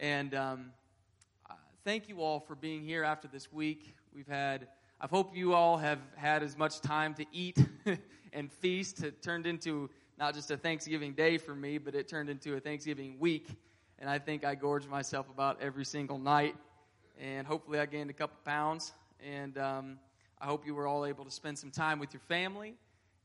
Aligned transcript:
And 0.00 0.32
um, 0.34 0.72
uh, 1.50 1.54
thank 1.84 2.08
you 2.08 2.22
all 2.22 2.38
for 2.38 2.54
being 2.54 2.84
here 2.84 3.02
after 3.02 3.26
this 3.26 3.52
week. 3.52 3.96
We've 4.14 4.28
had, 4.28 4.68
I 5.00 5.08
hope 5.08 5.36
you 5.36 5.54
all 5.54 5.76
have 5.76 5.98
had 6.14 6.44
as 6.44 6.56
much 6.56 6.80
time 6.80 7.14
to 7.14 7.26
eat 7.32 7.58
and 8.32 8.52
feast. 8.52 9.02
It 9.02 9.22
turned 9.22 9.44
into 9.44 9.90
not 10.16 10.34
just 10.34 10.52
a 10.52 10.56
Thanksgiving 10.56 11.14
day 11.14 11.36
for 11.36 11.52
me, 11.52 11.78
but 11.78 11.96
it 11.96 12.06
turned 12.06 12.30
into 12.30 12.54
a 12.54 12.60
Thanksgiving 12.60 13.18
week. 13.18 13.48
And 13.98 14.08
I 14.08 14.20
think 14.20 14.44
I 14.44 14.54
gorged 14.54 14.88
myself 14.88 15.28
about 15.30 15.60
every 15.60 15.84
single 15.84 16.18
night. 16.18 16.54
And 17.20 17.44
hopefully 17.44 17.80
I 17.80 17.86
gained 17.86 18.10
a 18.10 18.12
couple 18.14 18.38
pounds. 18.44 18.92
And 19.20 19.58
um, 19.58 19.98
I 20.40 20.46
hope 20.46 20.64
you 20.64 20.76
were 20.76 20.86
all 20.86 21.06
able 21.06 21.24
to 21.24 21.30
spend 21.32 21.58
some 21.58 21.72
time 21.72 21.98
with 21.98 22.14
your 22.14 22.20
family 22.20 22.74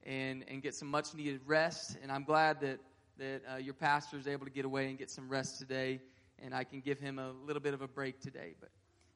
and, 0.07 0.43
and 0.47 0.63
get 0.63 0.73
some 0.73 0.87
much 0.87 1.13
needed 1.13 1.41
rest. 1.45 1.97
And 2.01 2.11
I'm 2.11 2.23
glad 2.23 2.61
that, 2.61 2.79
that 3.19 3.41
uh, 3.53 3.57
your 3.57 3.75
pastor 3.75 4.17
is 4.17 4.27
able 4.27 4.47
to 4.47 4.51
get 4.51 4.65
away 4.65 4.89
and 4.89 4.97
get 4.97 5.11
some 5.11 5.29
rest 5.29 5.59
today. 5.59 5.99
And 6.43 6.53
I 6.53 6.65
can 6.65 6.81
give 6.81 6.99
him 6.99 7.19
a 7.19 7.31
little 7.47 7.61
bit 7.61 7.73
of 7.73 7.81
a 7.81 7.87
break 7.87 8.19
today. 8.19 8.53
But 8.59 8.69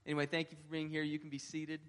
anyway, 0.06 0.26
thank 0.26 0.50
you 0.50 0.58
for 0.58 0.72
being 0.72 0.90
here. 0.90 1.04
You 1.04 1.20
can 1.20 1.30
be 1.30 1.38
seated. 1.38 1.82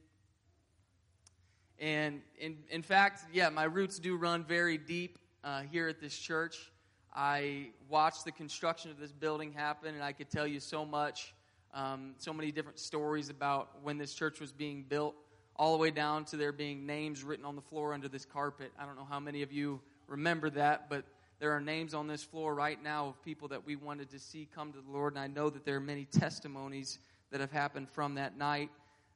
And 1.78 2.22
in, 2.40 2.56
in 2.70 2.82
fact, 2.82 3.22
yeah, 3.32 3.48
my 3.48 3.62
roots 3.64 4.00
do 4.00 4.16
run 4.16 4.42
very 4.42 4.76
deep 4.76 5.16
uh, 5.44 5.62
here 5.70 5.86
at 5.86 6.00
this 6.00 6.18
church. 6.18 6.72
I 7.14 7.68
watched 7.88 8.24
the 8.24 8.32
construction 8.32 8.90
of 8.90 8.98
this 8.98 9.12
building 9.12 9.52
happen, 9.52 9.94
and 9.94 10.02
I 10.02 10.12
could 10.12 10.28
tell 10.28 10.46
you 10.46 10.58
so 10.58 10.84
much, 10.84 11.34
um, 11.72 12.14
so 12.18 12.32
many 12.32 12.50
different 12.50 12.80
stories 12.80 13.30
about 13.30 13.70
when 13.82 13.96
this 13.96 14.14
church 14.14 14.40
was 14.40 14.50
being 14.52 14.84
built, 14.88 15.14
all 15.54 15.72
the 15.72 15.78
way 15.78 15.92
down 15.92 16.24
to 16.26 16.36
there 16.36 16.52
being 16.52 16.84
names 16.84 17.22
written 17.22 17.44
on 17.44 17.54
the 17.54 17.62
floor 17.62 17.94
under 17.94 18.08
this 18.08 18.24
carpet. 18.24 18.72
I 18.78 18.84
don't 18.84 18.96
know 18.96 19.06
how 19.08 19.20
many 19.20 19.42
of 19.42 19.52
you 19.52 19.80
remember 20.08 20.50
that, 20.50 20.90
but 20.90 21.04
there 21.40 21.52
are 21.52 21.60
names 21.60 21.94
on 21.94 22.08
this 22.08 22.24
floor 22.24 22.52
right 22.52 22.82
now 22.82 23.06
of 23.08 23.22
people 23.22 23.48
that 23.48 23.64
we 23.64 23.76
wanted 23.76 24.10
to 24.10 24.18
see 24.18 24.48
come 24.52 24.72
to 24.72 24.80
the 24.80 24.90
Lord, 24.90 25.14
and 25.14 25.22
I 25.22 25.28
know 25.28 25.48
that 25.50 25.64
there 25.64 25.76
are 25.76 25.80
many 25.80 26.04
testimonies 26.04 26.98
that 27.30 27.40
have 27.40 27.52
happened 27.52 27.88
from 27.88 28.16
that 28.16 28.36
night. 28.36 28.70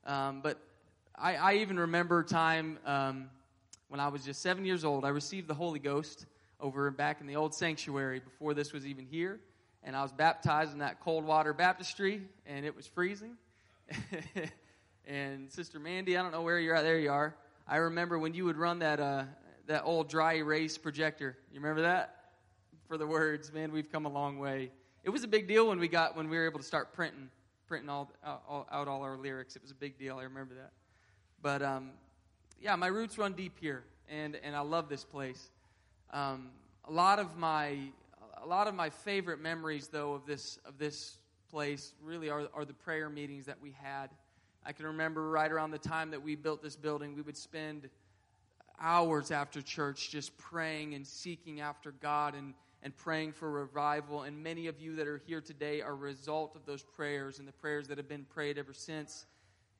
Um, 0.07 0.41
but 0.41 0.59
I, 1.17 1.35
I, 1.35 1.55
even 1.55 1.81
remember 1.81 2.21
a 2.21 2.25
time. 2.25 2.79
Um, 2.87 3.29
when 3.89 3.99
I 3.99 4.09
was 4.09 4.25
just 4.25 4.41
seven 4.41 4.65
years 4.65 4.85
old, 4.85 5.05
I 5.05 5.09
received 5.09 5.49
the 5.49 5.55
Holy 5.55 5.81
Ghost 5.81 6.27
over 6.61 6.91
back 6.93 7.21
in 7.21 7.27
the 7.27 7.37
old 7.37 7.55
sanctuary 7.55 8.21
before 8.21 8.55
this 8.55 8.73
was 8.73 8.87
even 8.87 9.05
here. 9.05 9.41
And 9.83 9.97
I 9.97 10.03
was 10.03 10.13
baptized 10.13 10.73
in 10.73 10.79
that 10.79 11.01
cold 11.01 11.25
water 11.25 11.53
baptistry, 11.53 12.23
and 12.47 12.65
it 12.65 12.75
was 12.75 12.87
freezing. 12.87 13.37
and 15.07 15.51
Sister 15.51 15.81
Mandy, 15.81 16.17
I 16.17 16.23
don't 16.23 16.31
know 16.31 16.43
where 16.43 16.61
you're 16.61 16.77
at. 16.77 16.83
There 16.83 17.01
you 17.01 17.11
are. 17.11 17.35
I 17.67 17.77
remember 17.77 18.19
when 18.19 18.33
you 18.33 18.45
would 18.45 18.57
run 18.57 18.79
that 18.79 19.01
uh, 19.01 19.25
that 19.67 19.83
old 19.85 20.09
dry 20.09 20.35
erase 20.35 20.79
projector. 20.79 21.37
You 21.53 21.61
remember 21.61 21.83
that? 21.83 22.17
For 22.89 22.99
the 22.99 23.07
words, 23.07 23.53
man, 23.53 23.73
we've 23.73 23.91
come 23.91 24.07
a 24.07 24.11
long 24.11 24.39
way. 24.39 24.71
It 25.05 25.11
was 25.11 25.25
a 25.25 25.29
big 25.29 25.49
deal 25.49 25.69
when 25.69 25.79
we 25.79 25.89
got 25.89 26.17
when 26.17 26.29
we 26.29 26.37
were 26.37 26.47
able 26.47 26.59
to 26.59 26.65
start 26.65 26.93
printing 26.93 27.29
printing 27.67 27.89
all, 27.89 28.11
all 28.25 28.67
out 28.71 28.87
all 28.87 29.03
our 29.03 29.17
lyrics. 29.17 29.57
It 29.57 29.63
was 29.63 29.71
a 29.71 29.75
big 29.75 29.99
deal. 29.99 30.19
I 30.19 30.25
remember 30.25 30.55
that. 30.55 30.73
But 31.41 31.63
um, 31.63 31.91
yeah, 32.61 32.77
my 32.77 32.89
roots 32.89 33.19
run 33.19 33.33
deep 33.33 33.59
here, 33.59 33.83
and, 34.09 34.37
and 34.45 34.55
I 34.55 34.61
love 34.61 34.89
this 34.89 35.05
place. 35.05 35.51
Um, 36.13 36.51
a 36.87 36.93
lot 36.93 37.19
of 37.19 37.37
my 37.37 37.79
a 38.43 38.47
lot 38.47 38.67
of 38.67 38.75
my 38.75 38.91
favorite 38.91 39.41
memories, 39.41 39.89
though, 39.89 40.15
of 40.15 40.27
this 40.27 40.59
of 40.65 40.79
this 40.79 41.17
place 41.51 41.95
really 42.03 42.31
are, 42.31 42.49
are 42.55 42.65
the 42.65 42.75
prayer 42.75 43.09
meetings 43.09 43.47
that 43.47 43.61
we 43.61 43.75
had. 43.83 44.11
I 44.65 44.73
can 44.73 44.87
remember 44.87 45.29
right 45.31 45.51
around 45.51 45.73
the 45.73 45.79
time 45.79 46.11
that 46.13 46.23
we 46.23 46.35
built 46.37 46.63
this 46.63 46.77
building, 46.77 47.15
we 47.15 47.23
would 47.23 47.37
spend 47.37 47.89
hours 48.81 49.31
after 49.31 49.63
church 49.63 50.11
just 50.11 50.37
praying 50.39 50.95
and 50.95 51.07
seeking 51.07 51.61
after 51.61 51.93
God 51.93 52.35
and, 52.35 52.55
and 52.83 52.97
praying 52.97 53.33
for 53.33 53.51
revival. 53.51 54.23
And 54.23 54.43
many 54.43 54.67
of 54.67 54.81
you 54.81 54.97
that 54.97 55.07
are 55.07 55.23
here 55.27 55.41
today 55.41 55.81
are 55.83 55.93
a 55.93 55.95
result 55.95 56.57
of 56.57 56.67
those 56.67 56.83
prayers 56.83 57.39
and 57.39 57.47
the 57.47 57.53
prayers 57.53 57.89
that 57.89 57.99
have 57.99 58.09
been 58.09 58.25
prayed 58.25 58.59
ever 58.59 58.73
since 58.73 59.27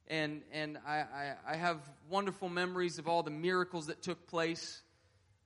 and 0.09 0.43
and 0.53 0.79
I, 0.87 0.93
I, 0.93 1.35
I, 1.53 1.57
have 1.57 1.79
wonderful 2.09 2.49
memories 2.49 2.99
of 2.99 3.09
all 3.09 3.23
the 3.23 3.31
miracles 3.31 3.87
that 3.87 4.03
took 4.03 4.27
place, 4.27 4.83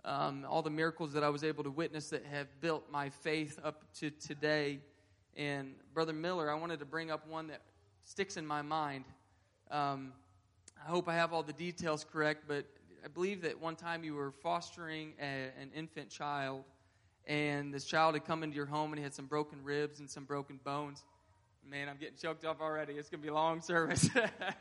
um, 0.05 0.47
all 0.49 0.63
the 0.63 0.71
miracles 0.71 1.13
that 1.13 1.23
I 1.23 1.29
was 1.29 1.45
able 1.45 1.65
to 1.65 1.71
witness 1.71 2.11
that 2.11 2.25
have 2.27 2.49
built 2.61 2.91
my 2.91 3.11
faith 3.11 3.61
up 3.63 3.85
to 4.01 4.11
today. 4.11 4.81
And 5.37 5.75
Brother 5.93 6.13
Miller, 6.13 6.51
I 6.51 6.55
wanted 6.55 6.79
to 6.81 6.87
bring 6.87 7.11
up 7.11 7.29
one 7.29 7.49
that 7.49 7.61
sticks 8.05 8.37
in 8.37 8.47
my 8.47 8.63
mind. 8.63 9.05
Um, 9.71 10.13
I 10.83 10.89
hope 10.89 11.09
I 11.09 11.15
have 11.15 11.33
all 11.33 11.43
the 11.43 11.53
details 11.53 12.05
correct, 12.11 12.45
but 12.49 12.65
I 13.07 13.09
believe 13.09 13.43
that 13.43 13.61
one 13.61 13.77
time 13.77 14.03
you 14.03 14.15
were 14.15 14.33
fostering 14.43 15.15
a, 15.21 15.51
an 15.63 15.71
infant 15.75 16.11
child, 16.11 16.65
and 17.25 17.73
this 17.73 17.85
child 17.85 18.17
had 18.17 18.25
come 18.25 18.43
into 18.43 18.57
your 18.57 18.67
home 18.67 18.93
and 18.93 18.99
he 18.99 19.05
had 19.05 19.15
some 19.15 19.27
broken 19.27 19.63
ribs 19.63 20.01
and 20.01 20.11
some 20.11 20.25
broken 20.25 20.59
bones 20.65 21.05
Man, 21.69 21.89
I'm 21.89 21.97
getting 21.97 22.17
choked 22.17 22.45
up 22.45 22.61
already. 22.61 22.93
It's 22.93 23.09
going 23.09 23.21
to 23.21 23.23
be 23.23 23.29
a 23.29 23.35
long 23.35 23.61
service. 23.61 24.09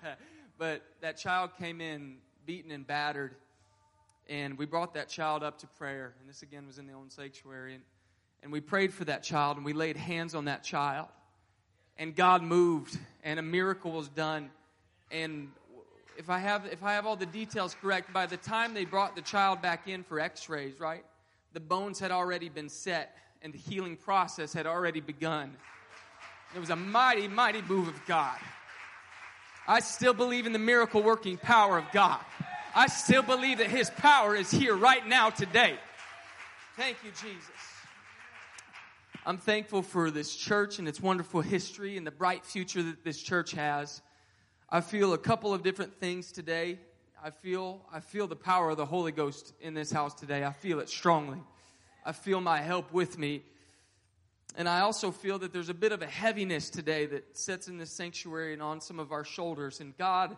but 0.58 0.82
that 1.02 1.18
child 1.18 1.52
came 1.60 1.80
in 1.80 2.18
beaten 2.48 2.72
and 2.72 2.86
battered, 2.86 3.36
and 4.28 4.58
we 4.58 4.66
brought 4.66 4.96
that 4.96 5.08
child 5.08 5.44
up 5.44 5.60
to 5.60 5.68
prayer. 5.68 6.16
And 6.20 6.28
this 6.28 6.42
again 6.42 6.66
was 6.66 6.80
in 6.80 6.88
the 6.88 6.94
own 6.94 7.12
sanctuary. 7.12 7.76
And, 7.76 7.84
and 8.42 8.52
we 8.52 8.60
prayed 8.60 8.92
for 8.92 9.06
that 9.06 9.22
child, 9.22 9.58
and 9.58 9.66
we 9.66 9.74
laid 9.74 9.98
hands 9.98 10.34
on 10.34 10.46
that 10.46 10.64
child. 10.64 11.08
And 11.98 12.16
God 12.16 12.42
moved, 12.42 12.98
and 13.24 13.38
a 13.38 13.44
miracle 13.44 13.92
was 13.92 14.08
done. 14.08 14.50
And 15.12 15.50
if 16.18 16.30
I 16.30 16.40
have 16.40 16.66
if 16.66 16.84
I 16.84 16.94
have 16.94 17.06
all 17.06 17.16
the 17.16 17.26
details 17.26 17.76
correct, 17.82 18.14
by 18.14 18.26
the 18.26 18.38
time 18.38 18.74
they 18.74 18.86
brought 18.86 19.16
the 19.16 19.22
child 19.22 19.62
back 19.62 19.88
in 19.88 20.04
for 20.04 20.20
X-rays, 20.20 20.80
right, 20.80 21.04
the 21.54 21.60
bones 21.60 22.00
had 22.00 22.12
already 22.12 22.50
been 22.50 22.70
set, 22.70 23.18
and 23.42 23.54
the 23.54 23.58
healing 23.58 23.96
process 23.98 24.54
had 24.54 24.66
already 24.66 25.02
begun. 25.02 25.56
It 26.56 26.60
was 26.60 26.70
a 26.70 26.76
mighty, 26.76 27.28
mighty 27.28 27.62
move 27.62 27.88
of 27.88 28.06
God. 28.06 28.38
I 29.68 29.80
still 29.80 30.14
believe 30.14 30.46
in 30.46 30.54
the 30.54 30.60
miracle 30.60 31.02
working 31.02 31.38
power 31.38 31.78
of 31.78 31.86
God. 31.92 32.20
I 32.76 32.88
still 32.88 33.24
believe 33.24 33.58
that 33.60 33.70
His 33.70 33.90
power 33.90 34.36
is 34.36 34.52
here 34.52 34.76
right 34.76 35.06
now 35.08 35.30
today. 35.30 35.78
Thank 36.78 36.98
you, 37.04 37.12
Jesus. 37.12 37.50
I'm 39.26 39.38
thankful 39.38 39.82
for 39.82 40.12
this 40.12 40.36
church 40.36 40.78
and 40.78 40.88
its 40.88 41.02
wonderful 41.02 41.42
history 41.42 41.98
and 41.98 42.06
the 42.06 42.12
bright 42.12 42.46
future 42.46 42.84
that 42.84 43.04
this 43.04 43.22
church 43.22 43.54
has. 43.54 44.02
I 44.70 44.82
feel 44.82 45.14
a 45.14 45.18
couple 45.18 45.54
of 45.54 45.64
different 45.64 46.00
things 46.00 46.32
today. 46.32 46.80
I 47.24 47.30
feel 47.30 47.82
I 47.92 48.00
feel 48.00 48.28
the 48.28 48.36
power 48.36 48.72
of 48.72 48.78
the 48.78 48.86
Holy 48.86 49.12
Ghost 49.12 49.54
in 49.62 49.74
this 49.74 49.92
house 49.92 50.14
today. 50.14 50.44
I 50.44 50.52
feel 50.52 50.80
it 50.80 50.90
strongly. 50.90 51.40
I 52.06 52.12
feel 52.12 52.42
my 52.42 52.62
help 52.62 52.92
with 52.92 53.18
me 53.18 53.44
and 54.58 54.70
I 54.70 54.82
also 54.82 55.12
feel 55.12 55.40
that 55.40 55.52
there's 55.52 55.70
a 55.70 55.74
bit 55.74 55.92
of 55.92 56.02
a 56.02 56.08
heaviness 56.08 56.70
today 56.70 57.06
that 57.08 57.38
sits 57.38 57.68
in 57.68 57.78
this 57.78 57.92
sanctuary 57.92 58.54
and 58.54 58.62
on 58.62 58.80
some 58.80 59.00
of 59.00 59.12
our 59.12 59.26
shoulders. 59.26 59.82
And 59.82 59.98
God 59.98 60.36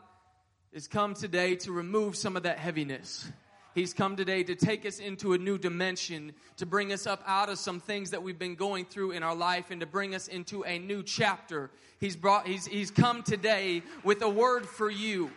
has 0.74 0.88
come 0.88 1.14
today 1.14 1.56
to 1.58 1.72
remove 1.72 2.16
some 2.16 2.36
of 2.36 2.44
that 2.44 2.58
heaviness. 2.58 3.30
He's 3.78 3.94
come 3.94 4.16
today 4.16 4.42
to 4.42 4.56
take 4.56 4.88
us 4.88 4.98
into 4.98 5.34
a 5.34 5.38
new 5.38 5.60
dimension, 5.60 6.34
to 6.56 6.66
bring 6.66 6.92
us 6.92 7.06
up 7.06 7.22
out 7.28 7.48
of 7.48 7.60
some 7.60 7.80
things 7.80 8.10
that 8.10 8.24
we've 8.24 8.40
been 8.40 8.56
going 8.56 8.86
through 8.86 9.12
in 9.12 9.22
our 9.22 9.36
life 9.36 9.70
and 9.70 9.80
to 9.82 9.86
bring 9.86 10.16
us 10.16 10.28
into 10.28 10.66
a 10.66 10.80
new 10.80 11.04
chapter. 11.04 11.70
He's 12.00 12.16
brought, 12.16 12.48
he's, 12.48 12.66
he's 12.66 12.90
come 12.90 13.22
today 13.22 13.84
with 14.04 14.24
a 14.24 14.30
word 14.30 14.66
for 14.66 14.90
you 14.90 15.30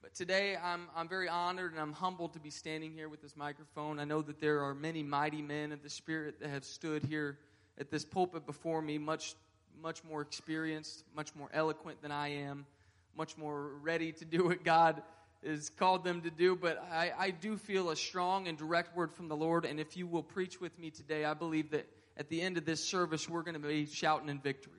But 0.00 0.14
today 0.14 0.56
I'm, 0.56 0.88
I'm 0.96 1.06
very 1.06 1.28
honored 1.28 1.72
and 1.72 1.80
I'm 1.82 1.92
humbled 1.92 2.32
to 2.32 2.40
be 2.40 2.48
standing 2.48 2.92
here 2.92 3.10
with 3.10 3.20
this 3.20 3.36
microphone. 3.36 3.98
I 3.98 4.04
know 4.04 4.22
that 4.22 4.40
there 4.40 4.62
are 4.62 4.74
many 4.74 5.02
mighty 5.02 5.42
men 5.42 5.70
of 5.70 5.82
the 5.82 5.90
Spirit 5.90 6.40
that 6.40 6.48
have 6.48 6.64
stood 6.64 7.04
here 7.04 7.36
at 7.78 7.90
this 7.90 8.06
pulpit 8.06 8.46
before 8.46 8.80
me, 8.80 8.96
much, 8.96 9.34
much 9.82 10.02
more 10.02 10.22
experienced, 10.22 11.04
much 11.14 11.34
more 11.34 11.50
eloquent 11.52 12.00
than 12.00 12.10
I 12.10 12.28
am, 12.28 12.64
much 13.14 13.36
more 13.36 13.72
ready 13.82 14.12
to 14.12 14.24
do 14.24 14.46
what 14.46 14.64
God 14.64 15.02
has 15.44 15.70
called 15.70 16.04
them 16.04 16.22
to 16.22 16.30
do. 16.30 16.56
But 16.56 16.82
I, 16.92 17.12
I 17.18 17.30
do 17.30 17.56
feel 17.56 17.90
a 17.90 17.96
strong 17.96 18.48
and 18.48 18.56
direct 18.56 18.96
word 18.96 19.12
from 19.12 19.28
the 19.28 19.36
Lord. 19.36 19.64
And 19.64 19.80
if 19.80 19.96
you 19.96 20.06
will 20.06 20.22
preach 20.22 20.60
with 20.60 20.78
me 20.78 20.90
today, 20.90 21.24
I 21.24 21.34
believe 21.34 21.70
that 21.70 21.86
at 22.16 22.28
the 22.28 22.40
end 22.40 22.56
of 22.56 22.64
this 22.64 22.82
service, 22.82 23.28
we're 23.28 23.42
going 23.42 23.60
to 23.60 23.60
be 23.60 23.86
shouting 23.86 24.28
in 24.28 24.38
victory. 24.38 24.72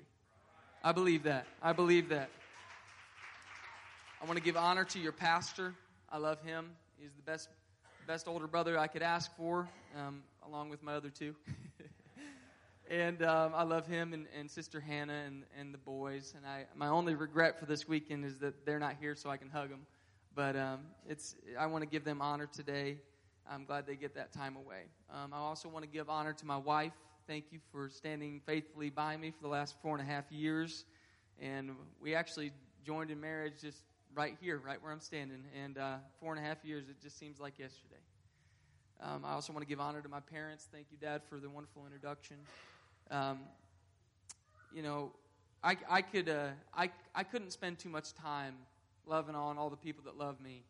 I 0.83 0.91
believe 0.91 1.23
that. 1.23 1.45
I 1.61 1.73
believe 1.73 2.09
that. 2.09 2.29
I 4.21 4.25
want 4.25 4.37
to 4.37 4.43
give 4.43 4.57
honor 4.57 4.83
to 4.85 4.99
your 4.99 5.11
pastor. 5.11 5.73
I 6.11 6.17
love 6.17 6.41
him. 6.41 6.71
He's 6.97 7.13
the 7.13 7.21
best, 7.21 7.49
best 8.07 8.27
older 8.27 8.47
brother 8.47 8.79
I 8.79 8.87
could 8.87 9.03
ask 9.03 9.35
for, 9.37 9.69
um, 9.95 10.23
along 10.47 10.69
with 10.69 10.81
my 10.81 10.95
other 10.95 11.09
two. 11.09 11.35
and 12.89 13.21
um, 13.21 13.51
I 13.53 13.63
love 13.63 13.85
him 13.85 14.13
and, 14.13 14.25
and 14.37 14.49
Sister 14.49 14.79
Hannah 14.79 15.21
and, 15.27 15.43
and 15.59 15.73
the 15.73 15.77
boys. 15.77 16.33
And 16.35 16.45
I, 16.45 16.65
my 16.75 16.87
only 16.87 17.13
regret 17.13 17.59
for 17.59 17.65
this 17.65 17.87
weekend 17.87 18.25
is 18.25 18.39
that 18.39 18.65
they're 18.65 18.79
not 18.79 18.95
here 18.99 19.13
so 19.13 19.29
I 19.29 19.37
can 19.37 19.49
hug 19.49 19.69
them. 19.69 19.85
But 20.37 20.55
um, 20.55 20.81
it's, 21.09 21.35
I 21.59 21.65
want 21.65 21.81
to 21.81 21.89
give 21.89 22.03
them 22.03 22.21
honor 22.21 22.45
today. 22.45 22.97
I'm 23.49 23.65
glad 23.65 23.87
they 23.87 23.95
get 23.95 24.13
that 24.13 24.31
time 24.31 24.55
away. 24.55 24.83
Um, 25.11 25.33
I 25.33 25.37
also 25.37 25.67
want 25.67 25.83
to 25.83 25.89
give 25.89 26.11
honor 26.11 26.31
to 26.31 26.45
my 26.45 26.57
wife. 26.57 26.93
Thank 27.25 27.45
you 27.49 27.57
for 27.71 27.89
standing 27.89 28.39
faithfully 28.45 28.91
by 28.91 29.17
me 29.17 29.31
for 29.31 29.41
the 29.41 29.47
last 29.47 29.73
four 29.81 29.97
and 29.97 30.07
a 30.07 30.11
half 30.13 30.31
years. 30.31 30.85
And 31.41 31.71
we 31.99 32.13
actually 32.13 32.51
joined 32.85 33.09
in 33.09 33.19
marriage 33.19 33.53
just 33.59 33.81
right 34.13 34.37
here, 34.39 34.61
right 34.63 34.79
where 34.79 34.91
I'm 34.91 34.99
standing. 34.99 35.43
And 35.59 35.79
uh, 35.79 35.95
four 36.19 36.35
and 36.35 36.45
a 36.45 36.47
half 36.47 36.63
years, 36.63 36.87
it 36.87 37.01
just 37.01 37.17
seems 37.17 37.39
like 37.39 37.57
yesterday. 37.57 37.95
Um, 39.01 39.25
I 39.25 39.31
also 39.31 39.53
want 39.53 39.63
to 39.63 39.67
give 39.67 39.79
honor 39.79 40.03
to 40.03 40.09
my 40.09 40.19
parents. 40.19 40.67
Thank 40.71 40.85
you, 40.91 40.97
Dad, 41.01 41.23
for 41.27 41.39
the 41.39 41.49
wonderful 41.49 41.83
introduction. 41.83 42.37
Um, 43.09 43.39
you 44.71 44.83
know, 44.83 45.13
I, 45.63 45.77
I 45.89 46.03
could, 46.03 46.29
uh, 46.29 46.49
I, 46.75 46.91
I 47.15 47.23
couldn't 47.23 47.53
spend 47.53 47.79
too 47.79 47.89
much 47.89 48.13
time 48.13 48.53
loving 49.07 49.35
on 49.35 49.57
all 49.57 49.69
the 49.69 49.77
people 49.77 50.03
that 50.05 50.17
love 50.17 50.39
me 50.41 50.63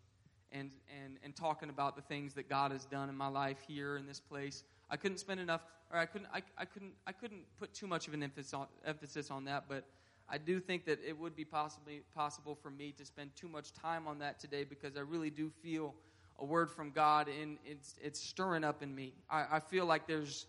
and, 0.51 0.71
and, 1.03 1.17
and 1.23 1.35
talking 1.35 1.69
about 1.69 1.95
the 1.95 2.01
things 2.01 2.33
that 2.35 2.49
God 2.49 2.71
has 2.71 2.85
done 2.85 3.09
in 3.09 3.15
my 3.15 3.27
life 3.27 3.57
here 3.67 3.97
in 3.97 4.05
this 4.05 4.19
place. 4.19 4.63
I 4.89 4.97
couldn't 4.97 5.17
spend 5.17 5.39
enough, 5.39 5.61
or 5.91 5.97
I 5.99 6.05
couldn't, 6.05 6.29
I, 6.33 6.41
I 6.57 6.65
couldn't, 6.65 6.93
I 7.05 7.11
couldn't 7.11 7.41
put 7.59 7.73
too 7.73 7.87
much 7.87 8.07
of 8.07 8.13
an 8.13 8.23
emphasis 8.23 8.53
on, 8.53 8.67
emphasis 8.85 9.29
on 9.29 9.45
that, 9.45 9.65
but 9.67 9.85
I 10.29 10.37
do 10.37 10.59
think 10.59 10.85
that 10.85 10.99
it 11.05 11.17
would 11.17 11.35
be 11.35 11.45
possibly 11.45 12.01
possible 12.13 12.55
for 12.55 12.69
me 12.69 12.93
to 12.97 13.05
spend 13.05 13.35
too 13.35 13.47
much 13.47 13.73
time 13.73 14.07
on 14.07 14.19
that 14.19 14.39
today 14.39 14.63
because 14.63 14.97
I 14.97 15.01
really 15.01 15.29
do 15.29 15.49
feel 15.61 15.93
a 16.39 16.45
word 16.45 16.69
from 16.69 16.91
God 16.91 17.27
and 17.27 17.57
it's, 17.65 17.95
it's 18.01 18.19
stirring 18.19 18.63
up 18.63 18.83
in 18.83 18.93
me. 18.93 19.13
I, 19.29 19.45
I 19.53 19.59
feel 19.59 19.85
like 19.85 20.07
there's, 20.07 20.45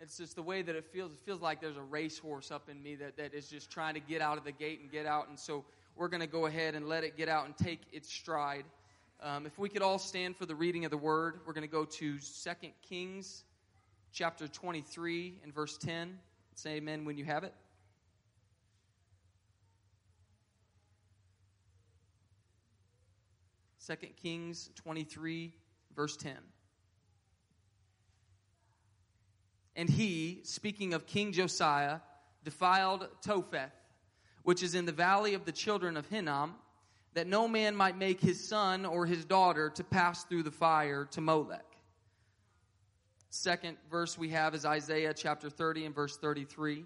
it's 0.00 0.16
just 0.16 0.36
the 0.36 0.42
way 0.42 0.62
that 0.62 0.74
it 0.74 0.84
feels. 0.86 1.12
It 1.12 1.20
feels 1.20 1.40
like 1.40 1.60
there's 1.60 1.76
a 1.76 1.82
racehorse 1.82 2.50
up 2.50 2.68
in 2.68 2.82
me 2.82 2.94
that, 2.96 3.16
that 3.16 3.34
is 3.34 3.48
just 3.48 3.70
trying 3.70 3.94
to 3.94 4.00
get 4.00 4.20
out 4.20 4.38
of 4.38 4.44
the 4.44 4.52
gate 4.52 4.80
and 4.80 4.90
get 4.90 5.06
out. 5.06 5.28
And 5.28 5.38
so 5.38 5.64
we're 5.96 6.08
going 6.08 6.20
to 6.20 6.26
go 6.26 6.46
ahead 6.46 6.74
and 6.74 6.88
let 6.88 7.04
it 7.04 7.16
get 7.16 7.28
out 7.28 7.46
and 7.46 7.56
take 7.56 7.80
its 7.92 8.12
stride. 8.12 8.64
Um, 9.22 9.46
if 9.46 9.58
we 9.58 9.68
could 9.68 9.82
all 9.82 9.98
stand 9.98 10.36
for 10.36 10.46
the 10.46 10.54
reading 10.54 10.84
of 10.84 10.90
the 10.90 10.98
word, 10.98 11.40
we're 11.46 11.52
going 11.52 11.66
to 11.66 11.72
go 11.72 11.84
to 11.84 12.18
2 12.18 12.50
Kings 12.88 13.44
chapter 14.12 14.48
23 14.48 15.38
and 15.42 15.54
verse 15.54 15.78
10. 15.78 16.18
Say 16.54 16.76
amen 16.76 17.04
when 17.04 17.16
you 17.16 17.24
have 17.24 17.44
it. 17.44 17.54
2 23.86 23.94
Kings 24.22 24.70
23, 24.76 25.52
verse 25.94 26.16
10. 26.16 26.32
And 29.76 29.88
he, 29.88 30.40
speaking 30.44 30.94
of 30.94 31.06
King 31.06 31.32
Josiah, 31.32 31.98
defiled 32.44 33.08
Topheth, 33.22 33.72
which 34.44 34.62
is 34.62 34.74
in 34.74 34.84
the 34.84 34.92
valley 34.92 35.34
of 35.34 35.44
the 35.44 35.52
children 35.52 35.96
of 35.96 36.06
Hinnom, 36.06 36.54
that 37.14 37.26
no 37.26 37.48
man 37.48 37.74
might 37.74 37.96
make 37.96 38.20
his 38.20 38.46
son 38.46 38.84
or 38.86 39.06
his 39.06 39.24
daughter 39.24 39.70
to 39.70 39.82
pass 39.82 40.24
through 40.24 40.42
the 40.42 40.50
fire 40.50 41.06
to 41.12 41.20
Molech. 41.20 41.64
Second 43.30 43.76
verse 43.90 44.16
we 44.16 44.28
have 44.28 44.54
is 44.54 44.64
Isaiah 44.64 45.14
chapter 45.14 45.50
30 45.50 45.86
and 45.86 45.94
verse 45.94 46.16
33. 46.16 46.84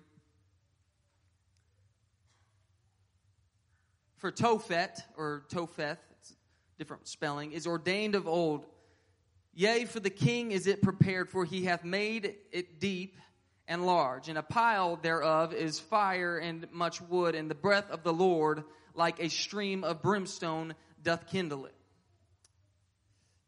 For 4.16 4.32
Tophet, 4.32 5.00
or 5.16 5.44
Topheth, 5.48 5.98
different 6.78 7.06
spelling, 7.06 7.52
is 7.52 7.66
ordained 7.66 8.14
of 8.14 8.26
old. 8.26 8.66
Yea, 9.54 9.84
for 9.84 10.00
the 10.00 10.10
king 10.10 10.52
is 10.52 10.66
it 10.66 10.82
prepared, 10.82 11.28
for 11.28 11.44
he 11.44 11.64
hath 11.64 11.84
made 11.84 12.36
it 12.52 12.80
deep 12.80 13.16
and 13.68 13.86
large, 13.86 14.28
and 14.28 14.38
a 14.38 14.42
pile 14.42 14.96
thereof 14.96 15.52
is 15.52 15.78
fire 15.78 16.38
and 16.38 16.66
much 16.72 17.00
wood, 17.02 17.34
and 17.34 17.50
the 17.50 17.54
breath 17.54 17.90
of 17.90 18.02
the 18.02 18.12
Lord, 18.12 18.64
like 18.94 19.20
a 19.20 19.28
stream 19.28 19.84
of 19.84 20.02
brimstone, 20.02 20.74
doth 21.02 21.28
kindle 21.28 21.66
it. 21.66 21.74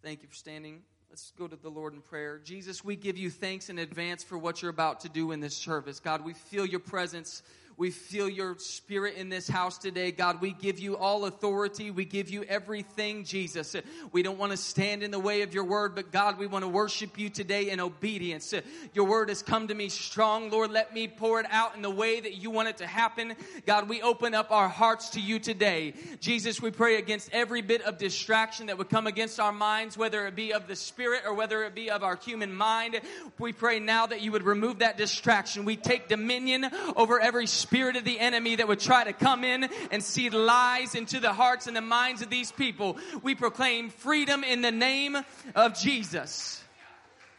Thank 0.02 0.22
you 0.22 0.28
for 0.28 0.34
standing. 0.34 0.82
Let's 1.08 1.32
go 1.36 1.48
to 1.48 1.56
the 1.56 1.70
Lord 1.70 1.94
in 1.94 2.02
prayer. 2.02 2.38
Jesus, 2.38 2.84
we 2.84 2.94
give 2.94 3.18
you 3.18 3.30
thanks 3.30 3.68
in 3.68 3.78
advance 3.78 4.22
for 4.22 4.38
what 4.38 4.62
you're 4.62 4.70
about 4.70 5.00
to 5.00 5.08
do 5.08 5.32
in 5.32 5.40
this 5.40 5.56
service. 5.56 5.98
God, 5.98 6.24
we 6.24 6.34
feel 6.34 6.64
your 6.64 6.80
presence 6.80 7.42
we 7.80 7.90
feel 7.90 8.28
your 8.28 8.58
spirit 8.58 9.14
in 9.14 9.30
this 9.30 9.48
house 9.48 9.78
today. 9.78 10.12
God, 10.12 10.42
we 10.42 10.52
give 10.52 10.78
you 10.78 10.98
all 10.98 11.24
authority. 11.24 11.90
We 11.90 12.04
give 12.04 12.28
you 12.28 12.42
everything, 12.42 13.24
Jesus. 13.24 13.74
We 14.12 14.22
don't 14.22 14.38
want 14.38 14.52
to 14.52 14.58
stand 14.58 15.02
in 15.02 15.10
the 15.10 15.18
way 15.18 15.40
of 15.40 15.54
your 15.54 15.64
word, 15.64 15.94
but 15.94 16.12
God, 16.12 16.36
we 16.36 16.46
want 16.46 16.62
to 16.62 16.68
worship 16.68 17.18
you 17.18 17.30
today 17.30 17.70
in 17.70 17.80
obedience. 17.80 18.52
Your 18.92 19.06
word 19.06 19.30
has 19.30 19.42
come 19.42 19.68
to 19.68 19.74
me 19.74 19.88
strong. 19.88 20.50
Lord, 20.50 20.70
let 20.70 20.92
me 20.92 21.08
pour 21.08 21.40
it 21.40 21.46
out 21.48 21.74
in 21.74 21.80
the 21.80 21.88
way 21.88 22.20
that 22.20 22.34
you 22.34 22.50
want 22.50 22.68
it 22.68 22.76
to 22.76 22.86
happen. 22.86 23.34
God, 23.64 23.88
we 23.88 24.02
open 24.02 24.34
up 24.34 24.50
our 24.50 24.68
hearts 24.68 25.08
to 25.10 25.20
you 25.22 25.38
today. 25.38 25.94
Jesus, 26.20 26.60
we 26.60 26.70
pray 26.70 26.96
against 26.96 27.30
every 27.32 27.62
bit 27.62 27.80
of 27.80 27.96
distraction 27.96 28.66
that 28.66 28.76
would 28.76 28.90
come 28.90 29.06
against 29.06 29.40
our 29.40 29.52
minds, 29.52 29.96
whether 29.96 30.26
it 30.26 30.36
be 30.36 30.52
of 30.52 30.66
the 30.66 30.76
spirit 30.76 31.22
or 31.24 31.32
whether 31.32 31.64
it 31.64 31.74
be 31.74 31.90
of 31.90 32.04
our 32.04 32.16
human 32.16 32.54
mind. 32.54 33.00
We 33.38 33.54
pray 33.54 33.78
now 33.78 34.04
that 34.04 34.20
you 34.20 34.32
would 34.32 34.42
remove 34.42 34.80
that 34.80 34.98
distraction. 34.98 35.64
We 35.64 35.76
take 35.76 36.08
dominion 36.08 36.68
over 36.94 37.18
every 37.18 37.46
spirit 37.46 37.69
spirit 37.70 37.94
of 37.94 38.02
the 38.02 38.18
enemy 38.18 38.56
that 38.56 38.66
would 38.66 38.80
try 38.80 39.04
to 39.04 39.12
come 39.12 39.44
in 39.44 39.68
and 39.92 40.02
seed 40.02 40.34
lies 40.34 40.96
into 40.96 41.20
the 41.20 41.32
hearts 41.32 41.68
and 41.68 41.76
the 41.76 41.80
minds 41.80 42.20
of 42.20 42.28
these 42.28 42.50
people. 42.50 42.98
We 43.22 43.36
proclaim 43.36 43.90
freedom 43.90 44.42
in 44.42 44.60
the 44.60 44.72
name 44.72 45.16
of 45.54 45.78
Jesus. 45.78 46.64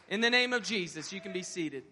In 0.08 0.22
the 0.22 0.30
name 0.30 0.54
of 0.54 0.62
Jesus, 0.62 1.12
you 1.12 1.20
can 1.20 1.34
be 1.34 1.42
seated. 1.42 1.82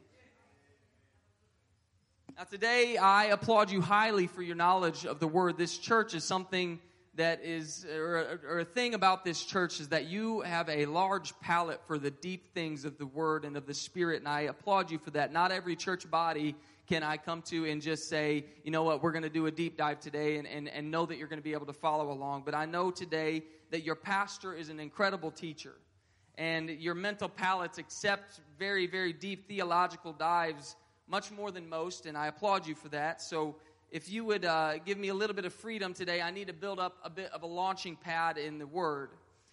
Now, 2.38 2.44
today, 2.44 2.96
I 2.96 3.24
applaud 3.24 3.70
you 3.70 3.82
highly 3.82 4.26
for 4.26 4.40
your 4.40 4.56
knowledge 4.56 5.04
of 5.04 5.20
the 5.20 5.28
word. 5.28 5.58
This 5.58 5.76
church 5.76 6.14
is 6.14 6.24
something 6.24 6.78
that 7.16 7.44
is, 7.44 7.84
or, 7.84 8.40
or, 8.48 8.60
a 8.60 8.64
thing 8.64 8.94
about 8.94 9.22
this 9.22 9.44
church 9.44 9.80
is 9.80 9.88
that 9.88 10.06
you 10.06 10.40
have 10.40 10.70
a 10.70 10.86
large 10.86 11.38
palate 11.40 11.82
for 11.86 11.98
the 11.98 12.10
deep 12.10 12.54
things 12.54 12.86
of 12.86 12.96
the 12.96 13.04
word 13.04 13.44
and 13.44 13.58
of 13.58 13.66
the 13.66 13.74
spirit, 13.74 14.20
and 14.20 14.28
I 14.28 14.42
applaud 14.42 14.90
you 14.90 14.98
for 14.98 15.10
that. 15.10 15.30
Not 15.30 15.52
every 15.52 15.76
church 15.76 16.10
body 16.10 16.54
can 16.90 17.04
I 17.04 17.16
come 17.18 17.40
to 17.42 17.70
and 17.70 17.80
just 17.80 18.08
say, 18.08 18.44
you 18.64 18.72
know 18.72 18.82
what, 18.82 19.00
we're 19.00 19.12
going 19.12 19.22
to 19.22 19.30
do 19.30 19.46
a 19.46 19.50
deep 19.52 19.76
dive 19.76 20.00
today 20.00 20.38
and, 20.38 20.48
and, 20.48 20.68
and 20.68 20.90
know 20.90 21.06
that 21.06 21.18
you're 21.18 21.28
going 21.28 21.38
to 21.38 21.42
be 21.42 21.52
able 21.52 21.66
to 21.66 21.72
follow 21.72 22.10
along. 22.10 22.42
But 22.44 22.56
I 22.56 22.66
know 22.66 22.90
today 22.90 23.44
that 23.70 23.84
your 23.84 23.94
pastor 23.94 24.54
is 24.54 24.70
an 24.70 24.80
incredible 24.80 25.30
teacher 25.30 25.74
and 26.36 26.68
your 26.68 26.96
mental 26.96 27.28
palates 27.28 27.78
accept 27.78 28.40
very, 28.58 28.88
very 28.88 29.12
deep 29.12 29.46
theological 29.46 30.12
dives 30.12 30.74
much 31.06 31.30
more 31.30 31.52
than 31.52 31.68
most, 31.68 32.06
and 32.06 32.18
I 32.18 32.26
applaud 32.26 32.66
you 32.66 32.74
for 32.74 32.88
that. 32.88 33.22
So 33.22 33.54
if 33.92 34.10
you 34.10 34.24
would 34.24 34.44
uh, 34.44 34.78
give 34.78 34.98
me 34.98 35.10
a 35.10 35.14
little 35.14 35.36
bit 35.36 35.44
of 35.44 35.54
freedom 35.54 35.94
today, 35.94 36.20
I 36.20 36.32
need 36.32 36.48
to 36.48 36.52
build 36.52 36.80
up 36.80 36.96
a 37.04 37.10
bit 37.10 37.30
of 37.30 37.44
a 37.44 37.46
launching 37.46 37.94
pad 37.94 38.36
in 38.36 38.58
the 38.58 38.66
Word. 38.66 39.10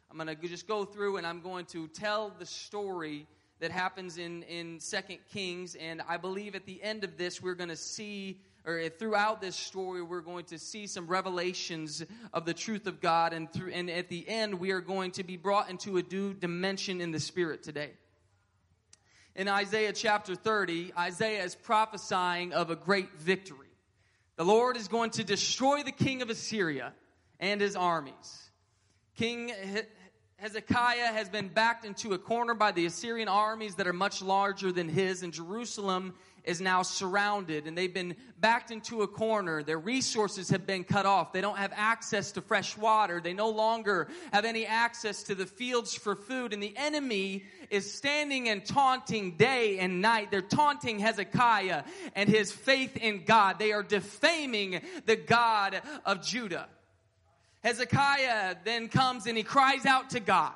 I'm 0.09 0.17
going 0.17 0.35
to 0.35 0.47
just 0.47 0.67
go 0.67 0.85
through 0.85 1.17
and 1.17 1.27
I'm 1.27 1.41
going 1.41 1.65
to 1.67 1.87
tell 1.89 2.33
the 2.39 2.47
story 2.47 3.27
that 3.59 3.71
happens 3.71 4.18
in, 4.18 4.44
in 4.44 4.80
2 4.80 4.98
Kings. 5.33 5.75
And 5.75 6.01
I 6.07 6.18
believe 6.18 6.56
at 6.56 6.65
the 6.65 6.81
end 6.81 7.04
of 7.04 7.18
this, 7.18 7.42
we're 7.42 7.56
going 7.56 7.69
to 7.69 7.75
see, 7.75 8.39
or 8.65 8.77
eh, 8.77 8.89
throughout 8.89 9.42
this 9.42 9.56
story, 9.56 10.01
we're 10.01 10.21
going 10.21 10.45
to 10.45 10.59
see 10.59 10.88
some 10.88 11.07
revelations 11.07 12.04
of 12.33 12.45
the 12.45 12.54
truth 12.54 12.88
of 12.88 13.01
God. 13.01 13.33
And, 13.33 13.51
through, 13.51 13.71
and 13.71 13.89
at 13.89 14.09
the 14.09 14.27
end, 14.27 14.59
we 14.59 14.71
are 14.71 14.81
going 14.81 15.12
to 15.12 15.24
be 15.24 15.38
brought 15.38 15.69
into 15.69 15.98
a 15.98 16.04
new 16.04 16.33
dimension 16.33 17.01
in 17.01 17.12
the 17.12 17.19
Spirit 17.19 17.63
today. 17.63 17.92
In 19.36 19.48
Isaiah 19.48 19.94
chapter 19.94 20.36
30, 20.36 20.94
Isaiah 20.98 21.44
is 21.44 21.54
prophesying 21.56 22.54
of 22.54 22.71
a 22.71 22.75
great 22.75 23.19
victory. 23.19 23.68
The 24.36 24.45
Lord 24.45 24.78
is 24.78 24.87
going 24.87 25.11
to 25.11 25.23
destroy 25.23 25.83
the 25.83 25.92
king 25.92 26.21
of 26.21 26.30
Assyria 26.30 26.94
and 27.40 27.61
his 27.61 27.76
armies. 27.76 28.49
King 29.16 29.52
Hezekiah 30.39 31.13
has 31.13 31.29
been 31.29 31.47
backed 31.47 31.83
into 31.83 32.13
a 32.13 32.19
corner 32.19 32.53
by 32.53 32.71
the 32.71 32.85
Assyrian 32.85 33.27
armies 33.27 33.73
that 33.75 33.87
are 33.87 33.94
much 33.94 34.21
larger 34.21 34.71
than 34.71 34.87
his, 34.87 35.23
and 35.23 35.33
Jerusalem 35.33 36.13
is 36.44 36.61
now 36.61 36.83
surrounded, 36.83 37.65
and 37.65 37.75
they've 37.75 37.94
been 37.94 38.15
backed 38.39 38.69
into 38.69 39.01
a 39.01 39.07
corner. 39.07 39.63
Their 39.63 39.79
resources 39.79 40.51
have 40.51 40.67
been 40.67 40.83
cut 40.83 41.07
off. 41.07 41.33
They 41.33 41.41
don't 41.41 41.57
have 41.57 41.73
access 41.75 42.31
to 42.33 42.41
fresh 42.41 42.77
water. 42.77 43.19
They 43.19 43.33
no 43.33 43.49
longer 43.49 44.09
have 44.31 44.45
any 44.45 44.67
access 44.67 45.23
to 45.23 45.33
the 45.33 45.47
fields 45.47 45.95
for 45.95 46.15
food, 46.15 46.53
and 46.53 46.61
the 46.61 46.77
enemy 46.77 47.45
is 47.71 47.91
standing 47.91 48.47
and 48.47 48.63
taunting 48.63 49.37
day 49.37 49.79
and 49.79 50.03
night. 50.03 50.29
They're 50.29 50.41
taunting 50.41 50.99
Hezekiah 50.99 51.83
and 52.15 52.29
his 52.29 52.51
faith 52.51 52.95
in 52.95 53.25
God. 53.25 53.57
They 53.57 53.71
are 53.71 53.81
defaming 53.81 54.81
the 55.07 55.15
God 55.15 55.81
of 56.06 56.23
Judah. 56.23 56.69
Hezekiah 57.68 58.56
then 58.64 58.88
comes 58.88 59.26
and 59.26 59.36
he 59.36 59.44
cries 59.44 59.86
out 59.86 60.12
to 60.12 60.21
God. 60.21 60.54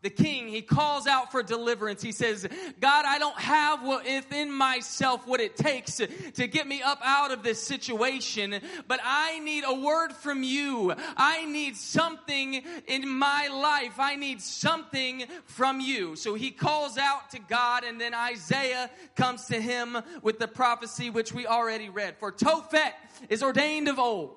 The 0.00 0.08
king, 0.08 0.48
he 0.48 0.62
calls 0.62 1.06
out 1.06 1.30
for 1.30 1.42
deliverance. 1.42 2.02
He 2.02 2.12
says, 2.12 2.46
God, 2.80 3.04
I 3.06 3.18
don't 3.18 3.38
have 3.38 3.82
within 3.82 4.50
myself 4.50 5.26
what 5.26 5.40
it 5.40 5.56
takes 5.56 5.96
to, 5.96 6.46
get 6.46 6.66
me 6.66 6.80
up 6.80 7.00
out 7.04 7.32
of 7.32 7.42
this 7.42 7.62
situation, 7.62 8.60
but 8.88 9.00
I 9.02 9.40
need 9.40 9.64
a 9.66 9.74
word 9.74 10.12
from 10.12 10.42
you. 10.42 10.94
I 11.16 11.44
need 11.44 11.76
something 11.76 12.62
in 12.86 13.08
my 13.08 13.48
life. 13.48 13.98
I 13.98 14.16
need 14.16 14.40
something 14.40 15.24
from 15.44 15.80
you. 15.80 16.16
So 16.16 16.34
he 16.34 16.50
calls 16.50 16.96
out 16.96 17.30
to 17.32 17.38
God, 17.38 17.84
and 17.84 18.00
then 18.00 18.14
Isaiah 18.14 18.90
comes 19.16 19.46
to 19.46 19.60
him 19.60 19.98
with 20.22 20.38
the 20.38 20.48
prophecy 20.48 21.10
which 21.10 21.32
we 21.32 21.46
already 21.46 21.90
read. 21.90 22.16
For 22.18 22.32
Tophet 22.32 22.92
is 23.28 23.42
ordained 23.42 23.88
of 23.88 23.98
old 23.98 24.36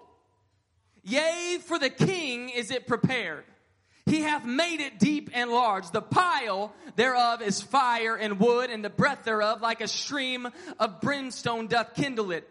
Yea, 1.07 1.57
for 1.63 1.79
the 1.79 1.89
king 1.89 2.49
is 2.49 2.69
it 2.69 2.85
prepared. 2.85 3.45
He 4.07 4.21
hath 4.21 4.43
made 4.43 4.81
it 4.81 4.99
deep 4.99 5.29
and 5.33 5.49
large. 5.49 5.89
The 5.91 6.01
pile 6.01 6.73
thereof 6.97 7.41
is 7.41 7.61
fire 7.61 8.17
and 8.17 8.41
wood, 8.41 8.69
and 8.69 8.83
the 8.83 8.89
breath 8.89 9.23
thereof 9.23 9.61
like 9.61 9.79
a 9.79 9.87
stream 9.87 10.49
of 10.77 10.99
brimstone 10.99 11.67
doth 11.67 11.93
kindle 11.93 12.31
it. 12.31 12.47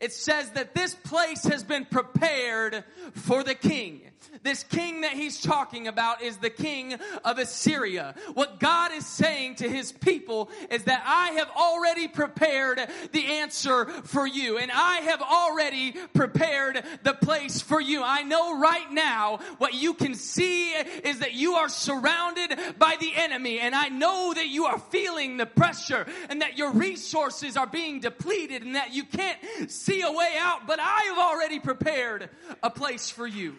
it 0.00 0.12
says 0.12 0.50
that 0.50 0.74
this 0.74 0.94
place 0.94 1.44
has 1.44 1.64
been 1.64 1.86
prepared 1.86 2.84
for 3.14 3.42
the 3.42 3.54
king. 3.54 4.02
This 4.42 4.62
king 4.62 5.02
that 5.02 5.12
he's 5.12 5.40
talking 5.40 5.88
about 5.88 6.22
is 6.22 6.36
the 6.36 6.50
king 6.50 6.94
of 7.24 7.38
Assyria. 7.38 8.14
What 8.34 8.60
God 8.60 8.92
is 8.92 9.06
saying 9.06 9.56
to 9.56 9.68
his 9.68 9.92
people 9.92 10.50
is 10.70 10.84
that 10.84 11.02
I 11.06 11.32
have 11.38 11.50
already 11.56 12.08
prepared 12.08 12.80
the 13.12 13.24
answer 13.24 13.86
for 14.04 14.26
you, 14.26 14.58
and 14.58 14.70
I 14.72 14.96
have 14.98 15.22
already 15.22 15.92
prepared 16.14 16.82
the 17.02 17.14
place 17.14 17.60
for 17.60 17.80
you. 17.80 18.02
I 18.02 18.22
know 18.22 18.58
right 18.58 18.90
now 18.92 19.38
what 19.58 19.74
you 19.74 19.94
can 19.94 20.14
see 20.14 20.70
is 20.70 21.20
that 21.20 21.34
you 21.34 21.54
are 21.54 21.68
surrounded 21.68 22.58
by 22.78 22.96
the 23.00 23.12
enemy, 23.14 23.60
and 23.60 23.74
I 23.74 23.88
know 23.88 24.32
that 24.34 24.48
you 24.48 24.66
are 24.66 24.78
feeling 24.78 25.36
the 25.36 25.46
pressure 25.46 26.06
and 26.28 26.42
that 26.42 26.58
your 26.58 26.72
resources 26.72 27.56
are 27.56 27.66
being 27.66 28.00
depleted 28.00 28.62
and 28.62 28.76
that 28.76 28.92
you 28.92 29.04
can't 29.04 29.38
see 29.70 30.02
a 30.02 30.12
way 30.12 30.34
out, 30.38 30.66
but 30.66 30.78
I 30.80 31.02
have 31.08 31.18
already 31.18 31.58
prepared 31.58 32.30
a 32.62 32.70
place 32.70 33.10
for 33.10 33.26
you. 33.26 33.56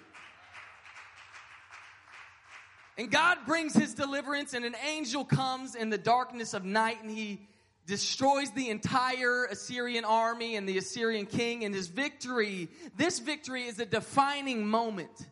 And 2.99 3.09
God 3.09 3.37
brings 3.47 3.73
his 3.73 3.93
deliverance, 3.93 4.53
and 4.53 4.65
an 4.65 4.75
angel 4.85 5.23
comes 5.23 5.73
in 5.73 5.89
the 5.89 5.97
darkness 5.97 6.53
of 6.53 6.65
night, 6.65 6.97
and 7.01 7.09
he 7.09 7.47
destroys 7.85 8.51
the 8.51 8.69
entire 8.69 9.45
Assyrian 9.45 10.03
army 10.03 10.57
and 10.57 10.67
the 10.67 10.77
Assyrian 10.77 11.25
king. 11.25 11.63
And 11.63 11.73
his 11.73 11.87
victory, 11.87 12.67
this 12.97 13.19
victory 13.19 13.67
is 13.67 13.79
a 13.79 13.85
defining 13.85 14.67
moment 14.67 15.27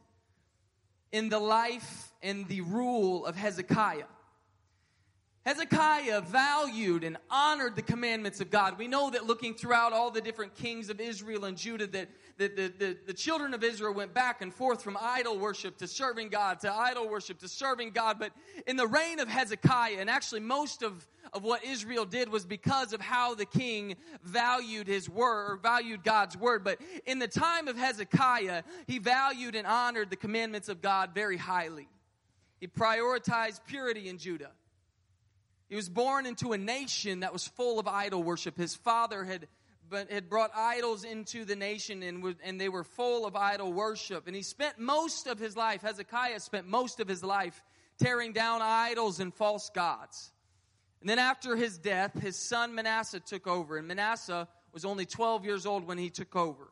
in 1.12 1.28
the 1.28 1.40
life 1.40 2.14
and 2.24 2.48
the 2.48 2.62
rule 2.62 3.26
of 3.26 3.36
Hezekiah. 3.36 4.06
Hezekiah 5.48 6.20
valued 6.24 7.06
and 7.06 7.16
honored 7.32 7.78
the 7.78 7.82
commandments 7.82 8.42
of 8.42 8.52
God. 8.52 8.78
We 8.78 8.90
know 8.90 9.10
that 9.12 9.26
looking 9.26 9.54
throughout 9.54 9.94
all 9.94 10.12
the 10.12 10.20
different 10.20 10.56
kings 10.56 10.90
of 10.90 11.00
Israel 11.00 11.46
and 11.46 11.56
Judah, 11.56 11.88
that, 11.88 12.10
that 12.38 12.58
the, 12.58 12.74
the, 12.78 12.98
the 13.08 13.14
children 13.14 13.54
of 13.54 13.64
Israel 13.64 13.94
went 13.94 14.14
back 14.14 14.42
and 14.42 14.54
forth 14.54 14.84
from 14.84 14.98
idol 15.00 15.40
worship 15.40 15.78
to 15.78 15.88
serving 15.88 16.28
God, 16.28 16.60
to 16.60 16.74
idol 16.74 17.08
worship 17.08 17.40
to 17.40 17.48
serving 17.48 17.92
God. 17.92 18.20
But 18.20 18.34
in 18.68 18.76
the 18.76 18.88
reign 18.88 19.22
of 19.22 19.30
Hezekiah, 19.30 19.96
and 20.02 20.10
actually 20.10 20.42
most 20.42 20.84
of, 20.84 21.08
of 21.32 21.46
what 21.46 21.64
Israel 21.64 22.04
did 22.04 22.28
was 22.28 22.46
because 22.46 22.92
of 22.92 23.00
how 23.00 23.34
the 23.34 23.46
king 23.46 23.96
valued 24.24 24.88
his 24.88 25.10
word, 25.10 25.54
or 25.54 25.56
valued 25.56 26.04
God's 26.04 26.36
word. 26.36 26.66
But 26.66 26.82
in 27.06 27.20
the 27.20 27.28
time 27.30 27.70
of 27.70 27.78
Hezekiah, 27.78 28.64
he 28.86 29.00
valued 29.00 29.56
and 29.56 29.66
honored 29.66 30.10
the 30.10 30.18
commandments 30.18 30.68
of 30.68 30.82
God 30.82 31.12
very 31.16 31.38
highly. 31.38 31.88
He 32.60 32.68
prioritized 32.68 33.62
purity 33.66 34.10
in 34.10 34.18
Judah. 34.18 34.52
He 35.70 35.76
was 35.76 35.90
born 35.90 36.26
into 36.26 36.54
a 36.54 36.58
nation 36.58 37.22
that 37.22 37.34
was 37.34 37.48
full 37.48 37.80
of 37.80 37.88
idol 37.88 38.24
worship. 38.24 38.58
His 38.58 38.76
father 38.76 39.26
had, 39.26 39.48
but 39.90 40.12
had 40.12 40.30
brought 40.30 40.52
idols 40.56 41.04
into 41.04 41.44
the 41.44 41.56
nation 41.56 42.04
and, 42.04 42.36
and 42.44 42.60
they 42.60 42.70
were 42.70 42.84
full 42.84 43.26
of 43.26 43.36
idol 43.36 43.74
worship. 43.74 44.28
And 44.28 44.36
he 44.36 44.44
spent 44.44 44.80
most 44.80 45.28
of 45.28 45.40
his 45.40 45.58
life, 45.58 45.82
Hezekiah 45.82 46.40
spent 46.40 46.68
most 46.68 47.00
of 47.00 47.08
his 47.08 47.24
life 47.24 47.62
tearing 48.00 48.32
down 48.32 48.62
idols 48.62 49.20
and 49.20 49.34
false 49.34 49.70
gods. 49.70 50.32
And 51.02 51.10
then 51.10 51.20
after 51.20 51.56
his 51.56 51.78
death, 51.78 52.20
his 52.20 52.38
son 52.38 52.74
Manasseh 52.74 53.20
took 53.20 53.46
over. 53.46 53.78
And 53.78 53.88
Manasseh 53.88 54.48
was 54.72 54.86
only 54.86 55.06
12 55.06 55.46
years 55.46 55.66
old 55.66 55.86
when 55.86 55.98
he 55.98 56.10
took 56.10 56.36
over. 56.36 56.70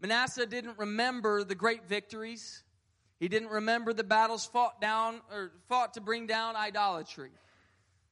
Manasseh 0.00 0.46
didn't 0.46 0.78
remember 0.78 1.44
the 1.44 1.54
great 1.54 1.86
victories. 1.88 2.62
He 3.18 3.28
didn't 3.28 3.48
remember 3.48 3.92
the 3.92 4.04
battles 4.04 4.46
fought 4.46 4.80
down 4.80 5.20
or 5.32 5.52
fought 5.68 5.94
to 5.94 6.00
bring 6.00 6.26
down 6.26 6.56
idolatry. 6.56 7.30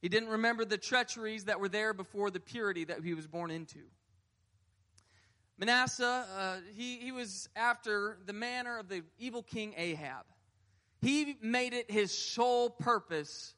He 0.02 0.08
didn't 0.08 0.28
remember 0.28 0.64
the 0.64 0.78
treacheries 0.78 1.44
that 1.44 1.58
were 1.58 1.68
there 1.68 1.94
before 1.94 2.30
the 2.30 2.40
purity 2.40 2.84
that 2.84 3.02
he 3.02 3.14
was 3.14 3.26
born 3.26 3.50
into. 3.50 3.80
Manasseh, 5.58 6.26
uh, 6.36 6.56
he, 6.74 6.98
he 6.98 7.12
was 7.12 7.48
after 7.56 8.18
the 8.26 8.32
manner 8.32 8.78
of 8.78 8.88
the 8.88 9.02
evil 9.18 9.42
king 9.42 9.74
Ahab. 9.76 10.26
He 11.00 11.36
made 11.40 11.72
it 11.72 11.90
his 11.90 12.16
sole 12.16 12.68
purpose 12.68 13.54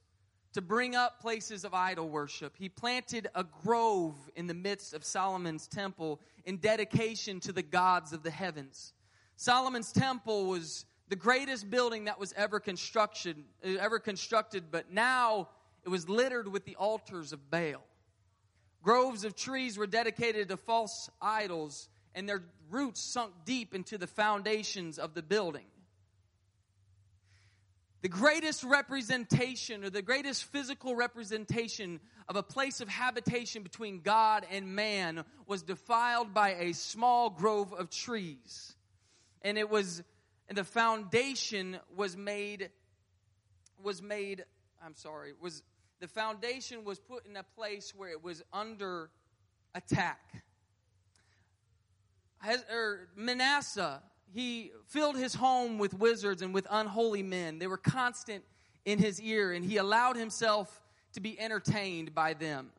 to 0.52 0.62
bring 0.62 0.95
up 0.95 1.21
places 1.21 1.64
of 1.64 1.75
idol 1.75 2.09
worship. 2.09 2.54
He 2.57 2.68
planted 2.68 3.28
a 3.35 3.45
grove 3.45 4.16
in 4.37 4.47
the 4.47 4.54
midst 4.54 4.95
of 4.95 5.04
Solomon's 5.04 5.66
temple 5.66 6.21
in 6.45 6.57
dedication 6.57 7.40
to 7.40 7.52
the 7.52 7.62
gods 7.62 8.12
of 8.12 8.23
the 8.23 8.30
heavens. 8.30 8.92
Solomon's 9.37 9.92
temple 9.92 10.47
was 10.47 10.87
the 11.09 11.16
greatest 11.16 11.71
building 11.71 12.04
that 12.04 12.18
was 12.18 12.33
ever 12.37 12.61
constructed, 12.61 13.37
ever 13.62 13.99
constructed, 13.99 14.64
but 14.71 14.92
now 14.92 15.49
it 15.85 15.88
was 15.88 16.08
littered 16.08 16.49
with 16.49 16.64
the 16.64 16.76
altars 16.76 17.32
of 17.32 17.50
Baal. 17.50 17.85
Groves 18.82 19.25
of 19.25 19.35
trees 19.35 19.76
were 19.76 19.87
dedicated 19.87 20.49
to 20.49 20.56
false 20.56 21.11
idols, 21.20 21.88
and 22.14 22.28
their 22.28 22.42
roots 22.70 23.00
sunk 23.00 23.32
deep 23.44 23.75
into 23.75 23.99
the 23.99 24.06
foundations 24.06 24.99
of 24.99 25.14
the 25.14 25.23
building. 25.23 25.66
The 28.00 28.08
greatest 28.08 28.62
representation, 28.62 29.85
or 29.85 29.90
the 29.90 30.02
greatest 30.02 30.44
physical 30.44 30.94
representation 30.94 31.99
of 32.28 32.37
a 32.37 32.44
place 32.44 32.80
of 32.80 32.88
habitation 32.88 33.64
between 33.64 34.02
God 34.02 34.47
and 34.52 34.76
man, 34.76 35.25
was 35.47 35.62
defiled 35.62 36.32
by 36.32 36.50
a 36.50 36.75
small 36.75 37.28
grove 37.28 37.73
of 37.73 37.90
trees. 37.90 38.76
And 39.42 39.58
it 39.58 39.68
was, 39.68 40.02
and 40.49 40.56
the 40.56 40.62
foundation 40.62 41.78
was 41.97 42.16
made, 42.16 42.70
was 43.82 44.00
made, 44.00 44.44
I'm 44.85 44.94
sorry, 44.94 45.32
was 45.40 45.62
the 46.00 46.08
foundation 46.08 46.85
was 46.85 46.99
put 46.99 47.26
in 47.26 47.37
a 47.37 47.42
place 47.42 47.92
where 47.97 48.11
it 48.11 48.23
was 48.23 48.42
under 48.52 49.11
attack. 49.75 50.42
Has, 52.38 52.64
er, 52.73 53.08
Manasseh, 53.16 54.00
he 54.32 54.70
filled 54.87 55.16
his 55.16 55.35
home 55.35 55.78
with 55.78 55.94
wizards 55.94 56.42
and 56.42 56.54
with 56.54 56.66
unholy 56.70 57.23
men. 57.23 57.58
They 57.58 57.66
were 57.66 57.76
constant 57.76 58.44
in 58.85 58.99
his 58.99 59.20
ear, 59.20 59.52
and 59.52 59.64
he 59.64 59.76
allowed 59.76 60.16
himself 60.16 60.80
to 61.14 61.20
be 61.20 61.38
entertained 61.38 62.14
by 62.14 62.35
them. 62.35 62.70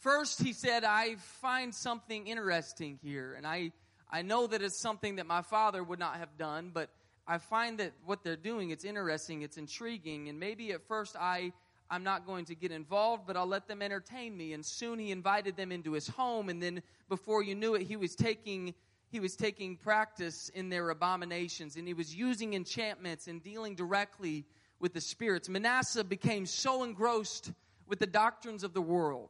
First, 0.00 0.42
he 0.42 0.52
said, 0.52 0.84
I 0.84 1.16
find 1.16 1.74
something 1.74 2.26
interesting 2.26 2.98
here, 3.02 3.34
and 3.36 3.46
I, 3.46 3.72
I 4.10 4.22
know 4.22 4.46
that 4.46 4.62
it's 4.62 4.80
something 4.80 5.16
that 5.16 5.26
my 5.26 5.42
father 5.42 5.82
would 5.82 5.98
not 5.98 6.16
have 6.16 6.36
done, 6.36 6.70
but 6.72 6.90
I 7.30 7.38
find 7.38 7.78
that 7.78 7.92
what 8.04 8.24
they're 8.24 8.34
doing, 8.34 8.70
it's 8.70 8.84
interesting, 8.84 9.42
it's 9.42 9.56
intriguing, 9.56 10.28
and 10.28 10.40
maybe 10.40 10.72
at 10.72 10.82
first 10.88 11.14
I 11.14 11.52
I'm 11.88 12.02
not 12.02 12.26
going 12.26 12.44
to 12.46 12.56
get 12.56 12.72
involved, 12.72 13.24
but 13.24 13.36
I'll 13.36 13.46
let 13.46 13.68
them 13.68 13.82
entertain 13.82 14.36
me. 14.36 14.52
And 14.52 14.66
soon 14.66 14.98
he 14.98 15.12
invited 15.12 15.56
them 15.56 15.70
into 15.70 15.92
his 15.92 16.08
home, 16.08 16.48
and 16.48 16.60
then 16.60 16.82
before 17.08 17.44
you 17.44 17.54
knew 17.54 17.76
it, 17.76 17.82
he 17.82 17.96
was 17.96 18.16
taking 18.16 18.74
he 19.12 19.20
was 19.20 19.36
taking 19.36 19.76
practice 19.76 20.48
in 20.54 20.70
their 20.70 20.90
abominations, 20.90 21.76
and 21.76 21.86
he 21.86 21.94
was 21.94 22.12
using 22.12 22.54
enchantments 22.54 23.28
and 23.28 23.40
dealing 23.44 23.76
directly 23.76 24.44
with 24.80 24.92
the 24.92 25.00
spirits. 25.00 25.48
Manasseh 25.48 26.02
became 26.02 26.46
so 26.46 26.82
engrossed 26.82 27.52
with 27.86 28.00
the 28.00 28.08
doctrines 28.08 28.64
of 28.64 28.74
the 28.74 28.82
world 28.82 29.28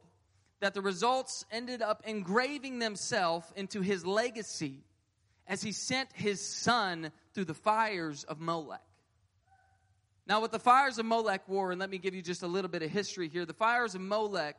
that 0.59 0.73
the 0.73 0.81
results 0.81 1.45
ended 1.51 1.83
up 1.83 2.01
engraving 2.05 2.79
themselves 2.79 3.45
into 3.55 3.81
his 3.81 4.07
legacy 4.07 4.85
as 5.51 5.61
he 5.61 5.73
sent 5.73 6.07
his 6.13 6.39
son 6.39 7.11
through 7.33 7.43
the 7.43 7.53
fires 7.53 8.23
of 8.23 8.39
Molech. 8.39 8.79
Now, 10.25 10.39
with 10.41 10.51
the 10.51 10.59
fires 10.59 10.97
of 10.97 11.05
Molech 11.05 11.45
war, 11.49 11.71
and 11.71 11.79
let 11.79 11.89
me 11.89 11.97
give 11.97 12.15
you 12.15 12.21
just 12.21 12.41
a 12.41 12.47
little 12.47 12.71
bit 12.71 12.81
of 12.83 12.89
history 12.89 13.27
here. 13.27 13.45
The 13.45 13.51
fires 13.51 13.93
of 13.93 13.99
Molech, 13.99 14.55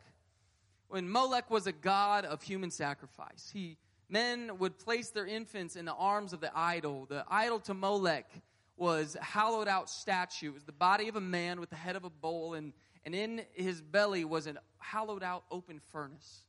when 0.88 1.08
Molech 1.08 1.50
was 1.50 1.66
a 1.66 1.72
god 1.72 2.26
of 2.26 2.42
human 2.42 2.70
sacrifice, 2.70 3.50
he 3.50 3.78
men 4.10 4.58
would 4.58 4.78
place 4.78 5.08
their 5.08 5.24
infants 5.24 5.76
in 5.76 5.86
the 5.86 5.94
arms 5.94 6.34
of 6.34 6.42
the 6.42 6.50
idol. 6.54 7.06
The 7.06 7.24
idol 7.26 7.60
to 7.60 7.72
Molech 7.72 8.30
was 8.76 9.16
a 9.16 9.24
hollowed 9.24 9.68
out 9.68 9.88
statue. 9.88 10.48
It 10.48 10.54
was 10.54 10.64
the 10.64 10.72
body 10.72 11.08
of 11.08 11.16
a 11.16 11.22
man 11.22 11.58
with 11.58 11.70
the 11.70 11.76
head 11.76 11.96
of 11.96 12.04
a 12.04 12.10
bull, 12.10 12.52
and, 12.52 12.74
and 13.06 13.14
in 13.14 13.46
his 13.54 13.80
belly 13.80 14.26
was 14.26 14.46
a 14.46 14.56
hollowed 14.76 15.22
out 15.22 15.44
open 15.50 15.80
furnace. 15.90 16.42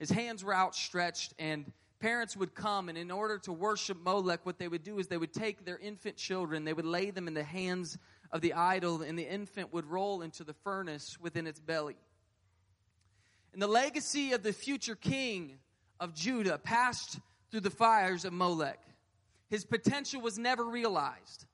His 0.00 0.10
hands 0.10 0.42
were 0.42 0.56
outstretched, 0.56 1.34
and 1.38 1.72
parents 1.98 2.36
would 2.36 2.54
come, 2.54 2.88
and 2.88 2.98
in 2.98 3.10
order 3.10 3.38
to 3.38 3.52
worship 3.52 3.98
Molech, 4.02 4.44
what 4.44 4.58
they 4.58 4.68
would 4.68 4.82
do 4.82 4.98
is 4.98 5.06
they 5.06 5.16
would 5.16 5.32
take 5.32 5.64
their 5.64 5.78
infant 5.78 6.16
children, 6.16 6.64
they 6.64 6.72
would 6.72 6.84
lay 6.86 7.10
them 7.10 7.28
in 7.28 7.34
the 7.34 7.44
hands 7.44 7.98
of 8.30 8.40
the 8.40 8.52
idol, 8.52 9.02
and 9.02 9.18
the 9.18 9.28
infant 9.28 9.72
would 9.72 9.86
roll 9.86 10.22
into 10.22 10.44
the 10.44 10.54
furnace 10.54 11.18
within 11.20 11.46
its 11.46 11.60
belly. 11.60 11.96
And 13.52 13.62
the 13.62 13.66
legacy 13.66 14.32
of 14.32 14.42
the 14.42 14.52
future 14.52 14.94
king 14.94 15.58
of 15.98 16.14
Judah 16.14 16.58
passed 16.58 17.18
through 17.50 17.60
the 17.60 17.70
fires 17.70 18.24
of 18.24 18.32
Molech. 18.32 18.80
His 19.48 19.64
potential 19.64 20.20
was 20.20 20.38
never 20.38 20.64
realized. 20.64 21.46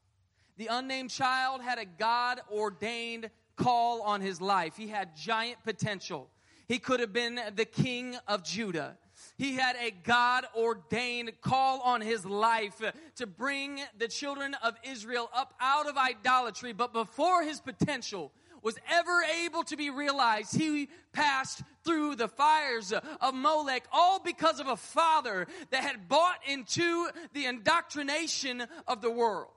The 0.56 0.66
unnamed 0.66 1.10
child 1.10 1.62
had 1.62 1.78
a 1.78 1.84
God 1.84 2.40
ordained 2.50 3.30
call 3.56 4.02
on 4.02 4.20
his 4.20 4.40
life. 4.40 4.76
He 4.76 4.88
had 4.88 5.16
giant 5.16 5.58
potential. 5.64 6.28
He 6.66 6.78
could 6.78 7.00
have 7.00 7.12
been 7.12 7.38
the 7.54 7.64
king 7.64 8.16
of 8.26 8.42
Judah. 8.42 8.96
He 9.38 9.54
had 9.54 9.76
a 9.76 9.90
God 9.90 10.44
ordained 10.56 11.32
call 11.40 11.80
on 11.80 12.00
his 12.00 12.24
life 12.24 12.80
to 13.16 13.26
bring 13.26 13.80
the 13.98 14.08
children 14.08 14.54
of 14.62 14.74
Israel 14.84 15.30
up 15.34 15.54
out 15.60 15.88
of 15.88 15.96
idolatry. 15.96 16.72
But 16.72 16.92
before 16.92 17.42
his 17.42 17.60
potential 17.60 18.32
was 18.62 18.78
ever 18.88 19.22
able 19.44 19.64
to 19.64 19.76
be 19.76 19.90
realized, 19.90 20.56
he 20.56 20.88
passed 21.12 21.62
through 21.84 22.14
the 22.14 22.28
fires 22.28 22.92
of 22.92 23.34
Molech, 23.34 23.84
all 23.92 24.20
because 24.20 24.60
of 24.60 24.68
a 24.68 24.76
father 24.76 25.46
that 25.70 25.82
had 25.82 26.08
bought 26.08 26.38
into 26.46 27.08
the 27.32 27.46
indoctrination 27.46 28.64
of 28.86 29.00
the 29.00 29.10
world. 29.10 29.50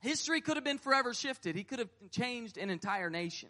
History 0.00 0.40
could 0.40 0.56
have 0.56 0.64
been 0.64 0.78
forever 0.78 1.14
shifted. 1.14 1.56
He 1.56 1.64
could 1.64 1.78
have 1.78 1.90
changed 2.10 2.58
an 2.58 2.70
entire 2.70 3.10
nation. 3.10 3.48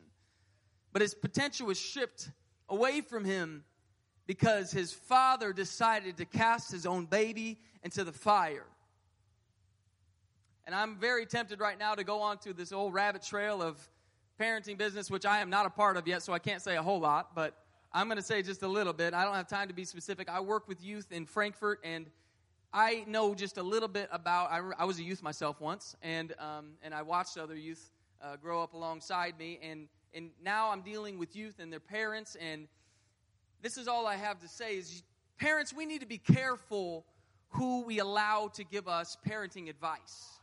But 0.92 1.02
his 1.02 1.14
potential 1.14 1.66
was 1.66 1.78
stripped 1.78 2.30
away 2.68 3.00
from 3.00 3.24
him 3.24 3.64
because 4.26 4.72
his 4.72 4.92
father 4.92 5.52
decided 5.52 6.16
to 6.18 6.24
cast 6.24 6.70
his 6.70 6.86
own 6.86 7.06
baby 7.06 7.58
into 7.82 8.04
the 8.04 8.12
fire. 8.12 8.66
And 10.66 10.74
I'm 10.74 10.96
very 10.96 11.26
tempted 11.26 11.60
right 11.60 11.78
now 11.78 11.94
to 11.94 12.02
go 12.02 12.20
on 12.22 12.38
to 12.38 12.52
this 12.52 12.72
old 12.72 12.92
rabbit 12.92 13.22
trail 13.22 13.62
of 13.62 13.78
parenting 14.40 14.76
business, 14.76 15.10
which 15.10 15.24
I 15.24 15.40
am 15.40 15.48
not 15.48 15.64
a 15.64 15.70
part 15.70 15.96
of 15.96 16.08
yet, 16.08 16.22
so 16.22 16.32
I 16.32 16.40
can't 16.40 16.60
say 16.60 16.76
a 16.76 16.82
whole 16.82 16.98
lot, 16.98 17.34
but 17.34 17.54
I'm 17.92 18.08
going 18.08 18.18
to 18.18 18.22
say 18.22 18.42
just 18.42 18.62
a 18.62 18.68
little 18.68 18.92
bit. 18.92 19.14
I 19.14 19.24
don't 19.24 19.34
have 19.34 19.48
time 19.48 19.68
to 19.68 19.74
be 19.74 19.84
specific. 19.84 20.28
I 20.28 20.40
work 20.40 20.68
with 20.68 20.82
youth 20.82 21.12
in 21.12 21.24
Frankfurt, 21.24 21.80
and 21.84 22.06
I 22.72 23.04
know 23.06 23.34
just 23.34 23.56
a 23.58 23.62
little 23.62 23.88
bit 23.88 24.08
about. 24.12 24.50
I, 24.50 24.60
I 24.78 24.84
was 24.84 24.98
a 24.98 25.02
youth 25.02 25.22
myself 25.22 25.60
once, 25.60 25.96
and 26.02 26.34
um, 26.38 26.72
and 26.82 26.92
I 26.92 27.02
watched 27.02 27.38
other 27.38 27.56
youth 27.56 27.90
uh, 28.20 28.36
grow 28.36 28.62
up 28.62 28.74
alongside 28.74 29.38
me, 29.38 29.58
and 29.62 29.88
and 30.12 30.30
now 30.42 30.70
I'm 30.70 30.82
dealing 30.82 31.16
with 31.16 31.34
youth 31.36 31.58
and 31.58 31.72
their 31.72 31.80
parents, 31.80 32.36
and 32.38 32.68
this 33.62 33.76
is 33.78 33.88
all 33.88 34.06
I 34.06 34.16
have 34.16 34.40
to 34.40 34.48
say 34.48 34.76
is, 34.76 35.02
parents, 35.38 35.72
we 35.72 35.86
need 35.86 36.00
to 36.00 36.06
be 36.06 36.18
careful 36.18 37.04
who 37.50 37.82
we 37.82 37.98
allow 37.98 38.48
to 38.54 38.64
give 38.64 38.88
us 38.88 39.16
parenting 39.26 39.68
advice. 39.68 40.36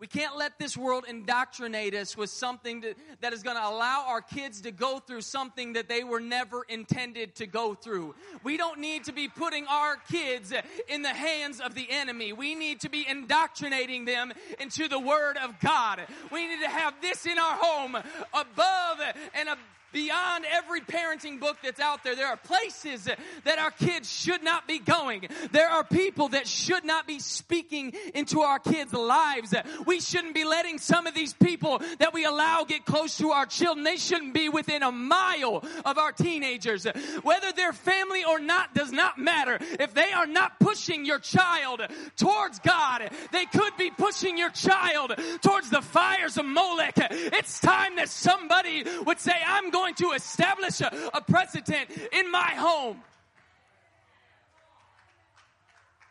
We 0.00 0.06
can't 0.06 0.38
let 0.38 0.58
this 0.58 0.78
world 0.78 1.04
indoctrinate 1.06 1.94
us 1.94 2.16
with 2.16 2.30
something 2.30 2.80
that, 2.80 2.96
that 3.20 3.34
is 3.34 3.42
going 3.42 3.56
to 3.56 3.68
allow 3.68 4.06
our 4.08 4.22
kids 4.22 4.62
to 4.62 4.70
go 4.70 4.98
through 4.98 5.20
something 5.20 5.74
that 5.74 5.90
they 5.90 6.04
were 6.04 6.20
never 6.20 6.64
intended 6.70 7.34
to 7.34 7.46
go 7.46 7.74
through. 7.74 8.14
We 8.42 8.56
don't 8.56 8.80
need 8.80 9.04
to 9.04 9.12
be 9.12 9.28
putting 9.28 9.66
our 9.66 9.96
kids 10.10 10.54
in 10.88 11.02
the 11.02 11.10
hands 11.10 11.60
of 11.60 11.74
the 11.74 11.86
enemy. 11.90 12.32
We 12.32 12.54
need 12.54 12.80
to 12.80 12.88
be 12.88 13.06
indoctrinating 13.06 14.06
them 14.06 14.32
into 14.58 14.88
the 14.88 14.98
Word 14.98 15.36
of 15.36 15.60
God. 15.60 16.00
We 16.32 16.48
need 16.48 16.62
to 16.62 16.70
have 16.70 16.94
this 17.02 17.26
in 17.26 17.38
our 17.38 17.56
home 17.60 17.96
above 18.32 19.00
and 19.34 19.48
above 19.50 19.58
beyond 19.92 20.44
every 20.50 20.80
parenting 20.80 21.40
book 21.40 21.56
that's 21.62 21.80
out 21.80 22.04
there. 22.04 22.14
There 22.14 22.26
are 22.26 22.36
places 22.36 23.08
that 23.44 23.58
our 23.58 23.70
kids 23.70 24.10
should 24.10 24.42
not 24.42 24.68
be 24.68 24.78
going. 24.78 25.28
There 25.52 25.68
are 25.68 25.84
people 25.84 26.28
that 26.30 26.46
should 26.46 26.84
not 26.84 27.06
be 27.06 27.18
speaking 27.18 27.92
into 28.14 28.40
our 28.40 28.58
kids' 28.58 28.92
lives. 28.92 29.54
We 29.86 30.00
shouldn't 30.00 30.34
be 30.34 30.44
letting 30.44 30.78
some 30.78 31.06
of 31.06 31.14
these 31.14 31.32
people 31.32 31.80
that 31.98 32.12
we 32.12 32.24
allow 32.24 32.64
get 32.64 32.84
close 32.84 33.18
to 33.18 33.30
our 33.30 33.46
children. 33.46 33.84
They 33.84 33.96
shouldn't 33.96 34.34
be 34.34 34.48
within 34.48 34.82
a 34.82 34.92
mile 34.92 35.64
of 35.84 35.98
our 35.98 36.12
teenagers. 36.12 36.86
Whether 37.22 37.52
they're 37.52 37.72
family 37.72 38.24
or 38.24 38.38
not 38.38 38.74
does 38.74 38.92
not 38.92 39.18
matter. 39.18 39.58
If 39.78 39.94
they 39.94 40.12
are 40.12 40.26
not 40.26 40.60
pushing 40.60 41.04
your 41.04 41.18
child 41.18 41.82
towards 42.16 42.58
God, 42.60 43.10
they 43.32 43.46
could 43.46 43.76
be 43.76 43.90
pushing 43.90 44.38
your 44.38 44.50
child 44.50 45.14
towards 45.42 45.70
the 45.70 45.82
fires 45.82 46.36
of 46.36 46.44
Molech. 46.44 46.94
It's 46.98 47.60
time 47.60 47.96
that 47.96 48.08
somebody 48.08 48.84
would 49.06 49.18
say, 49.18 49.34
I'm 49.46 49.70
going 49.70 49.79
going 49.80 49.94
to 49.94 50.12
establish 50.12 50.82
a, 50.82 51.10
a 51.14 51.22
precedent 51.22 51.88
in 52.12 52.30
my 52.30 52.50
home. 52.50 53.02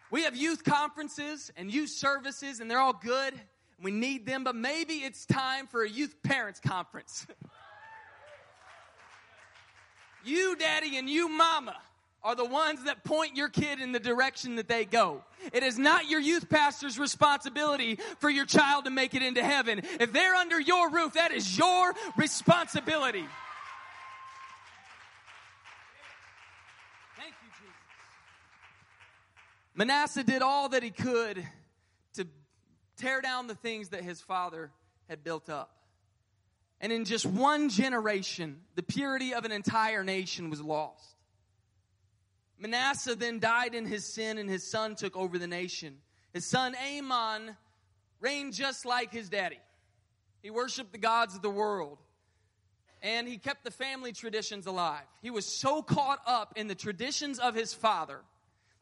We 0.10 0.24
have 0.24 0.36
youth 0.36 0.64
conferences 0.64 1.52
and 1.56 1.72
youth 1.72 1.92
services, 1.92 2.60
and 2.60 2.70
they're 2.70 2.80
all 2.80 3.00
good. 3.00 3.34
We 3.80 3.92
need 3.92 4.26
them, 4.26 4.44
but 4.44 4.56
maybe 4.56 4.96
it's 4.96 5.28
time 5.28 5.68
for 5.68 5.84
a 5.84 5.90
youth 5.90 6.16
parents 6.24 6.60
conference. 6.60 7.28
you, 10.26 10.56
daddy, 10.56 10.98
and 10.98 11.08
you, 11.08 11.30
mama, 11.30 11.78
are 12.24 12.36
the 12.36 12.46
ones 12.46 12.86
that 12.86 13.04
point 13.04 13.38
your 13.38 13.50
kid 13.50 13.80
in 13.80 13.92
the 13.92 14.00
direction 14.00 14.56
that 14.56 14.68
they 14.68 14.84
go. 14.84 15.24
It 15.54 15.62
is 15.62 15.78
not 15.78 16.10
your 16.10 16.20
youth 16.20 16.50
pastor's 16.50 16.98
responsibility 16.98 18.00
for 18.18 18.32
your 18.32 18.48
child 18.48 18.86
to 18.86 18.92
make 18.92 19.14
it 19.14 19.22
into 19.22 19.44
heaven. 19.44 19.84
If 20.00 20.12
they're 20.12 20.36
under 20.36 20.60
your 20.60 20.90
roof, 20.90 21.14
that 21.14 21.32
is 21.32 21.56
your 21.56 21.94
responsibility. 22.18 23.26
Manasseh 29.80 30.26
did 30.26 30.42
all 30.42 30.68
that 30.68 30.84
he 30.84 30.90
could 30.90 31.42
to 32.16 32.28
tear 32.98 33.22
down 33.22 33.48
the 33.48 33.56
things 33.56 33.90
that 33.90 34.04
his 34.04 34.20
father 34.20 34.72
had 35.08 35.24
built 35.24 35.50
up. 35.50 35.74
And 36.82 36.92
in 36.92 37.06
just 37.06 37.26
one 37.26 37.70
generation, 37.70 38.60
the 38.76 38.84
purity 38.84 39.34
of 39.34 39.46
an 39.46 39.54
entire 39.54 40.04
nation 40.04 40.50
was 40.50 40.62
lost. 40.62 41.16
Manasseh 42.58 43.16
then 43.16 43.40
died 43.40 43.74
in 43.74 43.86
his 43.86 44.04
sin, 44.14 44.38
and 44.38 44.50
his 44.50 44.70
son 44.70 44.96
took 44.96 45.16
over 45.16 45.38
the 45.38 45.48
nation. 45.48 46.00
His 46.34 46.46
son 46.46 46.76
Amon 46.76 47.56
reigned 48.20 48.56
just 48.56 48.86
like 48.86 49.14
his 49.14 49.30
daddy. 49.30 49.60
He 50.44 50.50
worshiped 50.50 50.92
the 50.92 50.98
gods 50.98 51.38
of 51.38 51.42
the 51.42 51.50
world, 51.50 52.00
and 53.02 53.30
he 53.30 53.38
kept 53.38 53.64
the 53.64 53.72
family 53.72 54.12
traditions 54.12 54.68
alive. 54.68 55.06
He 55.22 55.30
was 55.30 55.46
so 55.46 55.82
caught 55.82 56.20
up 56.28 56.52
in 56.58 56.68
the 56.68 56.76
traditions 56.76 57.40
of 57.40 57.56
his 57.56 57.74
father 57.74 58.20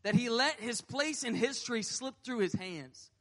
that 0.07 0.15
he 0.15 0.29
let 0.29 0.57
his 0.61 0.79
place 0.79 1.25
in 1.25 1.35
history 1.35 1.83
slip 1.83 2.15
through 2.23 2.37
his 2.37 2.53
hands. 2.53 3.11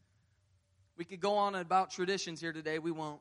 We 0.96 1.04
could 1.04 1.18
go 1.18 1.34
on 1.34 1.56
about 1.56 1.90
traditions 1.90 2.40
here 2.40 2.52
today, 2.52 2.78
we 2.78 2.92
won't. 2.92 3.18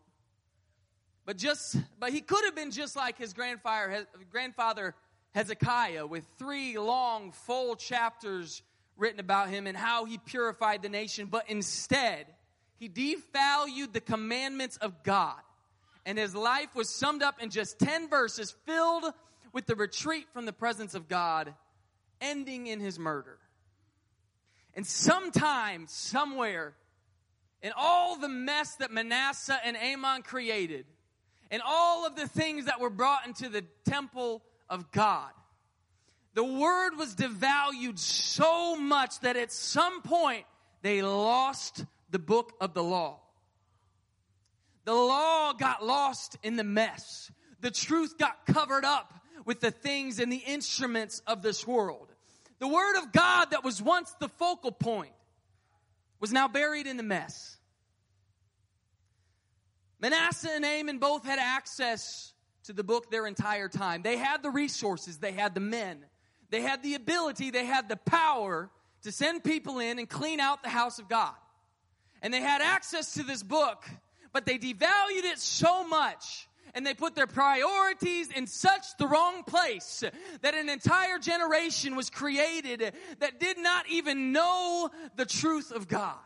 But 1.26 1.38
just 1.38 1.76
but 2.00 2.12
he 2.12 2.22
could 2.22 2.46
have 2.46 2.54
been 2.54 2.70
just 2.70 2.96
like 2.96 3.18
his 3.18 3.34
grandfather 3.34 4.06
grandfather 4.30 4.94
Hezekiah 5.34 6.06
with 6.06 6.26
three 6.38 6.78
long 6.78 7.32
full 7.32 7.76
chapters 7.76 8.62
written 8.98 9.20
about 9.20 9.50
him 9.50 9.66
and 9.66 9.76
how 9.76 10.06
he 10.06 10.20
purified 10.20 10.84
the 10.84 10.90
nation, 10.90 11.26
but 11.26 11.50
instead 11.50 12.28
he 12.78 12.88
devalued 12.88 13.94
the 13.94 14.00
commandments 14.00 14.78
of 14.78 15.02
God. 15.02 15.42
And 16.06 16.20
his 16.20 16.36
life 16.36 16.76
was 16.76 16.88
summed 16.88 17.24
up 17.24 17.42
in 17.42 17.50
just 17.50 17.80
10 17.80 18.10
verses 18.10 18.56
filled 18.68 19.06
with 19.54 19.66
the 19.66 19.76
retreat 19.76 20.28
from 20.34 20.46
the 20.46 20.54
presence 20.54 20.94
of 20.94 21.08
God, 21.08 21.56
ending 22.22 22.68
in 22.68 22.80
his 22.80 23.00
murder. 23.00 23.40
And 24.76 24.86
sometime, 24.86 25.86
somewhere, 25.88 26.76
in 27.62 27.72
all 27.78 28.18
the 28.18 28.30
mess 28.30 28.76
that 28.76 28.92
Manasseh 28.92 29.58
and 29.64 29.78
Amon 29.78 30.22
created, 30.22 30.86
and 31.50 31.62
all 31.66 32.06
of 32.06 32.16
the 32.16 32.28
things 32.28 32.66
that 32.66 32.80
were 32.80 32.90
brought 32.90 33.26
into 33.26 33.50
the 33.50 33.64
temple 33.86 34.44
of 34.70 34.92
God, 34.92 35.32
the 36.34 36.44
word 36.44 36.98
was 36.98 37.16
devalued 37.16 37.98
so 37.98 38.76
much 38.76 39.22
that 39.22 39.38
at 39.38 39.54
some 39.54 40.02
point 40.02 40.46
they 40.82 41.02
lost 41.02 41.86
the 42.10 42.20
book 42.20 42.54
of 42.60 42.74
the 42.74 42.84
law. 42.84 43.22
The 44.84 44.94
law 44.94 45.54
got 45.54 45.84
lost 45.84 46.38
in 46.44 46.58
the 46.58 46.64
mess. 46.64 47.32
The 47.62 47.72
truth 47.72 48.18
got 48.18 48.46
covered 48.46 48.86
up 48.86 49.14
with 49.46 49.62
the 49.62 49.72
things 49.72 50.20
and 50.20 50.32
the 50.32 50.44
instruments 50.46 51.22
of 51.26 51.42
this 51.42 51.66
world. 51.66 52.15
The 52.60 52.68
Word 52.68 52.98
of 52.98 53.12
God 53.12 53.52
that 53.52 53.64
was 53.64 53.82
once 53.82 54.14
the 54.20 54.30
focal 54.30 54.72
point 54.72 55.12
was 56.20 56.32
now 56.32 56.48
buried 56.48 56.88
in 56.88 56.98
the 56.98 57.04
mess. 57.04 57.58
Manasseh 60.00 60.52
and 60.52 60.66
Amon 60.66 61.00
both 61.00 61.26
had 61.26 61.40
access 61.40 62.34
to 62.64 62.74
the 62.74 62.84
book 62.84 63.12
their 63.12 63.28
entire 63.28 63.70
time. 63.70 64.02
They 64.02 64.18
had 64.18 64.42
the 64.44 64.50
resources, 64.50 65.18
they 65.18 65.32
had 65.32 65.54
the 65.54 65.62
men, 65.62 66.06
they 66.50 66.62
had 66.62 66.84
the 66.84 66.96
ability, 66.96 67.52
they 67.52 67.66
had 67.66 67.90
the 67.90 67.98
power 67.98 68.70
to 69.04 69.12
send 69.12 69.44
people 69.44 69.80
in 69.80 70.00
and 70.00 70.10
clean 70.10 70.40
out 70.40 70.64
the 70.64 70.70
house 70.70 71.00
of 71.00 71.08
God. 71.08 71.36
And 72.22 72.34
they 72.34 72.42
had 72.42 72.62
access 72.62 73.14
to 73.16 73.24
this 73.24 73.44
book, 73.44 73.86
but 74.34 74.46
they 74.46 74.58
devalued 74.58 75.26
it 75.26 75.40
so 75.40 75.88
much 75.88 76.48
and 76.76 76.86
they 76.86 76.94
put 76.94 77.16
their 77.16 77.26
priorities 77.26 78.30
in 78.32 78.48
such 78.48 78.98
the 79.00 79.08
wrong 79.08 79.44
place 79.44 80.04
that 80.42 80.54
an 80.54 80.68
entire 80.68 81.18
generation 81.18 81.96
was 81.96 82.10
created 82.10 82.94
that 83.20 83.40
did 83.40 83.58
not 83.58 83.90
even 83.90 84.34
know 84.34 84.90
the 85.16 85.26
truth 85.26 85.72
of 85.72 85.88
God. 85.88 86.18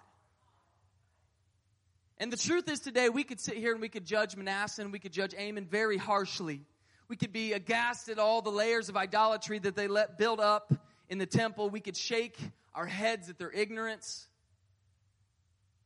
And 2.17 2.33
the 2.33 2.37
truth 2.37 2.67
is 2.67 2.79
today, 2.79 3.09
we 3.09 3.23
could 3.23 3.39
sit 3.39 3.55
here 3.55 3.71
and 3.71 3.79
we 3.79 3.89
could 3.89 4.05
judge 4.05 4.35
Manasseh 4.35 4.81
and 4.81 4.91
we 4.91 4.99
could 4.99 5.13
judge 5.13 5.35
Amon 5.35 5.65
very 5.65 5.97
harshly. 5.97 6.61
We 7.07 7.15
could 7.15 7.31
be 7.31 7.53
aghast 7.53 8.09
at 8.09 8.17
all 8.19 8.41
the 8.41 8.49
layers 8.49 8.89
of 8.89 8.97
idolatry 8.97 9.59
that 9.59 9.75
they 9.75 9.87
let 9.87 10.17
build 10.17 10.39
up 10.39 10.73
in 11.09 11.19
the 11.19 11.25
temple. 11.27 11.69
We 11.69 11.79
could 11.79 11.95
shake 11.95 12.37
our 12.73 12.87
heads 12.87 13.29
at 13.29 13.37
their 13.37 13.51
ignorance. 13.51 14.27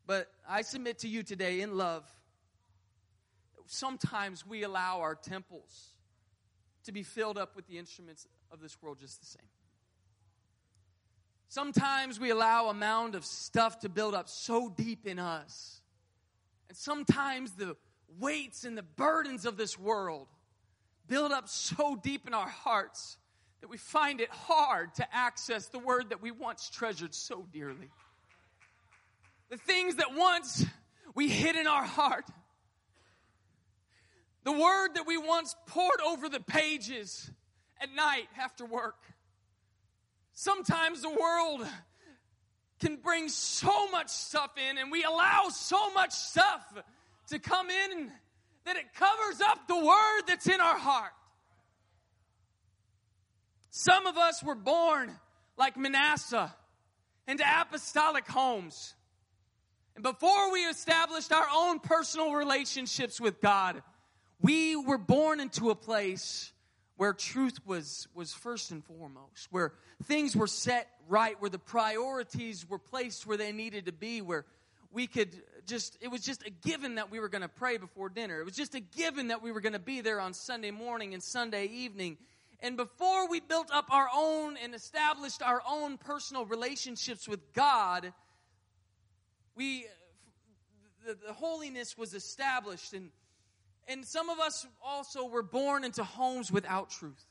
But 0.08 0.28
I 0.49 0.63
submit 0.63 0.99
to 0.99 1.08
you 1.08 1.21
today 1.21 1.62
in 1.62 1.78
love 1.78 2.04
sometimes 3.73 4.45
we 4.45 4.63
allow 4.63 5.01
our 5.01 5.15
temples 5.15 5.89
to 6.86 6.91
be 6.91 7.03
filled 7.03 7.38
up 7.38 7.55
with 7.55 7.67
the 7.67 7.77
instruments 7.77 8.27
of 8.51 8.62
this 8.62 8.81
world 8.81 8.99
just 8.99 9.19
the 9.19 9.25
same. 9.25 9.47
Sometimes 11.49 12.19
we 12.19 12.29
allow 12.31 12.67
a 12.67 12.73
mound 12.73 13.15
of 13.15 13.25
stuff 13.25 13.79
to 13.79 13.89
build 13.89 14.15
up 14.15 14.27
so 14.27 14.69
deep 14.69 15.05
in 15.05 15.19
us. 15.19 15.81
And 16.67 16.77
sometimes 16.77 17.51
the 17.51 17.75
weights 18.19 18.63
and 18.63 18.77
the 18.77 18.83
burdens 18.83 19.45
of 19.45 19.57
this 19.57 19.77
world 19.77 20.27
build 21.07 21.31
up 21.31 21.47
so 21.47 21.95
deep 21.95 22.27
in 22.27 22.33
our 22.33 22.47
hearts 22.47 23.17
that 23.62 23.69
we 23.69 23.77
find 23.77 24.19
it 24.19 24.29
hard 24.29 24.95
to 24.95 25.15
access 25.15 25.67
the 25.67 25.79
word 25.79 26.09
that 26.09 26.21
we 26.21 26.31
once 26.31 26.69
treasured 26.69 27.13
so 27.13 27.45
dearly. 27.53 27.89
The 29.49 29.57
things 29.57 29.97
that 29.97 30.15
once 30.15 30.65
we 31.15 31.29
hid 31.29 31.55
in 31.55 31.67
our 31.67 31.83
heart. 31.83 32.25
The 34.43 34.51
word 34.51 34.95
that 34.95 35.08
we 35.08 35.17
once 35.17 35.56
pored 35.67 36.01
over 36.06 36.27
the 36.27 36.39
pages 36.39 37.29
at 37.82 37.93
night 37.95 38.27
after 38.39 38.65
work. 38.65 38.97
Sometimes 40.34 41.01
the 41.01 41.10
world 41.10 41.65
can 42.79 42.97
bring 42.97 43.29
so 43.29 43.89
much 43.91 44.10
stuff 44.10 44.51
in, 44.69 44.77
and 44.77 44.91
we 44.91 45.03
allow 45.03 45.47
so 45.49 45.93
much 45.93 46.12
stuff 46.12 46.62
to 47.27 47.39
come 47.39 47.69
in 47.69 48.12
that 48.65 48.75
it 48.75 48.93
covers 48.93 49.41
up 49.41 49.67
the 49.67 49.77
word 49.77 50.21
that's 50.27 50.47
in 50.47 50.60
our 50.60 50.77
heart. 50.77 51.13
Some 53.69 54.06
of 54.06 54.17
us 54.17 54.43
were 54.43 54.56
born 54.56 55.12
like 55.58 55.77
Manasseh 55.77 56.53
into 57.27 57.43
apostolic 57.62 58.27
homes. 58.27 58.95
And 59.95 60.03
before 60.03 60.51
we 60.51 60.60
established 60.65 61.32
our 61.32 61.47
own 61.53 61.79
personal 61.79 62.34
relationships 62.34 63.21
with 63.21 63.39
God, 63.41 63.82
we 64.43 64.75
were 64.75 64.97
born 64.97 65.39
into 65.39 65.69
a 65.69 65.75
place 65.75 66.51
where 66.97 67.13
truth 67.13 67.65
was, 67.65 68.08
was 68.13 68.34
first 68.34 68.71
and 68.71 68.84
foremost, 68.84 69.47
where 69.49 69.73
things 70.03 70.36
were 70.36 70.47
set 70.47 70.88
right, 71.08 71.39
where 71.41 71.49
the 71.49 71.58
priorities 71.58 72.69
were 72.69 72.77
placed 72.77 73.25
where 73.25 73.38
they 73.38 73.51
needed 73.51 73.86
to 73.86 73.93
be, 73.93 74.21
where 74.21 74.45
we 74.91 75.08
could 75.08 75.41
just, 75.65 75.97
it 76.01 76.10
was 76.10 76.21
just 76.21 76.45
a 76.45 76.49
given 76.49 76.95
that 76.95 77.10
we 77.10 77.19
were 77.19 77.29
going 77.29 77.41
to 77.41 77.47
pray 77.47 77.77
before 77.77 78.10
dinner. 78.10 78.39
It 78.39 78.45
was 78.45 78.56
just 78.56 78.75
a 78.75 78.82
given 78.82 79.29
that 79.29 79.41
we 79.41 79.51
were 79.51 79.62
going 79.62 79.73
to 79.73 79.79
be 79.79 80.01
there 80.01 80.19
on 80.19 80.34
Sunday 80.34 80.71
morning 80.71 81.13
and 81.13 81.23
Sunday 81.23 81.65
evening. 81.65 82.17
And 82.60 82.77
before 82.77 83.29
we 83.29 83.39
built 83.39 83.69
up 83.73 83.88
our 83.89 84.08
own 84.13 84.58
and 84.62 84.75
established 84.75 85.41
our 85.41 85.62
own 85.67 85.97
personal 85.97 86.45
relationships 86.45 87.27
with 87.27 87.53
God, 87.53 88.13
we, 89.56 89.86
the, 91.08 91.17
the 91.27 91.34
holiness 91.34 91.97
was 91.97 92.13
established. 92.13 92.93
And, 92.93 93.10
and 93.88 94.06
some 94.06 94.30
of 94.30 94.39
us 94.39 94.65
also 94.84 95.28
were 95.28 95.43
born 95.43 95.84
into 95.84 96.04
homes 96.04 96.52
without 96.52 96.89
truth. 96.89 97.26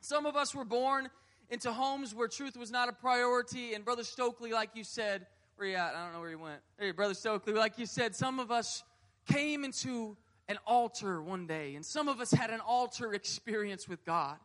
Some 0.00 0.26
of 0.26 0.36
us 0.36 0.54
were 0.54 0.64
born 0.64 1.08
into 1.50 1.72
homes 1.72 2.14
where 2.14 2.28
truth 2.28 2.56
was 2.56 2.70
not 2.70 2.88
a 2.88 2.92
priority. 2.92 3.74
And 3.74 3.84
Brother 3.84 4.04
Stokely, 4.04 4.52
like 4.52 4.70
you 4.74 4.84
said, 4.84 5.26
where 5.56 5.68
you 5.68 5.74
at? 5.74 5.94
I 5.94 6.04
don't 6.04 6.12
know 6.12 6.20
where 6.20 6.30
you 6.30 6.38
went. 6.38 6.60
Hey, 6.78 6.90
Brother 6.90 7.14
Stokely, 7.14 7.54
like 7.54 7.78
you 7.78 7.86
said, 7.86 8.14
some 8.14 8.38
of 8.38 8.50
us 8.50 8.84
came 9.26 9.64
into 9.64 10.16
an 10.48 10.58
altar 10.66 11.20
one 11.20 11.46
day, 11.46 11.74
and 11.74 11.84
some 11.84 12.08
of 12.08 12.20
us 12.20 12.30
had 12.30 12.50
an 12.50 12.60
altar 12.60 13.14
experience 13.14 13.88
with 13.88 14.04
God. 14.04 14.36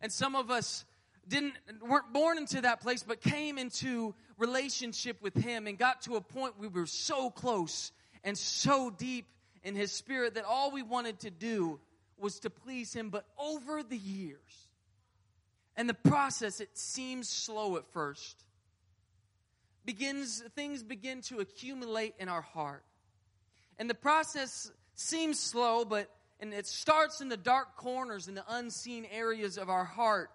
And 0.00 0.10
some 0.10 0.36
of 0.36 0.50
us 0.50 0.84
didn't 1.28 1.54
weren't 1.86 2.12
born 2.12 2.38
into 2.38 2.60
that 2.62 2.80
place, 2.80 3.02
but 3.02 3.20
came 3.20 3.58
into 3.58 4.14
relationship 4.38 5.20
with 5.22 5.34
Him 5.34 5.66
and 5.66 5.78
got 5.78 6.02
to 6.02 6.16
a 6.16 6.20
point 6.20 6.54
we 6.58 6.68
were 6.68 6.86
so 6.86 7.30
close 7.30 7.92
and 8.22 8.36
so 8.36 8.90
deep 8.90 9.26
in 9.64 9.74
His 9.74 9.90
Spirit 9.90 10.34
that 10.34 10.44
all 10.44 10.70
we 10.70 10.82
wanted 10.82 11.20
to 11.20 11.30
do 11.30 11.80
was 12.16 12.38
to 12.40 12.50
please 12.50 12.94
Him. 12.94 13.10
But 13.10 13.26
over 13.38 13.82
the 13.82 13.96
years, 13.96 14.68
and 15.76 15.88
the 15.88 15.94
process, 15.94 16.60
it 16.60 16.78
seems 16.78 17.28
slow 17.28 17.76
at 17.76 17.86
first 17.92 18.44
begins 19.84 20.42
things 20.54 20.82
begin 20.82 21.20
to 21.22 21.40
accumulate 21.40 22.14
in 22.18 22.28
our 22.28 22.40
heart. 22.40 22.84
And 23.78 23.90
the 23.90 23.94
process 23.94 24.70
seems 24.94 25.38
slow, 25.38 25.84
but 25.84 26.08
and 26.40 26.52
it 26.52 26.66
starts 26.66 27.20
in 27.20 27.28
the 27.28 27.36
dark 27.36 27.76
corners 27.76 28.28
in 28.28 28.34
the 28.34 28.44
unseen 28.48 29.06
areas 29.10 29.56
of 29.56 29.70
our 29.70 29.84
heart. 29.84 30.30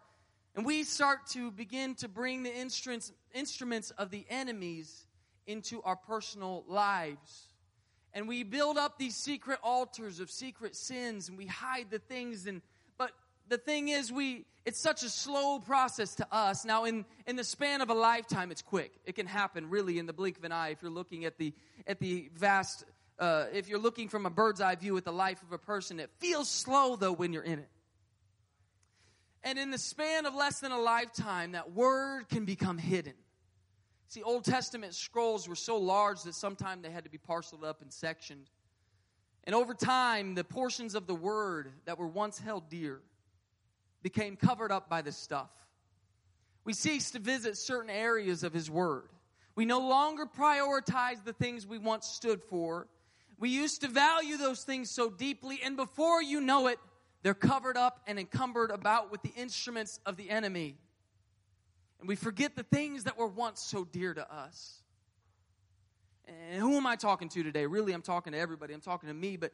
And 0.56 0.66
we 0.66 0.84
start 0.84 1.28
to 1.32 1.52
begin 1.52 1.96
to 1.96 2.08
bring 2.08 2.44
the 2.44 2.56
instruments 2.56 3.12
instruments 3.34 3.92
of 3.92 4.12
the 4.12 4.26
enemies 4.30 5.06
into 5.48 5.82
our 5.84 5.96
personal 5.96 6.64
lives. 6.68 7.49
And 8.14 8.28
we 8.28 8.44
build 8.44 8.78
up 8.78 8.98
these 8.98 9.16
secret 9.16 9.60
altars 9.64 10.20
of 10.20 10.32
secret 10.32 10.76
sins 10.76 11.30
and 11.30 11.38
we 11.38 11.46
hide 11.46 11.88
the 11.90 12.00
things 12.00 12.48
and 12.48 12.62
but 12.98 13.12
the 13.48 13.58
thing 13.58 13.90
is 13.90 14.12
we 14.12 14.46
it's 14.66 14.80
such 14.80 15.04
a 15.04 15.10
slow 15.10 15.60
process 15.60 16.16
to 16.16 16.28
us. 16.32 16.66
Now 16.66 16.86
in 16.86 17.06
in 17.28 17.36
the 17.36 17.44
span 17.44 17.82
of 17.82 17.90
a 17.90 17.94
lifetime 17.94 18.52
it's 18.52 18.62
quick. 18.62 18.94
It 19.06 19.16
can 19.16 19.28
happen 19.28 19.70
really 19.70 20.00
in 20.00 20.06
the 20.06 20.14
blink 20.14 20.38
of 20.38 20.44
an 20.44 20.52
eye 20.52 20.70
if 20.70 20.82
you're 20.82 20.92
looking 20.92 21.26
at 21.26 21.38
the 21.38 21.54
at 21.86 22.00
the 22.00 22.30
vast 22.36 22.84
uh, 23.20 23.46
if 23.54 23.68
you're 23.68 23.80
looking 23.80 24.08
from 24.08 24.26
a 24.26 24.30
bird's 24.30 24.62
eye 24.62 24.76
view 24.76 24.96
at 24.98 25.04
the 25.04 25.14
life 25.14 25.44
of 25.44 25.52
a 25.52 25.58
person 25.58 26.00
it 26.00 26.10
feels 26.20 26.50
slow 26.50 26.96
though 26.96 27.14
when 27.14 27.32
you're 27.32 27.44
in 27.44 27.60
it. 27.60 27.70
And 29.44 29.58
in 29.58 29.72
the 29.72 29.78
span 29.78 30.26
of 30.26 30.36
less 30.36 30.60
than 30.60 30.72
a 30.72 30.80
lifetime 30.80 31.54
that 31.54 31.72
word 31.72 32.28
can 32.28 32.46
become 32.46 32.78
hidden 32.78 33.14
see 34.10 34.22
old 34.22 34.44
testament 34.44 34.94
scrolls 34.94 35.48
were 35.48 35.56
so 35.56 35.78
large 35.78 36.24
that 36.24 36.36
sometimes 36.36 36.84
they 36.84 36.92
had 36.92 37.06
to 37.06 37.10
be 37.10 37.18
parceled 37.18 37.64
up 37.64 37.82
and 37.82 37.92
sectioned 37.92 38.50
and 39.46 39.56
over 39.56 39.74
time 39.74 40.36
the 40.36 40.44
portions 40.44 40.96
of 40.96 41.08
the 41.08 41.16
word 41.16 41.72
that 41.86 41.98
were 41.98 42.08
once 42.08 42.38
held 42.38 42.70
dear 42.70 43.00
became 44.04 44.36
covered 44.36 44.72
up 44.72 44.90
by 44.90 45.02
this 45.02 45.18
stuff. 45.18 45.50
We 46.66 46.74
cease 46.74 47.12
to 47.12 47.20
visit 47.20 47.58
certain 47.58 47.90
areas 47.90 48.44
of 48.44 48.54
His 48.54 48.70
Word. 48.70 49.10
We 49.56 49.66
no 49.66 49.80
longer 49.80 50.26
prioritize 50.26 51.24
the 51.24 51.34
things 51.34 51.66
we 51.66 51.78
once 51.78 52.06
stood 52.06 52.44
for. 52.44 52.88
We 53.40 53.50
used 53.50 53.82
to 53.82 53.88
value 53.88 54.38
those 54.38 54.64
things 54.64 54.92
so 54.92 55.10
deeply, 55.10 55.60
and 55.64 55.76
before 55.76 56.22
you 56.22 56.42
know 56.42 56.68
it, 56.68 56.78
they're 57.24 57.34
covered 57.34 57.76
up 57.76 58.02
and 58.08 58.20
encumbered 58.20 58.72
about 58.72 59.12
with 59.12 59.22
the 59.22 59.34
instruments 59.36 60.00
of 60.06 60.16
the 60.16 60.30
enemy. 60.30 60.78
And 62.00 62.08
we 62.08 62.16
forget 62.16 62.56
the 62.56 62.64
things 62.64 63.04
that 63.04 63.18
were 63.18 63.28
once 63.28 63.62
so 63.62 63.84
dear 63.86 64.14
to 64.14 64.34
us. 64.34 64.82
And 66.28 66.62
who 66.62 66.78
am 66.78 66.86
I 66.86 66.96
talking 66.96 67.30
to 67.30 67.44
today? 67.44 67.66
Really, 67.66 67.94
I'm 67.94 68.02
talking 68.02 68.34
to 68.34 68.40
everybody. 68.40 68.74
I'm 68.74 68.82
talking 68.82 69.10
to 69.10 69.16
me, 69.16 69.36
but 69.36 69.52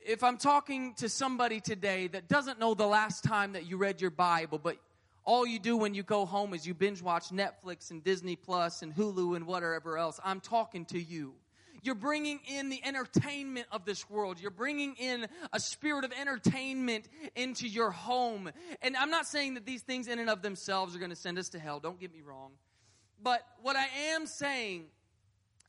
if 0.00 0.22
I'm 0.22 0.36
talking 0.36 0.94
to 0.94 1.08
somebody 1.08 1.60
today 1.60 2.06
that 2.08 2.28
doesn't 2.28 2.58
know 2.58 2.74
the 2.74 2.86
last 2.86 3.24
time 3.24 3.52
that 3.52 3.66
you 3.66 3.76
read 3.76 4.00
your 4.00 4.10
Bible, 4.10 4.58
but 4.58 4.76
all 5.24 5.46
you 5.46 5.58
do 5.58 5.76
when 5.76 5.94
you 5.94 6.02
go 6.02 6.24
home 6.24 6.54
is 6.54 6.66
you 6.66 6.74
binge 6.74 7.02
watch 7.02 7.28
Netflix 7.28 7.90
and 7.90 8.02
Disney 8.02 8.36
Plus 8.36 8.82
and 8.82 8.94
Hulu 8.94 9.36
and 9.36 9.46
whatever 9.46 9.98
else, 9.98 10.18
I'm 10.24 10.40
talking 10.40 10.84
to 10.86 11.00
you. 11.00 11.34
You're 11.82 11.94
bringing 11.94 12.40
in 12.48 12.68
the 12.68 12.84
entertainment 12.84 13.66
of 13.70 13.84
this 13.84 14.08
world. 14.10 14.40
You're 14.40 14.50
bringing 14.50 14.94
in 14.94 15.26
a 15.52 15.60
spirit 15.60 16.04
of 16.04 16.12
entertainment 16.12 17.08
into 17.36 17.66
your 17.68 17.90
home. 17.90 18.50
And 18.82 18.96
I'm 18.96 19.10
not 19.10 19.26
saying 19.26 19.54
that 19.54 19.66
these 19.66 19.82
things 19.82 20.08
in 20.08 20.18
and 20.18 20.30
of 20.30 20.42
themselves 20.42 20.94
are 20.96 20.98
going 20.98 21.10
to 21.10 21.16
send 21.16 21.38
us 21.38 21.48
to 21.50 21.58
hell. 21.58 21.80
Don't 21.80 22.00
get 22.00 22.12
me 22.12 22.20
wrong. 22.20 22.52
But 23.22 23.42
what 23.62 23.76
I 23.76 23.86
am 24.12 24.26
saying 24.26 24.86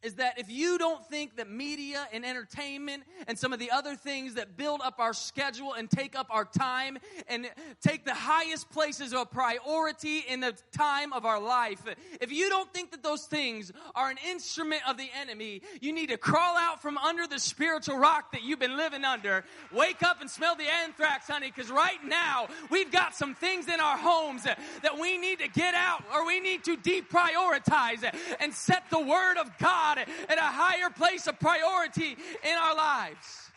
is 0.03 0.15
that 0.15 0.39
if 0.39 0.49
you 0.49 0.77
don't 0.77 1.05
think 1.07 1.35
that 1.37 1.49
media 1.49 2.07
and 2.13 2.25
entertainment 2.25 3.03
and 3.27 3.37
some 3.37 3.53
of 3.53 3.59
the 3.59 3.71
other 3.71 3.95
things 3.95 4.35
that 4.35 4.57
build 4.57 4.81
up 4.83 4.95
our 4.99 5.13
schedule 5.13 5.73
and 5.73 5.89
take 5.89 6.17
up 6.17 6.27
our 6.29 6.45
time 6.45 6.97
and 7.27 7.49
take 7.81 8.05
the 8.05 8.13
highest 8.13 8.69
places 8.69 9.13
of 9.13 9.29
priority 9.31 10.19
in 10.19 10.39
the 10.39 10.55
time 10.71 11.11
of 11.13 11.25
our 11.25 11.39
life, 11.39 11.81
if 12.21 12.31
you 12.31 12.49
don't 12.49 12.71
think 12.73 12.91
that 12.91 13.03
those 13.03 13.25
things 13.25 13.71
are 13.95 14.09
an 14.09 14.17
instrument 14.29 14.81
of 14.87 14.97
the 14.97 15.09
enemy, 15.19 15.61
you 15.81 15.91
need 15.91 16.09
to 16.09 16.17
crawl 16.17 16.57
out 16.57 16.81
from 16.81 16.97
under 16.97 17.27
the 17.27 17.39
spiritual 17.39 17.97
rock 17.97 18.31
that 18.31 18.43
you've 18.43 18.59
been 18.59 18.77
living 18.77 19.03
under. 19.03 19.43
Wake 19.73 20.03
up 20.03 20.21
and 20.21 20.29
smell 20.29 20.55
the 20.55 20.71
anthrax, 20.83 21.27
honey, 21.27 21.51
because 21.53 21.71
right 21.71 22.03
now 22.05 22.47
we've 22.69 22.91
got 22.91 23.15
some 23.15 23.35
things 23.35 23.67
in 23.67 23.79
our 23.79 23.97
homes 23.97 24.43
that 24.43 24.99
we 24.99 25.17
need 25.17 25.39
to 25.39 25.47
get 25.47 25.73
out 25.73 26.03
or 26.13 26.25
we 26.25 26.39
need 26.39 26.63
to 26.63 26.77
deprioritize 26.77 28.09
and 28.39 28.53
set 28.53 28.89
the 28.89 28.99
word 28.99 29.37
of 29.37 29.49
God 29.57 29.88
God 29.95 30.05
at 30.29 30.37
a 30.37 30.41
higher 30.41 30.89
place 30.89 31.27
of 31.27 31.39
priority 31.39 32.15
in 32.43 32.55
our 32.61 32.75
lives. 32.75 33.51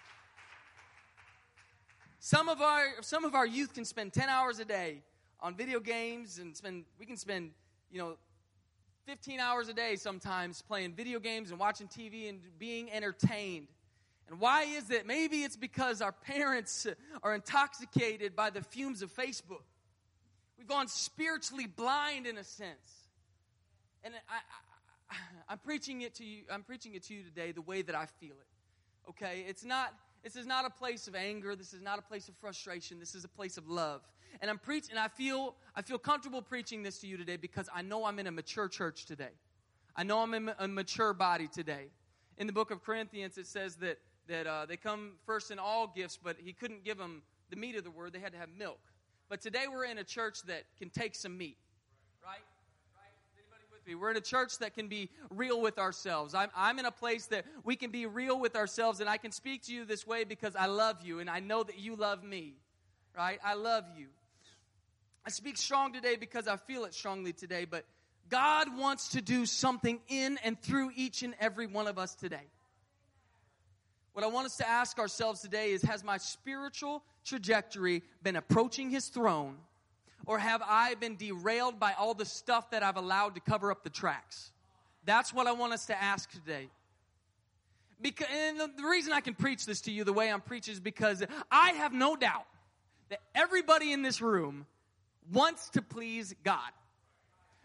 Some 2.18 2.48
of 2.48 2.60
our 2.60 2.84
some 3.00 3.24
of 3.24 3.34
our 3.34 3.46
youth 3.46 3.74
can 3.74 3.84
spend 3.84 4.12
10 4.12 4.28
hours 4.28 4.58
a 4.58 4.64
day 4.64 5.02
on 5.40 5.56
video 5.56 5.80
games 5.80 6.38
and 6.38 6.56
spend 6.56 6.84
we 6.98 7.06
can 7.06 7.16
spend, 7.16 7.50
you 7.90 7.98
know, 7.98 8.16
15 9.06 9.40
hours 9.40 9.68
a 9.68 9.74
day 9.74 9.96
sometimes 9.96 10.62
playing 10.62 10.94
video 10.94 11.18
games 11.18 11.50
and 11.50 11.58
watching 11.58 11.88
TV 11.88 12.28
and 12.28 12.40
being 12.58 12.90
entertained. 12.90 13.66
And 14.28 14.38
why 14.40 14.62
is 14.62 14.90
it? 14.90 15.04
Maybe 15.06 15.42
it's 15.42 15.56
because 15.56 16.00
our 16.00 16.12
parents 16.12 16.86
are 17.22 17.34
intoxicated 17.34 18.36
by 18.36 18.50
the 18.50 18.62
fumes 18.62 19.02
of 19.02 19.12
Facebook. 19.12 19.64
We've 20.56 20.68
gone 20.68 20.86
spiritually 20.86 21.66
blind 21.66 22.26
in 22.26 22.38
a 22.38 22.44
sense. 22.44 23.08
And 24.04 24.14
I, 24.28 24.38
I'm 25.48 25.58
preaching 25.58 26.02
it 26.02 26.14
to 26.16 26.24
you. 26.24 26.42
I'm 26.50 26.62
preaching 26.62 26.94
it 26.94 27.02
to 27.04 27.14
you 27.14 27.22
today 27.22 27.52
the 27.52 27.62
way 27.62 27.82
that 27.82 27.94
I 27.94 28.06
feel 28.06 28.32
it. 28.32 29.10
Okay, 29.10 29.44
it's 29.48 29.64
not. 29.64 29.94
This 30.22 30.36
is 30.36 30.46
not 30.46 30.64
a 30.64 30.70
place 30.70 31.08
of 31.08 31.16
anger. 31.16 31.56
This 31.56 31.72
is 31.72 31.80
not 31.80 31.98
a 31.98 32.02
place 32.02 32.28
of 32.28 32.36
frustration. 32.36 33.00
This 33.00 33.14
is 33.14 33.24
a 33.24 33.28
place 33.28 33.58
of 33.58 33.68
love. 33.68 34.02
And 34.40 34.50
I'm 34.50 34.58
preaching. 34.58 34.96
I 34.96 35.08
feel. 35.08 35.54
I 35.74 35.82
feel 35.82 35.98
comfortable 35.98 36.42
preaching 36.42 36.82
this 36.82 36.98
to 37.00 37.06
you 37.06 37.16
today 37.16 37.36
because 37.36 37.68
I 37.74 37.82
know 37.82 38.04
I'm 38.04 38.18
in 38.18 38.26
a 38.26 38.32
mature 38.32 38.68
church 38.68 39.06
today. 39.06 39.34
I 39.96 40.04
know 40.04 40.20
I'm 40.20 40.34
in 40.34 40.50
a 40.58 40.68
mature 40.68 41.12
body 41.12 41.48
today. 41.48 41.86
In 42.38 42.46
the 42.46 42.52
book 42.52 42.70
of 42.70 42.82
Corinthians, 42.82 43.36
it 43.36 43.46
says 43.46 43.76
that 43.76 43.98
that 44.28 44.46
uh, 44.46 44.66
they 44.66 44.76
come 44.76 45.12
first 45.26 45.50
in 45.50 45.58
all 45.58 45.92
gifts, 45.94 46.18
but 46.22 46.36
he 46.38 46.52
couldn't 46.52 46.84
give 46.84 46.96
them 46.96 47.22
the 47.52 47.56
meat 47.56 47.76
of 47.76 47.84
the 47.84 47.90
word, 47.90 48.12
they 48.12 48.18
had 48.18 48.32
to 48.32 48.38
have 48.38 48.48
milk. 48.56 48.80
But 49.28 49.40
today 49.40 49.64
we're 49.70 49.84
in 49.84 49.98
a 49.98 50.04
church 50.04 50.42
that 50.46 50.64
can 50.78 50.90
take 50.90 51.14
some 51.14 51.36
meat, 51.36 51.58
right? 52.24 52.40
We're 53.86 54.10
in 54.10 54.16
a 54.16 54.20
church 54.20 54.58
that 54.58 54.74
can 54.74 54.88
be 54.88 55.10
real 55.30 55.60
with 55.60 55.78
ourselves. 55.78 56.34
I'm, 56.34 56.50
I'm 56.54 56.78
in 56.78 56.86
a 56.86 56.90
place 56.90 57.26
that 57.26 57.44
we 57.64 57.76
can 57.76 57.90
be 57.90 58.06
real 58.06 58.38
with 58.38 58.56
ourselves, 58.56 59.00
and 59.00 59.08
I 59.08 59.16
can 59.16 59.32
speak 59.32 59.64
to 59.64 59.72
you 59.72 59.84
this 59.84 60.06
way 60.06 60.24
because 60.24 60.54
I 60.56 60.66
love 60.66 61.02
you, 61.02 61.20
and 61.20 61.28
I 61.28 61.40
know 61.40 61.62
that 61.62 61.78
you 61.78 61.96
love 61.96 62.22
me, 62.22 62.54
right? 63.16 63.38
I 63.44 63.54
love 63.54 63.84
you. 63.96 64.06
I 65.24 65.30
speak 65.30 65.56
strong 65.56 65.92
today 65.92 66.16
because 66.16 66.48
I 66.48 66.56
feel 66.56 66.84
it 66.84 66.94
strongly 66.94 67.32
today, 67.32 67.64
but 67.64 67.84
God 68.28 68.76
wants 68.76 69.10
to 69.10 69.20
do 69.20 69.46
something 69.46 70.00
in 70.08 70.38
and 70.42 70.60
through 70.60 70.90
each 70.96 71.22
and 71.22 71.34
every 71.38 71.66
one 71.66 71.86
of 71.86 71.98
us 71.98 72.14
today. 72.14 72.48
What 74.12 74.24
I 74.24 74.28
want 74.28 74.46
us 74.46 74.56
to 74.56 74.68
ask 74.68 74.98
ourselves 74.98 75.40
today 75.40 75.72
is 75.72 75.82
Has 75.82 76.04
my 76.04 76.18
spiritual 76.18 77.02
trajectory 77.24 78.02
been 78.22 78.36
approaching 78.36 78.90
His 78.90 79.08
throne? 79.08 79.56
Or 80.26 80.38
have 80.38 80.62
I 80.64 80.94
been 80.94 81.16
derailed 81.16 81.80
by 81.80 81.94
all 81.98 82.14
the 82.14 82.24
stuff 82.24 82.70
that 82.70 82.82
I've 82.82 82.96
allowed 82.96 83.34
to 83.34 83.40
cover 83.40 83.70
up 83.70 83.82
the 83.82 83.90
tracks? 83.90 84.52
That's 85.04 85.32
what 85.34 85.46
I 85.46 85.52
want 85.52 85.72
us 85.72 85.86
to 85.86 86.00
ask 86.00 86.30
today. 86.30 86.68
Because, 88.00 88.28
and 88.32 88.58
the 88.58 88.84
reason 88.88 89.12
I 89.12 89.20
can 89.20 89.34
preach 89.34 89.66
this 89.66 89.80
to 89.82 89.92
you 89.92 90.04
the 90.04 90.12
way 90.12 90.30
I'm 90.30 90.40
preaching 90.40 90.72
is 90.72 90.80
because 90.80 91.22
I 91.50 91.70
have 91.70 91.92
no 91.92 92.16
doubt 92.16 92.46
that 93.10 93.20
everybody 93.34 93.92
in 93.92 94.02
this 94.02 94.20
room 94.20 94.66
wants 95.32 95.70
to 95.70 95.82
please 95.82 96.34
God. 96.44 96.70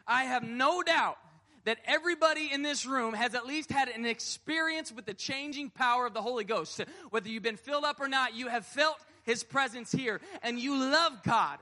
I 0.07 0.23
have 0.23 0.43
no 0.43 0.83
doubt 0.83 1.17
that 1.65 1.79
everybody 1.85 2.49
in 2.51 2.61
this 2.61 2.85
room 2.85 3.13
has 3.13 3.35
at 3.35 3.45
least 3.45 3.71
had 3.71 3.89
an 3.89 4.05
experience 4.05 4.91
with 4.91 5.05
the 5.05 5.13
changing 5.13 5.69
power 5.69 6.05
of 6.05 6.13
the 6.13 6.21
Holy 6.21 6.45
Ghost. 6.45 6.81
Whether 7.09 7.29
you've 7.29 7.43
been 7.43 7.57
filled 7.57 7.83
up 7.83 7.99
or 7.99 8.07
not, 8.07 8.35
you 8.35 8.47
have 8.47 8.65
felt 8.65 8.95
His 9.23 9.43
presence 9.43 9.91
here 9.91 10.21
and 10.43 10.59
you 10.59 10.77
love 10.77 11.23
God. 11.23 11.59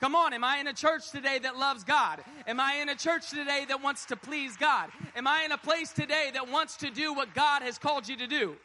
Come 0.00 0.14
on, 0.14 0.34
am 0.34 0.44
I 0.44 0.58
in 0.58 0.66
a 0.66 0.74
church 0.74 1.10
today 1.10 1.38
that 1.42 1.56
loves 1.56 1.82
God? 1.82 2.22
Am 2.46 2.60
I 2.60 2.74
in 2.82 2.88
a 2.90 2.94
church 2.94 3.30
today 3.30 3.64
that 3.68 3.82
wants 3.82 4.04
to 4.06 4.16
please 4.16 4.56
God? 4.56 4.90
Am 5.14 5.26
I 5.26 5.44
in 5.44 5.52
a 5.52 5.58
place 5.58 5.90
today 5.92 6.30
that 6.34 6.50
wants 6.50 6.76
to 6.78 6.90
do 6.90 7.14
what 7.14 7.34
God 7.34 7.62
has 7.62 7.78
called 7.78 8.06
you 8.06 8.16
to 8.18 8.26
do? 8.26 8.56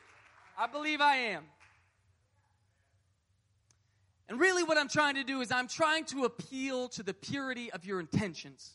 I 0.58 0.68
believe 0.68 1.00
I 1.00 1.16
am. 1.16 1.44
And 4.28 4.40
really, 4.40 4.64
what 4.64 4.78
I'm 4.78 4.90
trying 4.90 5.16
to 5.16 5.24
do 5.24 5.42
is 5.42 5.52
I'm 5.52 5.68
trying 5.68 6.06
to 6.06 6.26
appeal 6.26 6.90
to 6.90 7.04
the 7.04 7.14
purity 7.14 7.72
of 7.72 7.86
your 7.86 8.00
intentions. 8.00 8.72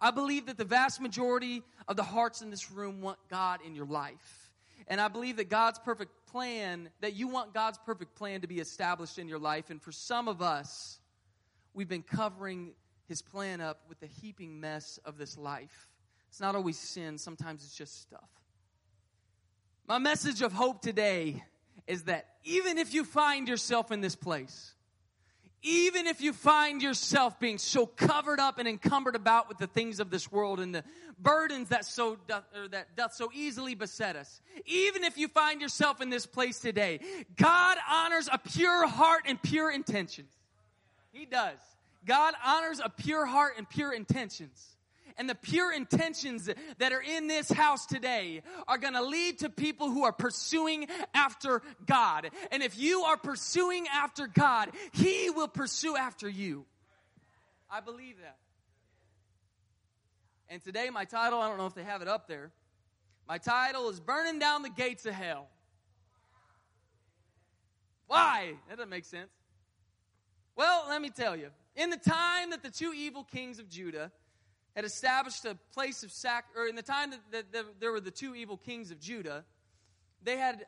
I 0.00 0.10
believe 0.10 0.46
that 0.46 0.56
the 0.56 0.64
vast 0.64 1.00
majority 1.00 1.62
of 1.86 1.96
the 1.96 2.04
hearts 2.04 2.42
in 2.42 2.50
this 2.50 2.70
room 2.70 3.00
want 3.00 3.18
God 3.28 3.60
in 3.64 3.74
your 3.74 3.86
life. 3.86 4.50
And 4.86 5.00
I 5.00 5.08
believe 5.08 5.36
that 5.36 5.48
God's 5.48 5.78
perfect 5.78 6.12
plan, 6.30 6.90
that 7.00 7.14
you 7.14 7.28
want 7.28 7.54
God's 7.54 7.78
perfect 7.84 8.14
plan 8.14 8.40
to 8.42 8.46
be 8.46 8.60
established 8.60 9.18
in 9.18 9.28
your 9.28 9.38
life. 9.38 9.70
And 9.70 9.82
for 9.82 9.92
some 9.92 10.28
of 10.28 10.40
us, 10.40 11.00
we've 11.78 11.88
been 11.88 12.02
covering 12.02 12.72
his 13.06 13.22
plan 13.22 13.60
up 13.60 13.82
with 13.88 14.00
the 14.00 14.08
heaping 14.08 14.58
mess 14.58 14.98
of 15.04 15.16
this 15.16 15.38
life. 15.38 15.88
It's 16.28 16.40
not 16.40 16.56
always 16.56 16.76
sin, 16.76 17.18
sometimes 17.18 17.62
it's 17.62 17.76
just 17.76 18.02
stuff. 18.02 18.28
My 19.86 19.98
message 19.98 20.42
of 20.42 20.52
hope 20.52 20.82
today 20.82 21.44
is 21.86 22.02
that 22.02 22.26
even 22.42 22.78
if 22.78 22.92
you 22.92 23.04
find 23.04 23.46
yourself 23.46 23.92
in 23.92 24.00
this 24.00 24.16
place, 24.16 24.74
even 25.62 26.08
if 26.08 26.20
you 26.20 26.32
find 26.32 26.82
yourself 26.82 27.38
being 27.38 27.58
so 27.58 27.86
covered 27.86 28.40
up 28.40 28.58
and 28.58 28.66
encumbered 28.66 29.14
about 29.14 29.48
with 29.48 29.58
the 29.58 29.68
things 29.68 30.00
of 30.00 30.10
this 30.10 30.32
world 30.32 30.58
and 30.58 30.74
the 30.74 30.82
burdens 31.16 31.68
that 31.68 31.84
so 31.84 32.16
doth, 32.26 32.42
that 32.70 32.96
doth 32.96 33.12
so 33.12 33.30
easily 33.34 33.74
beset 33.74 34.14
us 34.14 34.40
even 34.66 35.02
if 35.02 35.18
you 35.18 35.26
find 35.26 35.60
yourself 35.60 36.00
in 36.00 36.10
this 36.10 36.26
place 36.26 36.60
today 36.60 37.00
god 37.34 37.76
honors 37.90 38.28
a 38.32 38.38
pure 38.38 38.86
heart 38.86 39.22
and 39.26 39.42
pure 39.42 39.68
intentions 39.68 40.37
he 41.12 41.26
does 41.26 41.58
god 42.06 42.34
honors 42.44 42.80
a 42.82 42.88
pure 42.88 43.26
heart 43.26 43.54
and 43.56 43.68
pure 43.68 43.92
intentions 43.92 44.76
and 45.18 45.28
the 45.28 45.34
pure 45.34 45.72
intentions 45.72 46.48
that 46.78 46.92
are 46.92 47.02
in 47.02 47.26
this 47.26 47.50
house 47.50 47.86
today 47.86 48.42
are 48.68 48.78
going 48.78 48.94
to 48.94 49.02
lead 49.02 49.40
to 49.40 49.50
people 49.50 49.90
who 49.90 50.04
are 50.04 50.12
pursuing 50.12 50.86
after 51.12 51.60
God. 51.86 52.30
And 52.52 52.62
if 52.62 52.78
you 52.78 53.02
are 53.02 53.16
pursuing 53.16 53.86
after 53.92 54.28
God, 54.28 54.70
He 54.92 55.28
will 55.30 55.48
pursue 55.48 55.96
after 55.96 56.28
you. 56.28 56.64
I 57.68 57.80
believe 57.80 58.14
that. 58.22 58.36
And 60.48 60.62
today, 60.62 60.88
my 60.88 61.04
title, 61.04 61.40
I 61.40 61.48
don't 61.48 61.58
know 61.58 61.66
if 61.66 61.74
they 61.74 61.84
have 61.84 62.00
it 62.00 62.08
up 62.08 62.28
there. 62.28 62.52
My 63.28 63.38
title 63.38 63.90
is 63.90 64.00
Burning 64.00 64.38
Down 64.38 64.62
the 64.62 64.70
Gates 64.70 65.04
of 65.04 65.12
Hell. 65.12 65.48
Why? 68.06 68.54
That 68.68 68.76
doesn't 68.76 68.88
make 68.88 69.04
sense. 69.04 69.28
Well, 70.58 70.86
let 70.88 71.00
me 71.00 71.08
tell 71.08 71.36
you. 71.36 71.50
In 71.76 71.88
the 71.88 71.96
time 71.96 72.50
that 72.50 72.64
the 72.64 72.70
two 72.70 72.92
evil 72.92 73.22
kings 73.22 73.60
of 73.60 73.68
Judah 73.68 74.10
had 74.74 74.84
established 74.84 75.44
a 75.44 75.56
place 75.72 76.02
of 76.02 76.10
sac, 76.10 76.46
or 76.56 76.66
in 76.66 76.74
the 76.74 76.82
time 76.82 77.10
that, 77.10 77.20
that, 77.30 77.52
that 77.52 77.64
there 77.78 77.92
were 77.92 78.00
the 78.00 78.10
two 78.10 78.34
evil 78.34 78.56
kings 78.56 78.90
of 78.90 78.98
Judah, 78.98 79.44
they 80.20 80.36
had 80.36 80.66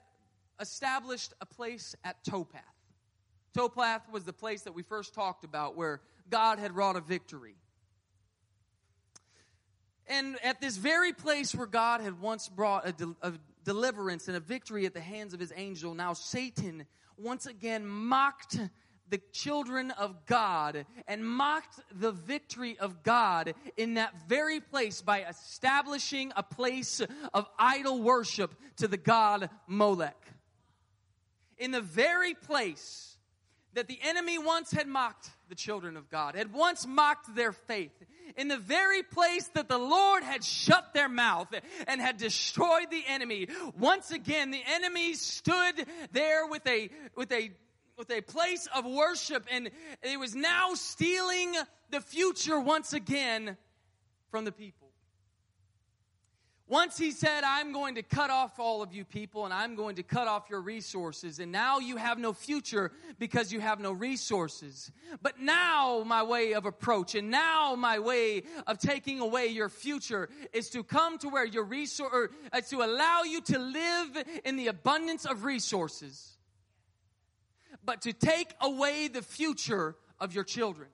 established 0.61 1.35
a 1.41 1.47
place 1.47 1.97
at 2.05 2.23
Topath. 2.25 2.61
Topath 3.53 4.03
was 4.13 4.23
the 4.23 4.33
place 4.33 4.63
that 4.63 4.75
we 4.75 4.85
first 4.85 5.13
talked 5.13 5.43
about 5.43 5.77
where 5.77 6.01
God 6.31 6.61
had 6.61 6.77
wrought 6.77 6.95
a 6.95 7.01
victory. 7.01 7.57
And 10.07 10.37
at 10.45 10.61
this 10.61 10.77
very 10.77 11.13
place 11.13 11.53
where 11.53 11.67
God 11.67 12.01
had 12.01 12.21
once 12.21 12.49
brought 12.49 12.87
a, 12.87 12.93
de- 12.93 13.17
a 13.23 13.33
deliverance 13.65 14.29
and 14.29 14.37
a 14.37 14.41
victory 14.41 14.87
at 14.87 14.95
the 14.95 15.01
hands 15.01 15.35
of 15.35 15.41
his 15.41 15.53
angel, 15.57 15.95
now 15.95 16.13
Satan 16.13 16.87
once 17.17 17.47
again 17.47 17.85
mocked 17.85 18.57
the 19.11 19.21
children 19.33 19.91
of 19.93 20.25
God 20.27 20.87
and 21.07 21.25
mocked 21.25 21.81
the 21.93 22.13
victory 22.13 22.79
of 22.79 23.03
God 23.03 23.55
in 23.77 23.95
that 23.95 24.15
very 24.29 24.61
place 24.61 25.03
by 25.03 25.25
establishing 25.25 26.33
a 26.37 26.43
place 26.43 27.03
of 27.35 27.47
idol 27.59 28.01
worship 28.01 28.55
to 28.77 28.89
the 28.89 28.97
god 28.97 29.51
Molech. 29.67 30.17
In 31.59 31.73
the 31.73 31.81
very 31.81 32.35
place 32.35 33.17
that 33.75 33.87
the 33.87 33.99
enemy 34.03 34.39
once 34.39 34.71
had 34.71 34.87
mocked 34.87 35.31
the 35.49 35.55
children 35.55 35.97
of 35.97 36.09
God, 36.09 36.35
had 36.35 36.53
once 36.53 36.87
mocked 36.87 37.35
their 37.35 37.53
faith, 37.53 37.93
in 38.37 38.49
the 38.49 38.57
very 38.57 39.03
place 39.03 39.49
that 39.55 39.69
the 39.69 39.79
Lord 39.79 40.23
had 40.23 40.45
shut 40.45 40.95
their 40.95 41.09
mouth 41.09 41.49
and 41.87 42.01
had 42.01 42.17
destroyed 42.17 42.91
the 42.91 43.03
enemy, 43.07 43.49
once 43.79 44.11
again 44.11 44.51
the 44.51 44.63
enemy 44.67 45.15
stood 45.15 45.87
there 46.13 46.47
with 46.47 46.67
a, 46.67 46.91
with 47.17 47.33
a 47.33 47.51
with 48.01 48.11
a 48.11 48.23
place 48.23 48.67
of 48.75 48.87
worship, 48.87 49.45
and 49.53 49.71
it 50.03 50.19
was 50.19 50.35
now 50.35 50.73
stealing 50.73 51.55
the 51.91 52.01
future 52.01 52.59
once 52.59 52.95
again 52.95 53.59
from 54.31 54.47
the 54.47 54.53
people. 54.53 54.89
Once 56.67 56.97
he 56.97 57.11
said, 57.11 57.45
I'm 57.45 57.73
going 57.73 57.97
to 57.97 58.03
cut 58.03 58.31
off 58.31 58.59
all 58.59 58.81
of 58.81 58.95
you 58.95 59.05
people 59.05 59.45
and 59.45 59.53
I'm 59.53 59.75
going 59.75 59.97
to 59.97 60.05
cut 60.05 60.29
off 60.29 60.49
your 60.49 60.61
resources. 60.61 61.41
And 61.41 61.51
now 61.51 61.81
you 61.81 61.97
have 61.97 62.17
no 62.17 62.33
future 62.33 62.93
because 63.19 63.53
you 63.53 63.59
have 63.59 63.81
no 63.81 63.91
resources. 63.91 64.93
But 65.21 65.41
now 65.41 66.05
my 66.07 66.23
way 66.23 66.55
of 66.55 66.67
approach 66.67 67.17
and 67.17 67.29
now 67.29 67.75
my 67.75 67.99
way 67.99 68.45
of 68.69 68.79
taking 68.79 69.19
away 69.19 69.49
your 69.49 69.69
future 69.69 70.29
is 70.53 70.71
to 70.71 70.85
come 70.85 71.19
to 71.19 71.29
where 71.29 71.45
your 71.45 71.65
resource, 71.65 72.29
uh, 72.53 72.61
to 72.61 72.83
allow 72.83 73.25
you 73.25 73.41
to 73.41 73.59
live 73.59 74.25
in 74.45 74.55
the 74.55 74.69
abundance 74.69 75.27
of 75.27 75.43
resources 75.43 76.39
but 77.85 78.03
to 78.03 78.13
take 78.13 78.55
away 78.61 79.09
the 79.09 79.23
future 79.23 79.97
of 80.19 80.35
your 80.35 80.45
children. 80.45 80.89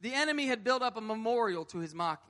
The 0.00 0.14
enemy 0.14 0.46
had 0.46 0.64
built 0.64 0.82
up 0.82 0.96
a 0.96 1.00
memorial 1.00 1.64
to 1.66 1.78
his 1.78 1.94
mocking. 1.94 2.26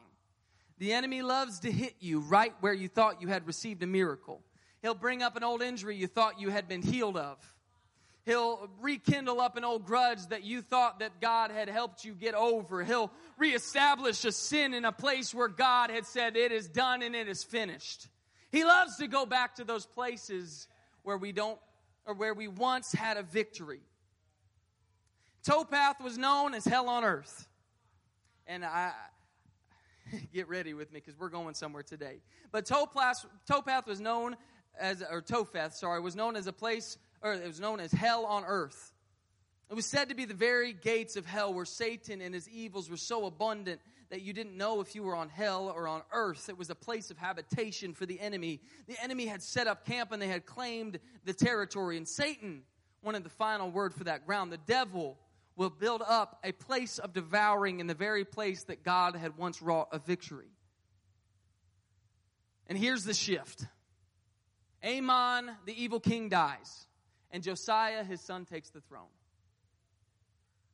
The 0.78 0.92
enemy 0.92 1.22
loves 1.22 1.60
to 1.60 1.70
hit 1.70 1.96
you 2.00 2.20
right 2.20 2.54
where 2.60 2.72
you 2.72 2.88
thought 2.88 3.20
you 3.20 3.28
had 3.28 3.46
received 3.46 3.82
a 3.82 3.86
miracle. 3.86 4.42
He'll 4.82 4.94
bring 4.94 5.22
up 5.22 5.36
an 5.36 5.44
old 5.44 5.62
injury 5.62 5.96
you 5.96 6.06
thought 6.06 6.40
you 6.40 6.48
had 6.48 6.68
been 6.68 6.82
healed 6.82 7.16
of. 7.16 7.36
He'll 8.24 8.70
rekindle 8.80 9.40
up 9.40 9.56
an 9.56 9.64
old 9.64 9.84
grudge 9.84 10.26
that 10.28 10.44
you 10.44 10.62
thought 10.62 11.00
that 11.00 11.20
God 11.20 11.50
had 11.50 11.68
helped 11.68 12.04
you 12.04 12.14
get 12.14 12.34
over. 12.34 12.84
He'll 12.84 13.10
reestablish 13.38 14.24
a 14.24 14.32
sin 14.32 14.74
in 14.74 14.84
a 14.84 14.92
place 14.92 15.34
where 15.34 15.48
God 15.48 15.90
had 15.90 16.06
said 16.06 16.36
it 16.36 16.52
is 16.52 16.68
done 16.68 17.02
and 17.02 17.14
it 17.14 17.28
is 17.28 17.42
finished. 17.42 18.08
He 18.50 18.64
loves 18.64 18.96
to 18.96 19.06
go 19.06 19.26
back 19.26 19.56
to 19.56 19.64
those 19.64 19.86
places 19.86 20.66
where 21.02 21.16
we 21.16 21.32
don't 21.32 21.58
or 22.06 22.14
where 22.14 22.34
we 22.34 22.48
once 22.48 22.92
had 22.92 23.16
a 23.16 23.22
victory. 23.22 23.80
Towpath 25.46 26.00
was 26.02 26.18
known 26.18 26.54
as 26.54 26.64
hell 26.64 26.88
on 26.88 27.04
earth. 27.04 27.48
And 28.46 28.64
I 28.64 28.92
get 30.32 30.48
ready 30.48 30.74
with 30.74 30.92
me 30.92 31.00
because 31.00 31.18
we're 31.18 31.28
going 31.28 31.54
somewhere 31.54 31.82
today. 31.82 32.20
But 32.52 32.66
Towpath, 32.66 33.24
Towpath 33.48 33.86
was 33.86 34.00
known 34.00 34.36
as, 34.78 35.02
or 35.02 35.22
Topheth, 35.22 35.74
sorry, 35.74 36.00
was 36.00 36.16
known 36.16 36.36
as 36.36 36.46
a 36.46 36.52
place, 36.52 36.98
or 37.22 37.34
it 37.34 37.46
was 37.46 37.60
known 37.60 37.80
as 37.80 37.92
hell 37.92 38.26
on 38.26 38.44
earth. 38.44 38.92
It 39.70 39.74
was 39.74 39.86
said 39.86 40.08
to 40.08 40.14
be 40.14 40.24
the 40.24 40.34
very 40.34 40.72
gates 40.72 41.16
of 41.16 41.26
hell 41.26 41.54
where 41.54 41.64
Satan 41.64 42.20
and 42.20 42.34
his 42.34 42.48
evils 42.48 42.90
were 42.90 42.96
so 42.96 43.26
abundant 43.26 43.80
that 44.10 44.22
you 44.22 44.32
didn't 44.32 44.56
know 44.56 44.80
if 44.80 44.94
you 44.94 45.02
were 45.02 45.14
on 45.14 45.28
hell 45.28 45.72
or 45.74 45.86
on 45.86 46.02
earth. 46.12 46.48
It 46.48 46.58
was 46.58 46.68
a 46.68 46.74
place 46.74 47.10
of 47.10 47.16
habitation 47.16 47.94
for 47.94 48.06
the 48.06 48.18
enemy. 48.20 48.60
The 48.88 49.00
enemy 49.02 49.26
had 49.26 49.42
set 49.42 49.66
up 49.66 49.86
camp 49.86 50.12
and 50.12 50.20
they 50.20 50.28
had 50.28 50.44
claimed 50.44 50.98
the 51.24 51.32
territory. 51.32 51.96
And 51.96 52.06
Satan 52.06 52.62
wanted 53.02 53.24
the 53.24 53.30
final 53.30 53.70
word 53.70 53.94
for 53.94 54.04
that 54.04 54.26
ground. 54.26 54.52
The 54.52 54.58
devil 54.58 55.16
will 55.56 55.70
build 55.70 56.02
up 56.06 56.40
a 56.42 56.52
place 56.52 56.98
of 56.98 57.12
devouring 57.12 57.80
in 57.80 57.86
the 57.86 57.94
very 57.94 58.24
place 58.24 58.64
that 58.64 58.82
God 58.82 59.14
had 59.14 59.36
once 59.36 59.62
wrought 59.62 59.88
a 59.92 59.98
victory. 59.98 60.50
And 62.66 62.76
here's 62.76 63.04
the 63.04 63.14
shift 63.14 63.66
Amon, 64.84 65.50
the 65.66 65.82
evil 65.82 66.00
king, 66.00 66.28
dies, 66.28 66.86
and 67.30 67.42
Josiah, 67.42 68.02
his 68.04 68.20
son, 68.20 68.44
takes 68.44 68.70
the 68.70 68.80
throne. 68.80 69.10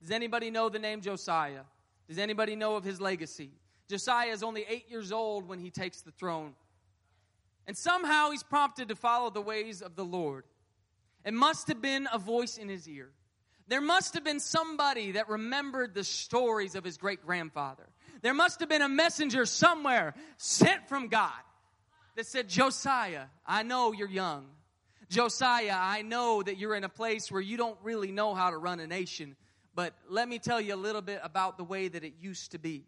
Does 0.00 0.10
anybody 0.10 0.50
know 0.50 0.68
the 0.68 0.78
name 0.78 1.00
Josiah? 1.00 1.62
Does 2.08 2.18
anybody 2.18 2.56
know 2.56 2.76
of 2.76 2.84
his 2.84 3.00
legacy? 3.00 3.50
Josiah 3.88 4.30
is 4.30 4.42
only 4.42 4.64
eight 4.68 4.90
years 4.90 5.12
old 5.12 5.48
when 5.48 5.58
he 5.58 5.70
takes 5.70 6.02
the 6.02 6.10
throne. 6.10 6.54
And 7.66 7.76
somehow 7.76 8.30
he's 8.30 8.42
prompted 8.42 8.88
to 8.88 8.96
follow 8.96 9.30
the 9.30 9.40
ways 9.40 9.82
of 9.82 9.96
the 9.96 10.04
Lord. 10.04 10.44
It 11.24 11.34
must 11.34 11.68
have 11.68 11.82
been 11.82 12.08
a 12.12 12.18
voice 12.18 12.58
in 12.58 12.68
his 12.68 12.88
ear. 12.88 13.10
There 13.68 13.80
must 13.80 14.14
have 14.14 14.22
been 14.22 14.38
somebody 14.38 15.12
that 15.12 15.28
remembered 15.28 15.92
the 15.92 16.04
stories 16.04 16.76
of 16.76 16.84
his 16.84 16.96
great 16.96 17.26
grandfather. 17.26 17.88
There 18.22 18.34
must 18.34 18.60
have 18.60 18.68
been 18.68 18.82
a 18.82 18.88
messenger 18.88 19.44
somewhere 19.44 20.14
sent 20.36 20.88
from 20.88 21.08
God 21.08 21.32
that 22.14 22.26
said, 22.26 22.48
Josiah, 22.48 23.24
I 23.44 23.64
know 23.64 23.92
you're 23.92 24.08
young. 24.08 24.46
Josiah, 25.08 25.76
I 25.76 26.02
know 26.02 26.42
that 26.42 26.58
you're 26.58 26.74
in 26.74 26.84
a 26.84 26.88
place 26.88 27.30
where 27.30 27.40
you 27.40 27.56
don't 27.56 27.78
really 27.82 28.12
know 28.12 28.34
how 28.34 28.50
to 28.50 28.56
run 28.56 28.80
a 28.80 28.86
nation, 28.86 29.36
but 29.76 29.94
let 30.08 30.26
me 30.26 30.38
tell 30.38 30.60
you 30.60 30.74
a 30.74 30.76
little 30.76 31.02
bit 31.02 31.20
about 31.22 31.58
the 31.58 31.64
way 31.64 31.86
that 31.86 32.02
it 32.02 32.14
used 32.18 32.52
to 32.52 32.58
be. 32.58 32.86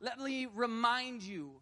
Let 0.00 0.18
me 0.18 0.48
remind 0.52 1.22
you 1.22 1.52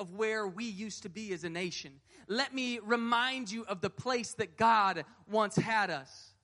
of 0.00 0.14
where 0.14 0.48
we 0.48 0.64
used 0.64 1.04
to 1.04 1.08
be 1.08 1.32
as 1.32 1.44
a 1.44 1.48
nation. 1.48 1.92
Let 2.26 2.52
me 2.52 2.80
remind 2.80 3.52
you 3.52 3.64
of 3.64 3.80
the 3.80 3.88
place 3.88 4.34
that 4.34 4.56
God 4.56 5.04
once 5.30 5.54
had 5.54 5.90
us. 5.90 6.34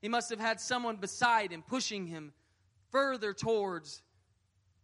He 0.00 0.08
must 0.08 0.30
have 0.30 0.40
had 0.40 0.58
someone 0.58 0.96
beside 0.96 1.52
him 1.52 1.62
pushing 1.62 2.06
him 2.06 2.32
further 2.90 3.34
towards 3.34 4.02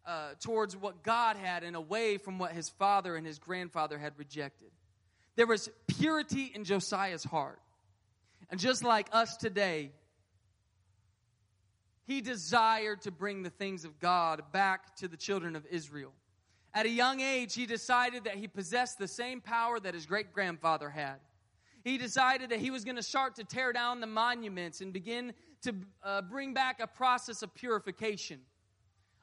uh, 0.07 0.31
towards 0.41 0.77
what 0.77 1.03
God 1.03 1.37
had 1.37 1.63
and 1.63 1.77
away 1.77 2.17
from 2.17 2.39
what 2.39 2.53
his 2.53 2.69
father 2.71 3.17
and 3.17 3.27
his 3.27 3.39
grandfather 3.39 3.99
had 3.99 4.15
rejected. 4.19 4.71
There 5.37 5.47
was 5.47 5.71
purity 5.87 6.51
in 6.55 6.65
Josiah's 6.65 7.23
heart. 7.23 7.61
And 8.51 8.59
just 8.59 8.83
like 8.83 9.09
us 9.13 9.37
today, 9.37 9.93
he 12.07 12.21
desired 12.21 13.03
to 13.03 13.11
bring 13.11 13.43
the 13.43 13.51
things 13.51 13.85
of 13.85 13.99
God 13.99 14.43
back 14.53 14.97
to 14.97 15.09
the 15.09 15.17
children 15.17 15.57
of 15.57 15.67
Israel. 15.67 16.13
At 16.73 16.87
a 16.87 16.91
young 16.91 17.21
age, 17.21 17.55
he 17.55 17.67
decided 17.67 18.25
that 18.25 18.37
he 18.37 18.47
possessed 18.47 18.99
the 18.99 19.09
same 19.09 19.41
power 19.41 19.81
that 19.81 19.95
his 19.95 20.07
great 20.07 20.33
grandfather 20.33 20.89
had. 20.91 21.17
He 21.83 21.99
decided 21.99 22.51
that 22.51 22.61
he 22.61 22.71
was 22.71 22.85
going 22.85 22.97
to 22.97 23.03
start 23.03 23.35
to 23.37 23.45
tear 23.45 23.73
down 23.73 24.01
the 24.01 24.07
monuments 24.07 24.81
and 24.81 24.93
begin 24.93 25.33
to 25.63 25.75
uh, 26.03 26.23
bring 26.23 26.55
back 26.55 26.81
a 26.81 26.87
process 26.87 27.43
of 27.43 27.55
purification. 27.55 28.41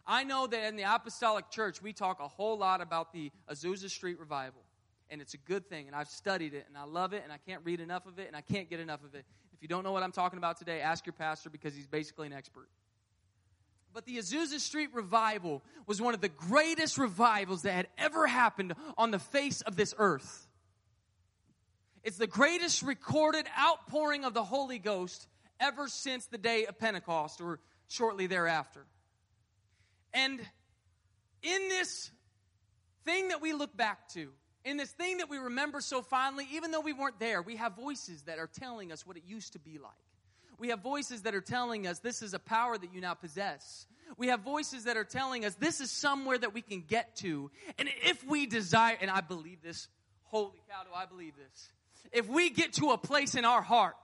I 0.06 0.24
know 0.24 0.48
that 0.48 0.68
in 0.68 0.76
the 0.76 0.84
Apostolic 0.84 1.50
Church, 1.50 1.82
we 1.82 1.94
talk 1.94 2.20
a 2.20 2.28
whole 2.28 2.58
lot 2.58 2.82
about 2.82 3.12
the 3.12 3.32
Azusa 3.52 3.90
Street 3.90 4.20
Revival. 4.20 4.62
And 5.10 5.22
it's 5.22 5.34
a 5.34 5.38
good 5.38 5.70
thing, 5.70 5.88
and 5.88 5.96
I've 5.96 6.10
studied 6.10 6.54
it, 6.54 6.66
and 6.68 6.78
I 6.78 6.84
love 6.84 7.13
it, 7.13 7.22
and 7.24 7.32
I 7.32 7.38
can't 7.38 7.62
read 7.63 7.80
enough 7.80 8.06
of 8.08 8.20
it, 8.20 8.28
and 8.28 8.36
I 8.36 8.42
can't 8.42 8.70
get 8.70 8.80
enough 8.80 9.04
of 9.04 9.16
it. 9.16 9.26
If 9.58 9.63
you 9.63 9.67
don't 9.67 9.84
know 9.84 9.91
what 9.91 10.04
I'm 10.04 10.12
talking 10.12 10.38
about 10.38 10.58
today, 10.58 10.82
ask 10.82 11.04
your 11.08 11.13
pastor 11.13 11.50
because 11.50 11.76
he's 11.76 11.88
basically 11.88 12.28
an 12.28 12.34
expert. 12.34 12.70
But 13.91 14.06
the 14.06 14.17
Azusa 14.17 14.60
Street 14.60 14.89
revival 14.93 15.63
was 15.88 16.00
one 16.00 16.13
of 16.13 16.22
the 16.22 16.30
greatest 16.30 17.00
revivals 17.00 17.63
that 17.63 17.74
had 17.74 17.88
ever 17.98 18.28
happened 18.28 18.76
on 19.00 19.10
the 19.10 19.17
face 19.17 19.62
of 19.62 19.76
this 19.76 19.96
earth. 19.98 20.48
It's 22.04 22.17
the 22.17 22.28
greatest 22.28 22.84
recorded 22.84 23.48
outpouring 23.60 24.26
of 24.26 24.36
the 24.36 24.43
Holy 24.43 24.78
Ghost 24.78 25.28
ever 25.60 25.88
since 25.88 26.28
the 26.28 26.38
day 26.38 26.67
of 26.67 26.78
Pentecost 26.78 27.41
or 27.41 27.60
shortly 27.88 28.28
thereafter. 28.28 28.86
And 30.13 30.39
in 31.41 31.70
this 31.70 32.12
thing 33.04 33.30
that 33.30 33.41
we 33.41 33.54
look 33.54 33.76
back 33.76 34.08
to, 34.10 34.30
in 34.67 34.75
this 34.75 34.91
thing 34.91 35.17
that 35.19 35.30
we 35.30 35.38
remember 35.38 35.80
so 35.80 36.01
fondly, 36.01 36.45
even 36.51 36.71
though 36.71 36.82
we 36.82 36.91
weren't 36.91 37.19
there, 37.19 37.41
we 37.41 37.56
have 37.56 37.75
voices 37.75 38.23
that 38.23 38.38
are 38.38 38.47
telling 38.47 38.91
us 38.91 39.08
what 39.08 39.15
it 39.15 39.23
used 39.25 39.53
to 39.53 39.60
be 39.60 39.77
like. 39.77 39.91
We 40.60 40.69
have 40.69 40.82
voices 40.82 41.21
that 41.21 41.34
are 41.34 41.41
telling 41.41 41.88
us 41.88 41.99
this 41.99 42.21
is 42.21 42.34
a 42.34 42.39
power 42.39 42.77
that 42.77 42.93
you 42.93 42.99
now 42.99 43.13
possess. 43.13 43.88
We 44.17 44.27
have 44.27 44.41
voices 44.41 44.84
that 44.84 44.97
are 44.97 45.06
telling 45.06 45.45
us 45.45 45.56
this 45.56 45.80
is 45.80 45.89
somewhere 45.89 46.38
that 46.38 46.53
we 46.53 46.62
can 46.62 46.82
get 46.82 47.15
to. 47.17 47.49
And 47.80 47.89
if 48.03 48.25
we 48.25 48.45
desire, 48.45 48.97
and 48.99 49.10
I 49.10 49.21
believe 49.21 49.62
this, 49.62 49.88
holy 50.23 50.62
cow, 50.69 50.84
do 50.84 50.89
I 50.93 51.06
believe 51.06 51.34
this? 51.38 51.69
If 52.12 52.27
we 52.27 52.49
get 52.49 52.73
to 52.73 52.89
a 52.89 52.97
place 52.97 53.36
in 53.36 53.45
our 53.45 53.62
heart 53.62 53.95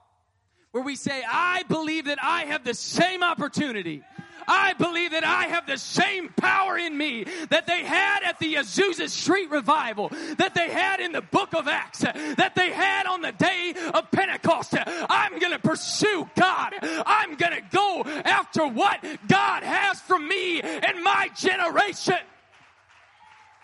where 0.73 0.83
we 0.83 0.97
say, 0.97 1.23
I 1.25 1.63
believe 1.69 2.05
that 2.05 2.21
I 2.21 2.41
have 2.41 2.65
the 2.65 2.73
same 2.73 3.23
opportunity 3.23 4.03
I 4.47 4.73
believe 4.73 5.11
that 5.11 5.23
I 5.23 5.45
have 5.45 5.65
the 5.65 5.77
same 5.77 6.29
power 6.29 6.77
in 6.77 6.97
me 6.97 7.25
that 7.49 7.67
they 7.67 7.83
had 7.83 8.23
at 8.23 8.39
the 8.39 8.55
Azusa 8.55 9.09
Street 9.09 9.49
revival, 9.51 10.09
that 10.37 10.53
they 10.55 10.69
had 10.69 10.99
in 10.99 11.11
the 11.11 11.21
book 11.21 11.53
of 11.53 11.67
Acts, 11.67 11.99
that 11.99 12.53
they 12.55 12.71
had 12.71 13.05
on 13.05 13.21
the 13.21 13.31
day 13.31 13.73
of 13.93 14.11
Pentecost. 14.11 14.75
I'm 14.77 15.39
going 15.39 15.53
to 15.53 15.59
pursue 15.59 16.29
God. 16.35 16.73
I'm 16.81 17.35
going 17.35 17.53
to 17.53 17.61
go 17.71 18.03
after 18.05 18.67
what 18.67 19.03
God 19.27 19.63
has 19.63 19.99
for 20.01 20.19
me 20.19 20.61
and 20.61 21.03
my 21.03 21.29
generation. 21.35 22.19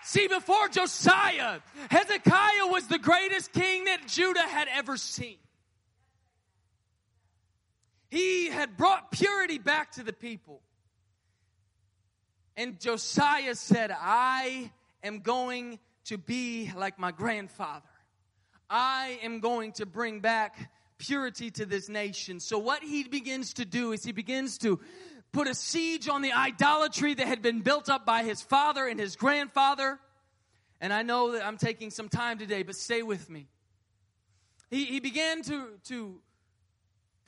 See, 0.03 0.27
before 0.27 0.69
Josiah, 0.69 1.59
Hezekiah 1.91 2.67
was 2.67 2.87
the 2.87 2.97
greatest 2.97 3.51
king 3.53 3.85
that 3.85 4.07
Judah 4.07 4.41
had 4.41 4.67
ever 4.73 4.97
seen. 4.97 5.37
He 8.09 8.49
had 8.49 8.75
brought 8.75 9.11
purity 9.11 9.59
back 9.59 9.91
to 9.93 10.03
the 10.03 10.13
people. 10.13 10.61
And 12.57 12.79
Josiah 12.79 13.55
said, 13.55 13.95
I 13.97 14.71
am 15.03 15.19
going 15.19 15.79
to 16.05 16.17
be 16.17 16.71
like 16.75 16.99
my 16.99 17.11
grandfather. 17.11 17.85
I 18.69 19.19
am 19.23 19.39
going 19.39 19.73
to 19.73 19.85
bring 19.85 20.19
back 20.19 20.71
purity 20.97 21.51
to 21.51 21.65
this 21.65 21.87
nation. 21.87 22.39
So, 22.39 22.57
what 22.57 22.83
he 22.83 23.03
begins 23.03 23.53
to 23.55 23.65
do 23.65 23.93
is 23.93 24.03
he 24.03 24.11
begins 24.11 24.57
to 24.59 24.79
put 25.31 25.47
a 25.47 25.53
siege 25.53 26.09
on 26.09 26.21
the 26.21 26.33
idolatry 26.33 27.13
that 27.13 27.27
had 27.27 27.41
been 27.41 27.61
built 27.61 27.89
up 27.89 28.05
by 28.05 28.23
his 28.23 28.41
father 28.41 28.87
and 28.87 28.99
his 28.99 29.15
grandfather. 29.15 29.99
And 30.81 30.93
I 30.93 31.01
know 31.01 31.33
that 31.33 31.45
I'm 31.45 31.57
taking 31.57 31.91
some 31.91 32.09
time 32.09 32.37
today, 32.37 32.63
but 32.63 32.75
stay 32.75 33.03
with 33.03 33.29
me. 33.29 33.47
He, 34.69 34.85
he 34.85 34.99
began 34.99 35.41
to, 35.43 35.67
to 35.85 36.19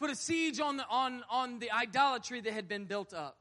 put 0.01 0.09
a 0.09 0.15
siege 0.15 0.59
on 0.59 0.77
the, 0.77 0.87
on, 0.89 1.23
on 1.29 1.59
the 1.59 1.69
idolatry 1.69 2.41
that 2.41 2.51
had 2.53 2.67
been 2.67 2.85
built 2.85 3.13
up. 3.13 3.37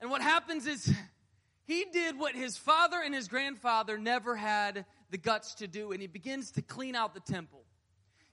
And 0.00 0.12
what 0.12 0.22
happens 0.22 0.64
is 0.64 0.94
he 1.64 1.86
did 1.92 2.16
what 2.16 2.36
his 2.36 2.56
father 2.56 3.00
and 3.04 3.12
his 3.12 3.26
grandfather 3.26 3.98
never 3.98 4.36
had 4.36 4.84
the 5.10 5.18
guts 5.18 5.54
to 5.56 5.66
do, 5.66 5.90
and 5.90 6.00
he 6.00 6.06
begins 6.06 6.52
to 6.52 6.62
clean 6.62 6.94
out 6.94 7.14
the 7.14 7.32
temple. 7.32 7.64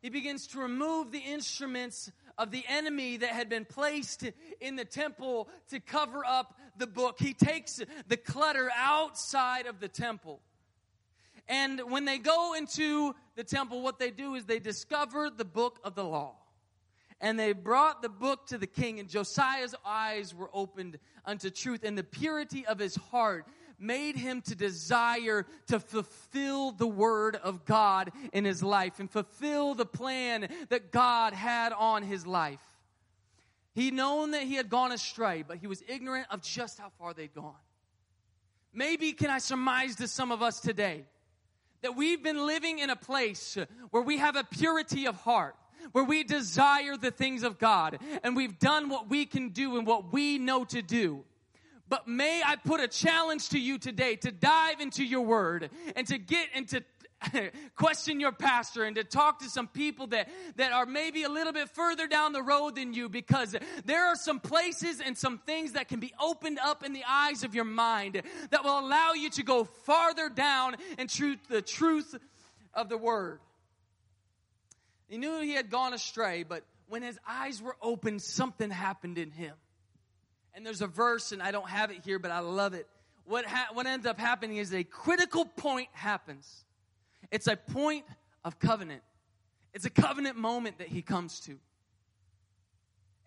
He 0.03 0.11
begins 0.11 0.45
to 0.49 0.59
remove 0.59 1.11
the 1.11 1.17
instruments 1.17 2.11
of 2.37 2.51
the 2.51 2.63
enemy 2.69 3.17
that 3.17 3.31
had 3.31 3.49
been 3.49 3.65
placed 3.65 4.29
in 4.61 4.75
the 4.75 4.85
temple 4.85 5.49
to 5.71 5.79
cover 5.79 6.23
up 6.23 6.53
the 6.77 6.87
book. 6.87 7.17
He 7.19 7.33
takes 7.33 7.81
the 8.07 8.15
clutter 8.15 8.69
outside 8.77 9.65
of 9.65 9.79
the 9.79 9.87
temple. 9.87 10.39
And 11.47 11.81
when 11.89 12.05
they 12.05 12.19
go 12.19 12.53
into 12.53 13.15
the 13.35 13.43
temple, 13.43 13.81
what 13.81 13.97
they 13.97 14.11
do 14.11 14.35
is 14.35 14.45
they 14.45 14.59
discover 14.59 15.31
the 15.31 15.45
book 15.45 15.79
of 15.83 15.95
the 15.95 16.03
law. 16.03 16.35
And 17.21 17.37
they 17.37 17.51
brought 17.53 18.01
the 18.01 18.09
book 18.09 18.47
to 18.47 18.57
the 18.57 18.67
king, 18.67 18.99
and 18.99 19.09
Josiah's 19.09 19.75
eyes 19.85 20.33
were 20.33 20.49
opened 20.53 20.99
unto 21.25 21.49
truth, 21.49 21.83
and 21.83 21.97
the 21.97 22.03
purity 22.03 22.65
of 22.65 22.79
his 22.79 22.95
heart 22.95 23.45
made 23.77 24.15
him 24.15 24.41
to 24.41 24.55
desire 24.55 25.45
to 25.67 25.79
fulfill 25.79 26.71
the 26.71 26.87
word 26.87 27.35
of 27.37 27.65
God 27.65 28.11
in 28.33 28.45
his 28.45 28.61
life 28.61 28.99
and 28.99 29.09
fulfill 29.09 29.73
the 29.73 29.85
plan 29.85 30.49
that 30.69 30.91
God 30.91 31.33
had 31.33 31.71
on 31.71 32.03
his 32.03 32.27
life. 32.27 32.61
He'd 33.73 33.93
known 33.93 34.31
that 34.31 34.43
he 34.43 34.55
had 34.55 34.69
gone 34.69 34.91
astray, 34.91 35.43
but 35.47 35.57
he 35.57 35.67
was 35.67 35.83
ignorant 35.87 36.27
of 36.29 36.41
just 36.41 36.79
how 36.79 36.91
far 36.97 37.13
they'd 37.13 37.33
gone. 37.33 37.55
Maybe 38.73 39.13
can 39.13 39.29
I 39.29 39.39
surmise 39.39 39.95
to 39.97 40.07
some 40.07 40.31
of 40.31 40.41
us 40.41 40.59
today 40.59 41.05
that 41.81 41.95
we've 41.95 42.21
been 42.21 42.45
living 42.45 42.79
in 42.79 42.89
a 42.89 42.95
place 42.95 43.57
where 43.91 44.03
we 44.03 44.17
have 44.17 44.35
a 44.35 44.43
purity 44.43 45.07
of 45.07 45.15
heart 45.15 45.55
where 45.91 46.03
we 46.03 46.23
desire 46.23 46.97
the 46.97 47.11
things 47.11 47.43
of 47.43 47.59
God 47.59 47.99
and 48.23 48.35
we've 48.35 48.59
done 48.59 48.89
what 48.89 49.09
we 49.09 49.25
can 49.25 49.49
do 49.49 49.77
and 49.77 49.85
what 49.85 50.11
we 50.11 50.37
know 50.37 50.63
to 50.65 50.81
do. 50.81 51.23
But 51.87 52.07
may 52.07 52.41
I 52.45 52.55
put 52.55 52.79
a 52.79 52.87
challenge 52.87 53.49
to 53.49 53.59
you 53.59 53.79
today 53.79 54.15
to 54.17 54.31
dive 54.31 54.79
into 54.79 55.03
your 55.03 55.21
word 55.21 55.71
and 55.95 56.05
to 56.07 56.19
get 56.19 56.49
into 56.53 56.83
question 57.75 58.19
your 58.19 58.31
pastor 58.31 58.83
and 58.83 58.95
to 58.95 59.03
talk 59.03 59.39
to 59.39 59.49
some 59.49 59.67
people 59.67 60.07
that, 60.07 60.29
that 60.55 60.71
are 60.71 60.85
maybe 60.85 61.23
a 61.23 61.29
little 61.29 61.53
bit 61.53 61.69
further 61.69 62.07
down 62.07 62.31
the 62.33 62.41
road 62.41 62.75
than 62.75 62.93
you 62.93 63.09
because 63.09 63.55
there 63.85 64.05
are 64.05 64.15
some 64.15 64.39
places 64.39 65.01
and 65.01 65.17
some 65.17 65.37
things 65.39 65.73
that 65.73 65.87
can 65.87 65.99
be 65.99 66.13
opened 66.21 66.59
up 66.59 66.85
in 66.85 66.93
the 66.93 67.03
eyes 67.07 67.43
of 67.43 67.55
your 67.55 67.65
mind 67.65 68.21
that 68.51 68.63
will 68.63 68.79
allow 68.79 69.13
you 69.13 69.29
to 69.29 69.43
go 69.43 69.63
farther 69.63 70.29
down 70.29 70.75
and 70.97 71.09
into 71.09 71.35
the 71.49 71.61
truth 71.61 72.15
of 72.73 72.87
the 72.89 72.97
word. 72.97 73.39
He 75.09 75.17
knew 75.17 75.41
he 75.41 75.53
had 75.53 75.69
gone 75.69 75.93
astray, 75.93 76.43
but 76.43 76.63
when 76.87 77.01
his 77.01 77.19
eyes 77.27 77.61
were 77.61 77.75
opened, 77.81 78.21
something 78.21 78.69
happened 78.69 79.17
in 79.17 79.31
him. 79.31 79.55
And 80.53 80.65
there's 80.65 80.81
a 80.81 80.87
verse, 80.87 81.31
and 81.31 81.41
I 81.41 81.51
don't 81.51 81.69
have 81.69 81.91
it 81.91 82.01
here, 82.05 82.19
but 82.19 82.31
I 82.31 82.39
love 82.39 82.73
it. 82.73 82.87
What, 83.25 83.45
ha- 83.45 83.69
what 83.73 83.85
ends 83.85 84.05
up 84.05 84.19
happening 84.19 84.57
is 84.57 84.73
a 84.73 84.83
critical 84.83 85.45
point 85.45 85.89
happens. 85.93 86.65
It's 87.31 87.47
a 87.47 87.55
point 87.55 88.05
of 88.43 88.59
covenant. 88.59 89.01
It's 89.73 89.85
a 89.85 89.89
covenant 89.89 90.37
moment 90.37 90.79
that 90.79 90.87
he 90.87 91.01
comes 91.01 91.39
to. 91.41 91.59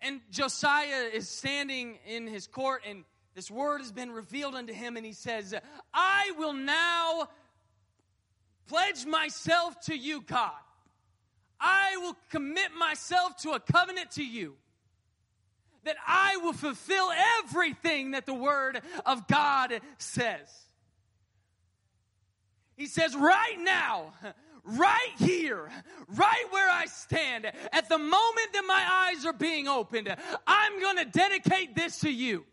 And 0.01 0.19
Josiah 0.31 1.09
is 1.13 1.29
standing 1.29 1.97
in 2.05 2.27
his 2.27 2.47
court, 2.47 2.83
and 2.85 3.05
this 3.35 3.49
word 3.49 3.79
has 3.79 3.91
been 3.91 4.11
revealed 4.11 4.55
unto 4.55 4.73
him, 4.73 4.97
and 4.97 5.05
he 5.05 5.13
says, 5.13 5.55
I 5.93 6.33
will 6.37 6.53
now 6.53 7.29
pledge 8.67 9.05
myself 9.05 9.79
to 9.85 9.97
you, 9.97 10.21
God. 10.21 10.51
I 11.63 11.97
will 11.97 12.17
commit 12.29 12.73
myself 12.77 13.37
to 13.37 13.51
a 13.51 13.59
covenant 13.59 14.11
to 14.11 14.23
you 14.23 14.55
that 15.85 15.95
I 16.05 16.37
will 16.37 16.53
fulfill 16.53 17.09
everything 17.39 18.11
that 18.11 18.25
the 18.25 18.33
Word 18.33 18.81
of 19.05 19.27
God 19.27 19.79
says. 19.97 20.49
He 22.75 22.87
says, 22.87 23.15
right 23.15 23.57
now, 23.59 24.13
right 24.65 25.11
here, 25.17 25.69
right 26.07 26.45
where 26.49 26.69
I 26.69 26.85
stand, 26.85 27.45
at 27.45 27.89
the 27.89 27.97
moment 27.97 28.53
that 28.53 28.63
my 28.67 29.11
eyes 29.11 29.25
are 29.25 29.33
being 29.33 29.67
opened, 29.67 30.13
I'm 30.47 30.79
going 30.81 30.97
to 30.97 31.05
dedicate 31.05 31.75
this 31.75 31.99
to 31.99 32.11
you. 32.11 32.45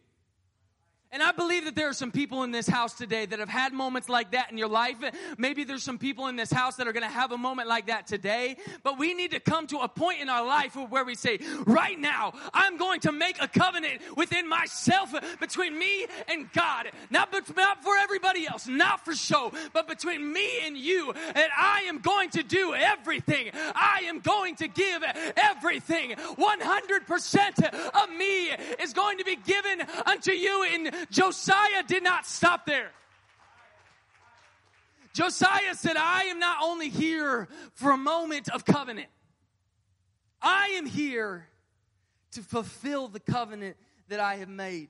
And 1.12 1.24
I 1.24 1.32
believe 1.32 1.64
that 1.64 1.74
there 1.74 1.88
are 1.88 1.92
some 1.92 2.12
people 2.12 2.44
in 2.44 2.52
this 2.52 2.68
house 2.68 2.94
today 2.94 3.26
that 3.26 3.40
have 3.40 3.48
had 3.48 3.72
moments 3.72 4.08
like 4.08 4.30
that 4.30 4.52
in 4.52 4.58
your 4.58 4.68
life. 4.68 4.96
Maybe 5.38 5.64
there's 5.64 5.82
some 5.82 5.98
people 5.98 6.28
in 6.28 6.36
this 6.36 6.52
house 6.52 6.76
that 6.76 6.86
are 6.86 6.92
going 6.92 7.02
to 7.02 7.08
have 7.08 7.32
a 7.32 7.38
moment 7.38 7.68
like 7.68 7.88
that 7.88 8.06
today. 8.06 8.56
But 8.84 8.96
we 8.96 9.14
need 9.14 9.32
to 9.32 9.40
come 9.40 9.66
to 9.68 9.78
a 9.78 9.88
point 9.88 10.20
in 10.20 10.28
our 10.28 10.46
life 10.46 10.76
where 10.76 11.04
we 11.04 11.16
say, 11.16 11.40
right 11.66 11.98
now, 11.98 12.34
I'm 12.54 12.76
going 12.76 13.00
to 13.00 13.12
make 13.12 13.42
a 13.42 13.48
covenant 13.48 14.02
within 14.16 14.48
myself 14.48 15.12
between 15.40 15.76
me 15.76 16.06
and 16.28 16.50
God. 16.52 16.90
Not, 17.10 17.32
not 17.56 17.82
for 17.82 17.96
everybody 17.96 18.46
else, 18.46 18.68
not 18.68 19.04
for 19.04 19.12
show, 19.16 19.52
but 19.72 19.88
between 19.88 20.32
me 20.32 20.64
and 20.64 20.76
you. 20.76 21.10
And 21.10 21.48
I 21.58 21.86
am 21.88 21.98
going 21.98 22.30
to 22.30 22.44
do 22.44 22.72
everything. 22.72 23.50
I 23.54 24.04
am 24.06 24.20
going 24.20 24.54
to 24.56 24.68
give 24.68 25.02
everything. 25.36 26.12
100% 26.12 28.00
of 28.00 28.16
me 28.16 28.50
is 28.80 28.92
going 28.92 29.18
to 29.18 29.24
be 29.24 29.34
given 29.34 29.82
unto 30.06 30.30
you 30.30 30.62
in 30.72 30.99
Josiah 31.10 31.82
did 31.86 32.02
not 32.02 32.26
stop 32.26 32.66
there. 32.66 32.90
Josiah 35.12 35.74
said, 35.74 35.96
I 35.96 36.24
am 36.24 36.38
not 36.38 36.58
only 36.62 36.88
here 36.88 37.48
for 37.74 37.90
a 37.90 37.96
moment 37.96 38.48
of 38.48 38.64
covenant, 38.64 39.08
I 40.40 40.68
am 40.76 40.86
here 40.86 41.48
to 42.32 42.42
fulfill 42.42 43.08
the 43.08 43.20
covenant 43.20 43.76
that 44.08 44.20
I 44.20 44.36
have 44.36 44.48
made. 44.48 44.88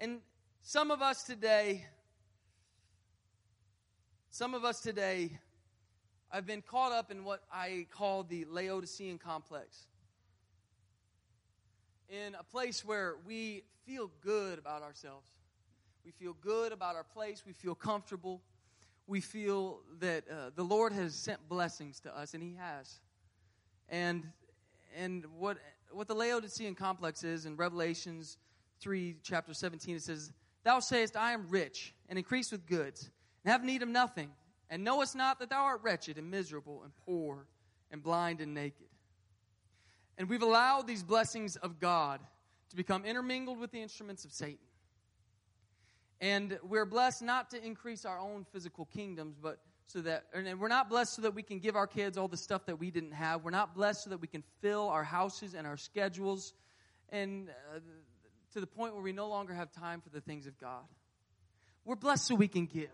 And 0.00 0.20
some 0.62 0.90
of 0.90 1.02
us 1.02 1.22
today, 1.22 1.86
some 4.30 4.54
of 4.54 4.64
us 4.64 4.80
today, 4.80 5.38
I've 6.32 6.46
been 6.46 6.62
caught 6.62 6.92
up 6.92 7.10
in 7.10 7.24
what 7.24 7.42
I 7.52 7.86
call 7.90 8.24
the 8.24 8.46
Laodicean 8.48 9.18
complex 9.18 9.86
in 12.08 12.34
a 12.34 12.42
place 12.42 12.84
where 12.84 13.16
we 13.26 13.62
feel 13.84 14.10
good 14.20 14.58
about 14.58 14.82
ourselves. 14.82 15.28
We 16.04 16.12
feel 16.12 16.34
good 16.40 16.72
about 16.72 16.94
our 16.94 17.04
place. 17.04 17.42
We 17.46 17.52
feel 17.52 17.74
comfortable. 17.74 18.42
We 19.06 19.20
feel 19.20 19.80
that 20.00 20.24
uh, 20.28 20.50
the 20.54 20.62
Lord 20.62 20.92
has 20.92 21.14
sent 21.14 21.48
blessings 21.48 22.00
to 22.00 22.16
us, 22.16 22.34
and 22.34 22.42
He 22.42 22.54
has. 22.54 23.00
And 23.88 24.24
and 24.96 25.24
what 25.38 25.58
what 25.90 26.08
the 26.08 26.14
Laodicean 26.14 26.74
complex 26.74 27.22
is 27.24 27.46
in 27.46 27.56
Revelations 27.56 28.38
three, 28.80 29.16
chapter 29.22 29.54
seventeen, 29.54 29.96
it 29.96 30.02
says, 30.02 30.32
"Thou 30.64 30.80
sayest, 30.80 31.16
I 31.16 31.32
am 31.32 31.48
rich 31.48 31.94
and 32.08 32.18
increase 32.18 32.50
with 32.52 32.66
goods, 32.66 33.10
and 33.44 33.52
have 33.52 33.64
need 33.64 33.82
of 33.82 33.88
nothing, 33.88 34.30
and 34.70 34.82
knowest 34.84 35.14
not 35.16 35.38
that 35.38 35.50
thou 35.50 35.64
art 35.64 35.82
wretched 35.82 36.18
and 36.18 36.30
miserable 36.30 36.82
and 36.82 36.92
poor 37.04 37.46
and 37.90 38.02
blind 38.02 38.40
and 38.40 38.54
naked." 38.54 38.88
And 40.18 40.28
we've 40.28 40.42
allowed 40.42 40.86
these 40.86 41.02
blessings 41.02 41.56
of 41.56 41.78
God 41.78 42.20
to 42.70 42.76
become 42.76 43.04
intermingled 43.04 43.58
with 43.58 43.70
the 43.70 43.82
instruments 43.82 44.24
of 44.24 44.32
Satan. 44.32 44.58
And 46.20 46.58
we're 46.62 46.86
blessed 46.86 47.22
not 47.22 47.50
to 47.50 47.64
increase 47.64 48.04
our 48.04 48.18
own 48.18 48.46
physical 48.52 48.86
kingdoms, 48.86 49.36
but 49.40 49.58
so 49.86 50.00
that, 50.00 50.24
and 50.34 50.58
we're 50.58 50.68
not 50.68 50.88
blessed 50.88 51.14
so 51.14 51.22
that 51.22 51.34
we 51.34 51.42
can 51.42 51.58
give 51.58 51.76
our 51.76 51.86
kids 51.86 52.18
all 52.18 52.28
the 52.28 52.36
stuff 52.36 52.66
that 52.66 52.78
we 52.78 52.90
didn't 52.90 53.12
have. 53.12 53.44
We're 53.44 53.50
not 53.50 53.74
blessed 53.74 54.04
so 54.04 54.10
that 54.10 54.20
we 54.20 54.26
can 54.26 54.42
fill 54.60 54.88
our 54.88 55.04
houses 55.04 55.54
and 55.54 55.66
our 55.66 55.76
schedules, 55.76 56.54
and 57.10 57.50
uh, 57.74 57.78
to 58.54 58.60
the 58.60 58.66
point 58.66 58.94
where 58.94 59.02
we 59.02 59.12
no 59.12 59.28
longer 59.28 59.54
have 59.54 59.70
time 59.70 60.00
for 60.00 60.08
the 60.08 60.20
things 60.20 60.46
of 60.46 60.58
God. 60.58 60.82
We're 61.84 61.94
blessed 61.94 62.26
so 62.26 62.34
we 62.34 62.48
can 62.48 62.66
give. 62.66 62.88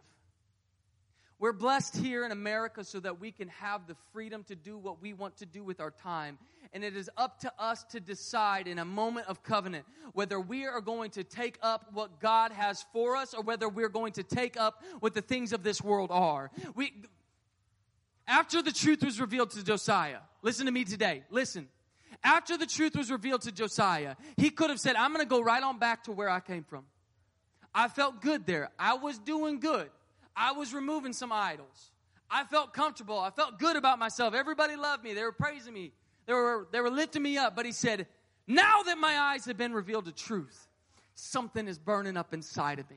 We're 1.42 1.52
blessed 1.52 1.96
here 1.96 2.24
in 2.24 2.30
America 2.30 2.84
so 2.84 3.00
that 3.00 3.18
we 3.18 3.32
can 3.32 3.48
have 3.48 3.88
the 3.88 3.96
freedom 4.12 4.44
to 4.44 4.54
do 4.54 4.78
what 4.78 5.02
we 5.02 5.12
want 5.12 5.38
to 5.38 5.44
do 5.44 5.64
with 5.64 5.80
our 5.80 5.90
time. 5.90 6.38
And 6.72 6.84
it 6.84 6.94
is 6.94 7.10
up 7.16 7.40
to 7.40 7.52
us 7.58 7.82
to 7.90 7.98
decide 7.98 8.68
in 8.68 8.78
a 8.78 8.84
moment 8.84 9.26
of 9.26 9.42
covenant 9.42 9.84
whether 10.12 10.38
we 10.38 10.66
are 10.66 10.80
going 10.80 11.10
to 11.10 11.24
take 11.24 11.58
up 11.60 11.86
what 11.94 12.20
God 12.20 12.52
has 12.52 12.84
for 12.92 13.16
us 13.16 13.34
or 13.34 13.42
whether 13.42 13.68
we're 13.68 13.88
going 13.88 14.12
to 14.12 14.22
take 14.22 14.56
up 14.56 14.84
what 15.00 15.14
the 15.14 15.20
things 15.20 15.52
of 15.52 15.64
this 15.64 15.82
world 15.82 16.10
are. 16.12 16.52
We, 16.76 16.92
after 18.28 18.62
the 18.62 18.70
truth 18.70 19.02
was 19.02 19.20
revealed 19.20 19.50
to 19.50 19.64
Josiah, 19.64 20.20
listen 20.42 20.66
to 20.66 20.72
me 20.72 20.84
today. 20.84 21.24
Listen. 21.28 21.66
After 22.22 22.56
the 22.56 22.66
truth 22.66 22.94
was 22.94 23.10
revealed 23.10 23.42
to 23.42 23.50
Josiah, 23.50 24.14
he 24.36 24.50
could 24.50 24.70
have 24.70 24.78
said, 24.78 24.94
I'm 24.94 25.12
going 25.12 25.26
to 25.26 25.28
go 25.28 25.42
right 25.42 25.64
on 25.64 25.80
back 25.80 26.04
to 26.04 26.12
where 26.12 26.28
I 26.28 26.38
came 26.38 26.62
from. 26.62 26.84
I 27.74 27.88
felt 27.88 28.20
good 28.20 28.46
there. 28.46 28.70
I 28.78 28.94
was 28.94 29.18
doing 29.18 29.58
good. 29.58 29.90
I 30.36 30.52
was 30.52 30.72
removing 30.72 31.12
some 31.12 31.32
idols. 31.32 31.90
I 32.30 32.44
felt 32.44 32.72
comfortable. 32.72 33.18
I 33.18 33.30
felt 33.30 33.58
good 33.58 33.76
about 33.76 33.98
myself. 33.98 34.34
Everybody 34.34 34.76
loved 34.76 35.04
me. 35.04 35.12
They 35.12 35.22
were 35.22 35.32
praising 35.32 35.74
me. 35.74 35.92
They 36.26 36.32
were, 36.32 36.66
they 36.72 36.80
were 36.80 36.90
lifting 36.90 37.22
me 37.22 37.36
up. 37.36 37.54
But 37.54 37.66
he 37.66 37.72
said, 37.72 38.06
Now 38.46 38.82
that 38.86 38.96
my 38.96 39.18
eyes 39.18 39.44
have 39.44 39.58
been 39.58 39.72
revealed 39.72 40.06
to 40.06 40.12
truth, 40.12 40.68
something 41.14 41.68
is 41.68 41.78
burning 41.78 42.16
up 42.16 42.32
inside 42.32 42.78
of 42.78 42.88
me. 42.90 42.96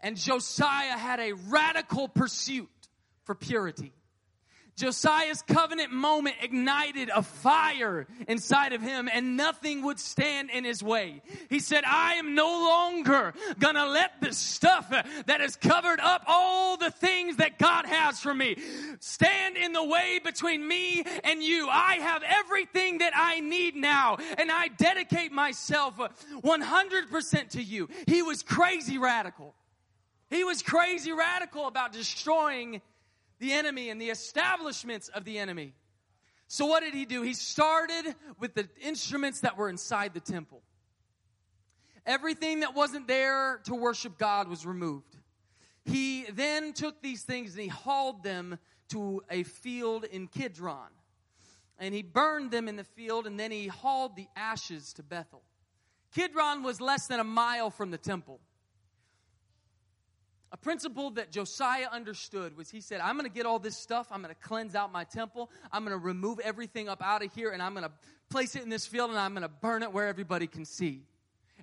And 0.00 0.16
Josiah 0.16 0.96
had 0.96 1.20
a 1.20 1.32
radical 1.32 2.08
pursuit 2.08 2.70
for 3.24 3.34
purity. 3.34 3.92
Josiah's 4.80 5.42
covenant 5.42 5.92
moment 5.92 6.36
ignited 6.40 7.10
a 7.14 7.22
fire 7.22 8.06
inside 8.26 8.72
of 8.72 8.80
him 8.80 9.10
and 9.12 9.36
nothing 9.36 9.82
would 9.82 10.00
stand 10.00 10.48
in 10.48 10.64
his 10.64 10.82
way. 10.82 11.20
He 11.50 11.58
said, 11.60 11.84
I 11.84 12.14
am 12.14 12.34
no 12.34 12.46
longer 12.46 13.34
gonna 13.58 13.86
let 13.86 14.22
the 14.22 14.32
stuff 14.32 14.88
that 14.88 15.40
has 15.40 15.56
covered 15.56 16.00
up 16.00 16.24
all 16.26 16.78
the 16.78 16.90
things 16.90 17.36
that 17.36 17.58
God 17.58 17.84
has 17.84 18.20
for 18.20 18.32
me 18.32 18.56
stand 19.00 19.58
in 19.58 19.74
the 19.74 19.84
way 19.84 20.18
between 20.24 20.66
me 20.66 21.04
and 21.24 21.42
you. 21.42 21.68
I 21.68 21.96
have 21.96 22.22
everything 22.22 22.98
that 22.98 23.12
I 23.14 23.40
need 23.40 23.76
now 23.76 24.16
and 24.38 24.50
I 24.50 24.68
dedicate 24.68 25.30
myself 25.30 25.98
100% 25.98 27.48
to 27.50 27.62
you. 27.62 27.88
He 28.06 28.22
was 28.22 28.42
crazy 28.42 28.96
radical. 28.96 29.54
He 30.30 30.42
was 30.44 30.62
crazy 30.62 31.12
radical 31.12 31.66
about 31.66 31.92
destroying 31.92 32.80
the 33.40 33.52
enemy 33.52 33.90
and 33.90 34.00
the 34.00 34.10
establishments 34.10 35.08
of 35.08 35.24
the 35.24 35.38
enemy. 35.38 35.74
So, 36.46 36.66
what 36.66 36.82
did 36.82 36.94
he 36.94 37.04
do? 37.04 37.22
He 37.22 37.34
started 37.34 38.14
with 38.38 38.54
the 38.54 38.68
instruments 38.80 39.40
that 39.40 39.56
were 39.56 39.68
inside 39.68 40.14
the 40.14 40.20
temple. 40.20 40.62
Everything 42.06 42.60
that 42.60 42.74
wasn't 42.74 43.08
there 43.08 43.60
to 43.64 43.74
worship 43.74 44.18
God 44.18 44.48
was 44.48 44.64
removed. 44.64 45.16
He 45.84 46.26
then 46.32 46.72
took 46.72 47.02
these 47.02 47.22
things 47.22 47.54
and 47.54 47.62
he 47.62 47.68
hauled 47.68 48.22
them 48.22 48.58
to 48.90 49.22
a 49.30 49.42
field 49.42 50.04
in 50.04 50.26
Kidron. 50.26 50.88
And 51.78 51.94
he 51.94 52.02
burned 52.02 52.50
them 52.50 52.68
in 52.68 52.76
the 52.76 52.84
field 52.84 53.26
and 53.26 53.38
then 53.40 53.50
he 53.50 53.66
hauled 53.66 54.16
the 54.16 54.26
ashes 54.36 54.92
to 54.94 55.02
Bethel. 55.02 55.42
Kidron 56.14 56.62
was 56.62 56.80
less 56.80 57.06
than 57.06 57.20
a 57.20 57.24
mile 57.24 57.70
from 57.70 57.90
the 57.90 57.98
temple. 57.98 58.40
A 60.52 60.56
principle 60.56 61.10
that 61.12 61.30
Josiah 61.30 61.86
understood 61.92 62.56
was 62.56 62.70
he 62.70 62.80
said, 62.80 63.00
I'm 63.00 63.16
going 63.16 63.28
to 63.28 63.34
get 63.34 63.46
all 63.46 63.60
this 63.60 63.76
stuff. 63.76 64.08
I'm 64.10 64.20
going 64.20 64.34
to 64.34 64.40
cleanse 64.40 64.74
out 64.74 64.90
my 64.90 65.04
temple. 65.04 65.48
I'm 65.70 65.84
going 65.84 65.96
to 65.96 66.04
remove 66.04 66.40
everything 66.40 66.88
up 66.88 67.00
out 67.02 67.24
of 67.24 67.32
here 67.32 67.50
and 67.50 67.62
I'm 67.62 67.72
going 67.72 67.86
to 67.86 67.92
place 68.30 68.56
it 68.56 68.62
in 68.62 68.68
this 68.68 68.86
field 68.86 69.10
and 69.10 69.18
I'm 69.18 69.32
going 69.32 69.42
to 69.42 69.48
burn 69.48 69.82
it 69.82 69.92
where 69.92 70.08
everybody 70.08 70.48
can 70.48 70.64
see. 70.64 71.02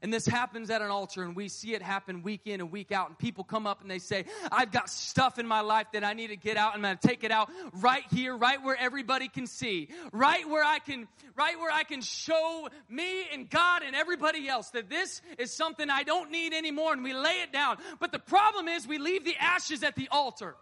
And 0.02 0.14
this 0.14 0.26
happens 0.26 0.70
at 0.70 0.82
an 0.82 0.90
altar, 0.90 1.24
and 1.24 1.36
we 1.36 1.48
see 1.50 1.74
it 1.74 1.82
happen 1.82 2.24
week 2.24 2.42
in 2.46 2.62
and 2.62 2.72
week 2.72 2.92
out. 2.92 3.08
And 3.10 3.18
people 3.18 3.44
come 3.44 3.68
up 3.68 3.82
and 3.82 3.90
they 3.90 4.00
say, 4.00 4.26
I've 4.52 4.72
got 4.72 4.90
stuff 4.90 5.40
in 5.40 5.48
my 5.48 5.62
life 5.62 5.88
that 5.94 6.04
I 6.04 6.14
need 6.14 6.28
to 6.28 6.36
get 6.36 6.58
out. 6.58 6.76
And 6.76 6.86
I'm 6.86 6.90
going 6.90 6.98
to 6.98 7.08
take 7.08 7.24
it 7.24 7.32
out 7.32 7.50
right 7.74 8.04
here, 8.12 8.36
right 8.36 8.62
where 8.62 8.78
everybody 8.78 9.28
can 9.28 9.48
see, 9.48 9.90
right 10.12 10.48
where 10.48 10.64
I 10.64 10.80
can, 10.80 11.08
right 11.36 11.58
where 11.60 11.72
I 11.72 11.84
can 11.84 12.02
show 12.02 12.70
me 12.90 13.26
and 13.34 13.50
God 13.50 13.84
and 13.86 13.96
everybody 13.96 14.48
else 14.48 14.70
that 14.72 14.90
this 14.90 15.22
is 15.38 15.52
something 15.52 15.90
I 15.90 16.04
don't 16.04 16.32
need 16.32 16.54
anymore. 16.54 16.94
And 16.94 17.04
we 17.04 17.14
lay 17.14 17.42
it 17.42 17.52
down. 17.52 17.78
But 18.00 18.12
the 18.12 18.20
problem 18.20 18.68
is 18.68 18.88
we 18.88 18.98
leave 18.98 19.26
the 19.26 19.36
ashes 19.40 19.84
at 19.84 19.96
the 19.96 20.08
altar. 20.12 20.56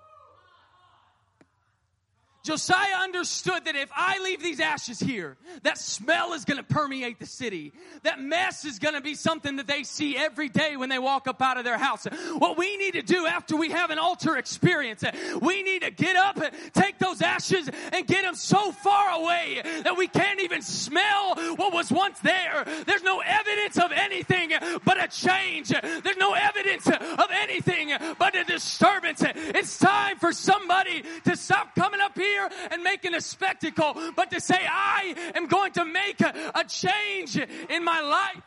Josiah 2.46 2.98
understood 3.02 3.66
that 3.66 3.76
if 3.76 3.90
I 3.96 4.20
leave 4.24 4.40
these 4.40 4.60
ashes 4.60 5.00
here, 5.00 5.36
that 5.64 5.80
smell 5.80 6.34
is 6.34 6.46
going 6.46 6.58
to 6.58 6.64
permeate 6.64 7.18
the 7.18 7.26
city. 7.26 7.74
That 8.04 8.22
mess 8.22 8.66
is 8.66 8.78
going 8.78 8.94
to 8.94 9.02
be 9.02 9.16
something 9.16 9.56
that 9.56 9.66
they 9.66 9.82
see 9.82 10.16
every 10.16 10.48
day 10.48 10.78
when 10.78 10.90
they 10.90 11.00
walk 11.00 11.28
up 11.28 11.42
out 11.42 11.58
of 11.58 11.64
their 11.64 11.80
house. 11.80 12.06
What 12.38 12.56
we 12.56 12.78
need 12.78 12.94
to 12.94 13.02
do 13.02 13.26
after 13.26 13.56
we 13.56 13.72
have 13.72 13.90
an 13.90 13.98
altar 13.98 14.38
experience, 14.38 15.04
we 15.42 15.64
need 15.64 15.82
to 15.82 15.90
get 15.90 16.16
up, 16.16 16.38
and 16.38 16.52
take 16.74 17.00
those 17.00 17.24
ashes, 17.24 17.68
and 17.92 18.06
get 18.06 18.24
them 18.24 18.36
so 18.36 18.72
far 18.72 19.20
away 19.20 19.64
that 19.84 19.98
we 19.98 20.08
can't 20.08 20.40
even 20.42 20.62
smell 20.62 21.34
what 21.56 21.74
was 21.74 21.92
once 21.92 22.20
there. 22.20 22.64
There's 22.86 23.02
no 23.02 23.22
evidence 23.26 23.80
of 23.80 23.92
anything 23.92 24.52
but 24.86 25.04
a 25.04 25.08
change. 25.08 25.70
There's 25.70 26.18
no 26.18 26.34
evidence 26.34 26.86
of 26.88 27.28
anything 27.32 27.90
but 28.20 28.36
a 28.36 28.44
disturbance. 28.44 29.24
It's 29.26 29.80
time 29.80 30.20
for 30.20 30.32
somebody 30.32 31.04
to 31.24 31.36
stop 31.36 31.74
coming 31.74 32.02
up 32.02 32.16
here 32.16 32.35
and 32.72 32.84
making 32.84 33.14
a 33.16 33.22
spectacle, 33.22 33.96
but 34.16 34.32
to 34.32 34.40
say, 34.40 34.60
I 34.60 35.32
am 35.36 35.48
going 35.48 35.72
to 35.74 35.86
make 35.86 36.22
a, 36.22 36.52
a 36.56 36.64
change 36.64 37.38
in 37.38 37.84
my 37.84 38.02
life. 38.02 38.44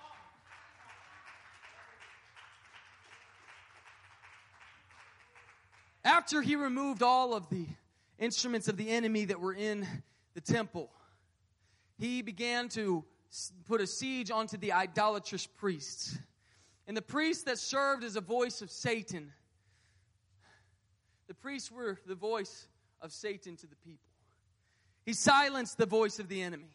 After 6.05 6.41
he 6.41 6.57
removed 6.57 7.03
all 7.03 7.34
of 7.34 7.49
the 7.51 7.66
instruments 8.18 8.68
of 8.68 8.76
the 8.76 8.89
enemy 8.89 9.26
that 9.26 9.41
were 9.41 9.53
in 9.53 9.86
the 10.34 10.41
temple, 10.41 10.91
he 11.99 12.22
began 12.22 12.68
to 12.70 13.05
put 13.66 13.80
a 13.80 13.86
siege 13.86 14.30
onto 14.30 14.57
the 14.57 14.72
idolatrous 14.72 15.47
priests. 15.47 16.16
And 16.86 16.97
the 16.97 17.03
priests 17.03 17.45
that 17.45 17.59
served 17.59 18.05
as 18.05 18.16
a 18.16 18.20
voice 18.22 18.62
of 18.62 18.70
Satan, 18.70 19.32
the 21.26 21.34
priests 21.34 21.70
were 21.70 21.99
the 22.07 22.14
voice 22.14 22.66
of 23.01 23.12
Satan 23.12 23.57
to 23.57 23.66
the 23.66 23.76
people. 23.76 24.01
He 25.05 25.12
silenced 25.12 25.78
the 25.78 25.86
voice 25.86 26.18
of 26.18 26.28
the 26.28 26.42
enemy. 26.42 26.70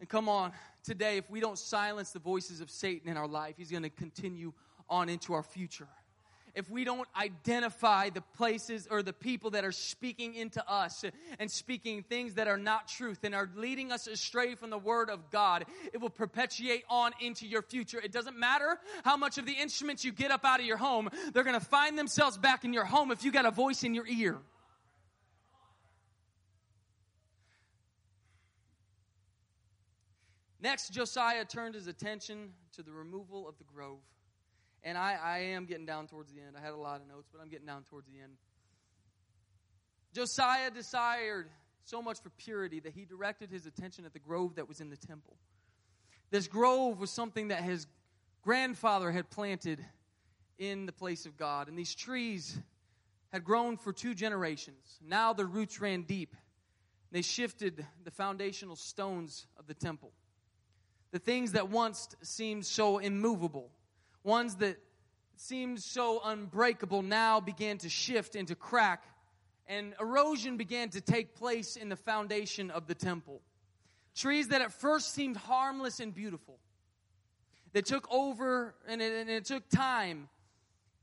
And 0.00 0.08
come 0.08 0.28
on, 0.28 0.52
today, 0.82 1.16
if 1.16 1.30
we 1.30 1.40
don't 1.40 1.58
silence 1.58 2.10
the 2.10 2.18
voices 2.18 2.60
of 2.60 2.70
Satan 2.70 3.08
in 3.08 3.16
our 3.16 3.28
life, 3.28 3.54
he's 3.56 3.70
going 3.70 3.84
to 3.84 3.90
continue 3.90 4.52
on 4.88 5.08
into 5.08 5.32
our 5.32 5.42
future 5.42 5.88
if 6.54 6.70
we 6.70 6.84
don't 6.84 7.08
identify 7.16 8.10
the 8.10 8.20
places 8.20 8.86
or 8.90 9.02
the 9.02 9.12
people 9.12 9.50
that 9.50 9.64
are 9.64 9.72
speaking 9.72 10.34
into 10.34 10.66
us 10.70 11.04
and 11.38 11.50
speaking 11.50 12.02
things 12.02 12.34
that 12.34 12.48
are 12.48 12.58
not 12.58 12.88
truth 12.88 13.20
and 13.24 13.34
are 13.34 13.50
leading 13.56 13.90
us 13.90 14.06
astray 14.06 14.54
from 14.54 14.70
the 14.70 14.78
Word 14.78 15.08
of 15.10 15.30
God, 15.30 15.64
it 15.92 16.00
will 16.00 16.10
perpetuate 16.10 16.84
on 16.88 17.12
into 17.20 17.46
your 17.46 17.62
future. 17.62 17.98
It 17.98 18.12
doesn't 18.12 18.38
matter 18.38 18.78
how 19.04 19.16
much 19.16 19.38
of 19.38 19.46
the 19.46 19.52
instruments 19.52 20.04
you 20.04 20.12
get 20.12 20.30
up 20.30 20.44
out 20.44 20.60
of 20.60 20.66
your 20.66 20.76
home, 20.76 21.08
they're 21.32 21.44
going 21.44 21.58
to 21.58 21.64
find 21.64 21.98
themselves 21.98 22.36
back 22.36 22.64
in 22.64 22.72
your 22.72 22.84
home 22.84 23.10
if 23.10 23.24
you 23.24 23.32
got 23.32 23.46
a 23.46 23.50
voice 23.50 23.82
in 23.84 23.94
your 23.94 24.06
ear. 24.06 24.38
Next, 30.62 30.90
Josiah 30.90 31.44
turned 31.44 31.74
his 31.74 31.88
attention 31.88 32.50
to 32.76 32.84
the 32.84 32.92
removal 32.92 33.48
of 33.48 33.58
the 33.58 33.64
grove. 33.64 33.98
And 34.84 34.96
I, 34.96 35.18
I 35.20 35.38
am 35.38 35.64
getting 35.66 35.86
down 35.86 36.06
towards 36.06 36.32
the 36.32 36.40
end. 36.40 36.56
I 36.56 36.64
had 36.64 36.72
a 36.72 36.76
lot 36.76 37.00
of 37.00 37.08
notes, 37.08 37.28
but 37.32 37.40
I'm 37.40 37.48
getting 37.48 37.66
down 37.66 37.82
towards 37.82 38.06
the 38.06 38.20
end. 38.22 38.34
Josiah 40.14 40.70
desired 40.70 41.48
so 41.84 42.00
much 42.00 42.20
for 42.20 42.30
purity 42.30 42.78
that 42.80 42.92
he 42.92 43.04
directed 43.04 43.50
his 43.50 43.66
attention 43.66 44.04
at 44.04 44.12
the 44.12 44.20
grove 44.20 44.54
that 44.54 44.68
was 44.68 44.80
in 44.80 44.88
the 44.88 44.96
temple. 44.96 45.36
This 46.30 46.46
grove 46.46 47.00
was 47.00 47.10
something 47.10 47.48
that 47.48 47.62
his 47.62 47.88
grandfather 48.42 49.10
had 49.10 49.30
planted 49.30 49.84
in 50.58 50.86
the 50.86 50.92
place 50.92 51.26
of 51.26 51.36
God. 51.36 51.68
And 51.68 51.76
these 51.76 51.94
trees 51.94 52.56
had 53.32 53.42
grown 53.42 53.76
for 53.76 53.92
two 53.92 54.14
generations. 54.14 55.00
Now 55.04 55.32
their 55.32 55.46
roots 55.46 55.80
ran 55.80 56.02
deep. 56.02 56.36
They 57.10 57.22
shifted 57.22 57.84
the 58.04 58.12
foundational 58.12 58.76
stones 58.76 59.46
of 59.58 59.66
the 59.66 59.74
temple 59.74 60.12
the 61.12 61.18
things 61.18 61.52
that 61.52 61.68
once 61.68 62.08
seemed 62.22 62.66
so 62.66 62.98
immovable, 62.98 63.70
ones 64.24 64.56
that 64.56 64.78
seemed 65.36 65.80
so 65.80 66.20
unbreakable, 66.24 67.02
now 67.02 67.38
began 67.38 67.78
to 67.78 67.88
shift 67.88 68.34
and 68.34 68.48
to 68.48 68.54
crack, 68.54 69.04
and 69.66 69.94
erosion 70.00 70.56
began 70.56 70.88
to 70.88 71.00
take 71.00 71.34
place 71.34 71.76
in 71.76 71.88
the 71.88 71.96
foundation 71.96 72.70
of 72.70 72.86
the 72.86 72.94
temple. 72.94 73.42
Trees 74.14 74.48
that 74.48 74.62
at 74.62 74.72
first 74.72 75.12
seemed 75.12 75.36
harmless 75.36 76.00
and 76.00 76.14
beautiful. 76.14 76.58
They 77.72 77.82
took 77.82 78.06
over, 78.10 78.74
and 78.88 79.00
it, 79.00 79.12
and 79.12 79.30
it 79.30 79.44
took 79.44 79.68
time, 79.68 80.28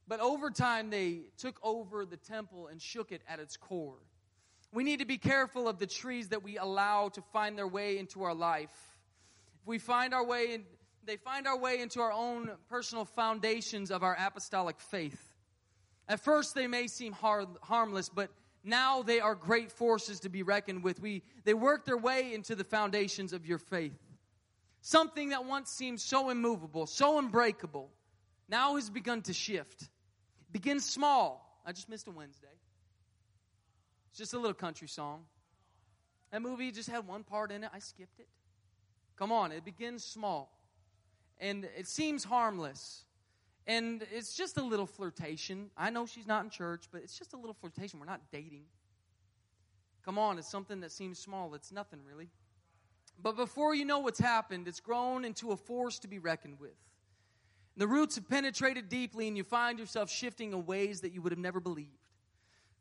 but 0.08 0.20
over 0.20 0.50
time 0.50 0.90
they 0.90 1.22
took 1.38 1.60
over 1.64 2.06
the 2.06 2.18
temple 2.18 2.68
and 2.68 2.82
shook 2.82 3.12
it 3.12 3.22
at 3.28 3.40
its 3.40 3.58
core. 3.58 4.00
We 4.72 4.84
need 4.84 5.00
to 5.00 5.06
be 5.06 5.18
careful 5.18 5.68
of 5.68 5.80
the 5.80 5.88
trees 5.88 6.30
that 6.30 6.44
we 6.44 6.58
allow 6.58 7.10
to 7.10 7.22
find 7.34 7.58
their 7.58 7.68
way 7.68 7.98
into 7.98 8.24
our 8.24 8.36
life 8.36 8.70
if 8.72 8.89
we 9.70 9.78
find 9.78 10.16
our 10.16 10.26
way 10.26 10.56
in, 10.56 10.64
they 11.06 11.16
find 11.16 11.46
our 11.46 11.58
way 11.58 11.80
into 11.80 12.02
our 12.02 12.12
own 12.12 12.50
personal 12.70 13.06
foundations 13.06 13.92
of 13.92 14.02
our 14.02 14.18
apostolic 14.20 14.80
faith. 14.80 15.36
At 16.08 16.20
first, 16.20 16.56
they 16.56 16.66
may 16.66 16.88
seem 16.88 17.14
hard, 17.14 17.48
harmless, 17.62 18.10
but 18.10 18.32
now 18.64 19.04
they 19.04 19.20
are 19.20 19.36
great 19.36 19.72
forces 19.72 20.22
to 20.22 20.30
be 20.30 20.42
reckoned 20.42 20.84
with. 20.84 21.00
We, 21.00 21.22
they 21.44 21.54
work 21.54 21.86
their 21.86 21.98
way 21.98 22.34
into 22.34 22.56
the 22.56 22.64
foundations 22.64 23.32
of 23.32 23.46
your 23.46 23.60
faith. 23.60 24.00
Something 24.82 25.30
that 25.30 25.46
once 25.46 25.70
seemed 25.70 26.02
so 26.02 26.32
immovable, 26.32 26.88
so 26.88 27.20
unbreakable, 27.20 27.92
now 28.50 28.76
has 28.76 28.90
begun 28.90 29.22
to 29.24 29.34
shift. 29.34 29.88
Begins 30.52 30.84
small. 30.84 31.62
I 31.64 31.74
just 31.74 31.90
missed 31.90 32.08
a 32.08 32.12
Wednesday. 32.12 32.48
It's 34.10 34.18
just 34.18 34.34
a 34.34 34.40
little 34.40 34.56
country 34.56 34.88
song. 34.88 35.26
That 36.32 36.42
movie 36.42 36.72
just 36.72 36.90
had 36.90 37.06
one 37.06 37.24
part 37.24 37.52
in 37.52 37.64
it. 37.64 37.70
I 37.72 37.78
skipped 37.78 38.20
it. 38.20 38.28
Come 39.20 39.34
on, 39.34 39.52
it 39.52 39.66
begins 39.66 40.06
small. 40.06 40.50
And 41.42 41.68
it 41.78 41.88
seems 41.88 42.24
harmless. 42.24 43.04
And 43.68 44.08
it's 44.16 44.34
just 44.34 44.58
a 44.58 44.64
little 44.64 44.86
flirtation. 44.86 45.70
I 45.78 45.90
know 45.90 46.06
she's 46.06 46.26
not 46.26 46.46
in 46.46 46.50
church, 46.50 46.86
but 46.90 47.02
it's 47.04 47.20
just 47.20 47.34
a 47.34 47.38
little 47.38 47.54
flirtation. 47.54 48.00
We're 48.00 48.06
not 48.06 48.22
dating. 48.32 48.64
Come 50.06 50.18
on, 50.18 50.40
it's 50.40 50.50
something 50.50 50.80
that 50.80 50.94
seems 50.94 51.20
small. 51.20 51.54
It's 51.54 51.72
nothing 51.72 52.00
really. 52.10 52.30
But 53.22 53.36
before 53.36 53.76
you 53.76 53.84
know 53.84 54.00
what's 54.00 54.20
happened, 54.20 54.70
it's 54.70 54.80
grown 54.80 55.26
into 55.26 55.52
a 55.52 55.58
force 55.58 56.00
to 56.00 56.08
be 56.08 56.18
reckoned 56.20 56.58
with. 56.58 56.78
The 57.76 57.88
roots 57.88 58.16
have 58.16 58.30
penetrated 58.30 58.88
deeply, 58.88 59.28
and 59.28 59.36
you 59.36 59.44
find 59.44 59.80
yourself 59.80 60.10
shifting 60.10 60.54
in 60.54 60.66
ways 60.66 61.02
that 61.02 61.12
you 61.12 61.22
would 61.22 61.34
have 61.34 61.40
never 61.40 61.60
believed. 61.60 61.92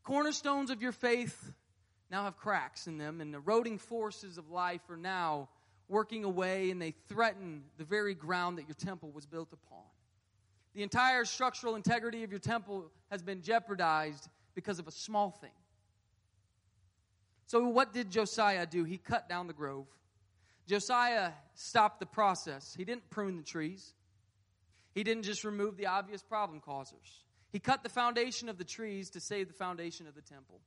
Cornerstones 0.04 0.70
of 0.70 0.80
your 0.80 0.92
faith 0.92 1.52
now 2.10 2.24
have 2.24 2.36
cracks 2.36 2.86
in 2.86 2.96
them, 2.96 3.20
and 3.20 3.34
eroding 3.34 3.78
forces 3.78 4.38
of 4.38 4.50
life 4.50 4.88
are 4.88 4.96
now 4.96 5.48
working 5.88 6.24
away 6.24 6.70
and 6.70 6.80
they 6.80 6.94
threaten 7.08 7.62
the 7.78 7.84
very 7.84 8.14
ground 8.14 8.58
that 8.58 8.68
your 8.68 8.74
temple 8.74 9.10
was 9.10 9.26
built 9.26 9.52
upon. 9.52 9.84
The 10.74 10.82
entire 10.82 11.24
structural 11.24 11.74
integrity 11.74 12.24
of 12.24 12.30
your 12.30 12.40
temple 12.40 12.90
has 13.10 13.22
been 13.22 13.42
jeopardized 13.42 14.28
because 14.54 14.78
of 14.78 14.86
a 14.86 14.90
small 14.90 15.30
thing. 15.30 15.50
So, 17.46 17.66
what 17.68 17.94
did 17.94 18.10
Josiah 18.10 18.66
do? 18.66 18.84
He 18.84 18.98
cut 18.98 19.28
down 19.28 19.46
the 19.46 19.54
grove. 19.54 19.86
Josiah 20.66 21.32
stopped 21.54 21.98
the 21.98 22.06
process. 22.06 22.74
He 22.76 22.84
didn't 22.84 23.08
prune 23.08 23.38
the 23.38 23.42
trees, 23.42 23.94
he 24.94 25.02
didn't 25.02 25.22
just 25.22 25.44
remove 25.44 25.76
the 25.76 25.86
obvious 25.86 26.22
problem 26.22 26.60
causers. 26.60 27.24
He 27.50 27.58
cut 27.58 27.82
the 27.82 27.88
foundation 27.88 28.50
of 28.50 28.58
the 28.58 28.64
trees 28.64 29.08
to 29.10 29.20
save 29.20 29.48
the 29.48 29.54
foundation 29.54 30.06
of 30.06 30.14
the 30.14 30.20
temple 30.20 30.60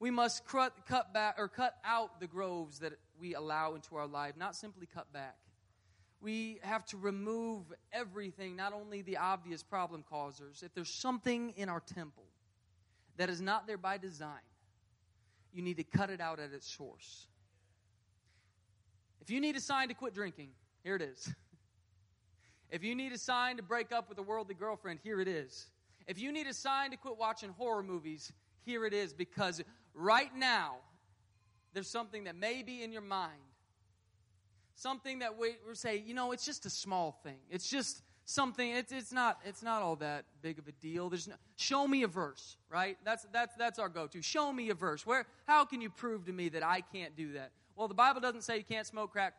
we 0.00 0.10
must 0.10 0.46
cut, 0.46 0.72
cut 0.86 1.12
back 1.12 1.36
or 1.38 1.48
cut 1.48 1.76
out 1.84 2.20
the 2.20 2.26
groves 2.26 2.80
that 2.80 2.92
we 3.18 3.34
allow 3.34 3.74
into 3.74 3.96
our 3.96 4.06
life, 4.06 4.36
not 4.36 4.56
simply 4.56 4.86
cut 4.86 5.12
back. 5.12 5.36
We 6.20 6.58
have 6.62 6.84
to 6.86 6.96
remove 6.96 7.72
everything, 7.92 8.56
not 8.56 8.72
only 8.72 9.02
the 9.02 9.18
obvious 9.18 9.62
problem 9.62 10.04
causers. 10.08 10.62
If 10.64 10.74
there's 10.74 10.92
something 10.92 11.50
in 11.56 11.68
our 11.68 11.80
temple 11.80 12.24
that 13.16 13.30
is 13.30 13.40
not 13.40 13.66
there 13.66 13.78
by 13.78 13.98
design, 13.98 14.30
you 15.52 15.62
need 15.62 15.76
to 15.76 15.84
cut 15.84 16.10
it 16.10 16.20
out 16.20 16.40
at 16.40 16.52
its 16.52 16.66
source. 16.66 17.26
If 19.20 19.30
you 19.30 19.40
need 19.40 19.56
a 19.56 19.60
sign 19.60 19.88
to 19.88 19.94
quit 19.94 20.14
drinking, 20.14 20.50
here 20.82 20.96
it 20.96 21.02
is. 21.02 21.32
If 22.70 22.84
you 22.84 22.94
need 22.94 23.12
a 23.12 23.18
sign 23.18 23.56
to 23.56 23.62
break 23.62 23.92
up 23.92 24.10
with 24.10 24.18
a 24.18 24.22
worldly 24.22 24.54
girlfriend, 24.54 25.00
here 25.02 25.22
it 25.22 25.28
is. 25.28 25.68
If 26.06 26.20
you 26.20 26.32
need 26.32 26.46
a 26.46 26.52
sign 26.52 26.90
to 26.90 26.98
quit 26.98 27.16
watching 27.16 27.48
horror 27.48 27.82
movies, 27.82 28.30
here 28.66 28.84
it 28.84 28.92
is 28.92 29.14
because 29.14 29.62
right 29.94 30.34
now, 30.36 30.76
there's 31.74 31.88
something 31.88 32.24
that 32.24 32.36
may 32.36 32.62
be 32.62 32.82
in 32.82 32.92
your 32.92 33.02
mind. 33.02 33.32
Something 34.74 35.20
that 35.20 35.38
we, 35.38 35.56
we 35.66 35.74
say, 35.74 36.02
you 36.04 36.14
know, 36.14 36.32
it's 36.32 36.44
just 36.44 36.66
a 36.66 36.70
small 36.70 37.18
thing. 37.22 37.38
It's 37.50 37.68
just 37.68 38.02
something 38.24 38.72
it's, 38.72 38.92
it's 38.92 39.10
not 39.10 39.40
it's 39.42 39.62
not 39.62 39.80
all 39.80 39.96
that 39.96 40.26
big 40.42 40.58
of 40.58 40.68
a 40.68 40.72
deal 40.72 41.08
there's 41.08 41.26
no, 41.26 41.34
show 41.56 41.88
me 41.88 42.02
a 42.02 42.06
verse 42.06 42.58
right 42.68 42.98
that's 43.02 43.26
that's 43.32 43.54
that's 43.56 43.78
our 43.78 43.88
go-to 43.88 44.20
show 44.20 44.52
me 44.52 44.68
a 44.68 44.74
verse 44.74 45.06
where 45.06 45.24
how 45.46 45.64
can 45.64 45.80
you 45.80 45.88
prove 45.88 46.26
to 46.26 46.32
me 46.34 46.50
that 46.50 46.62
i 46.62 46.82
can't 46.82 47.16
do 47.16 47.32
that 47.32 47.52
well 47.74 47.88
the 47.88 47.94
bible 47.94 48.20
doesn't 48.20 48.42
say 48.42 48.58
you 48.58 48.64
can't 48.64 48.86
smoke 48.86 49.12
crack 49.12 49.32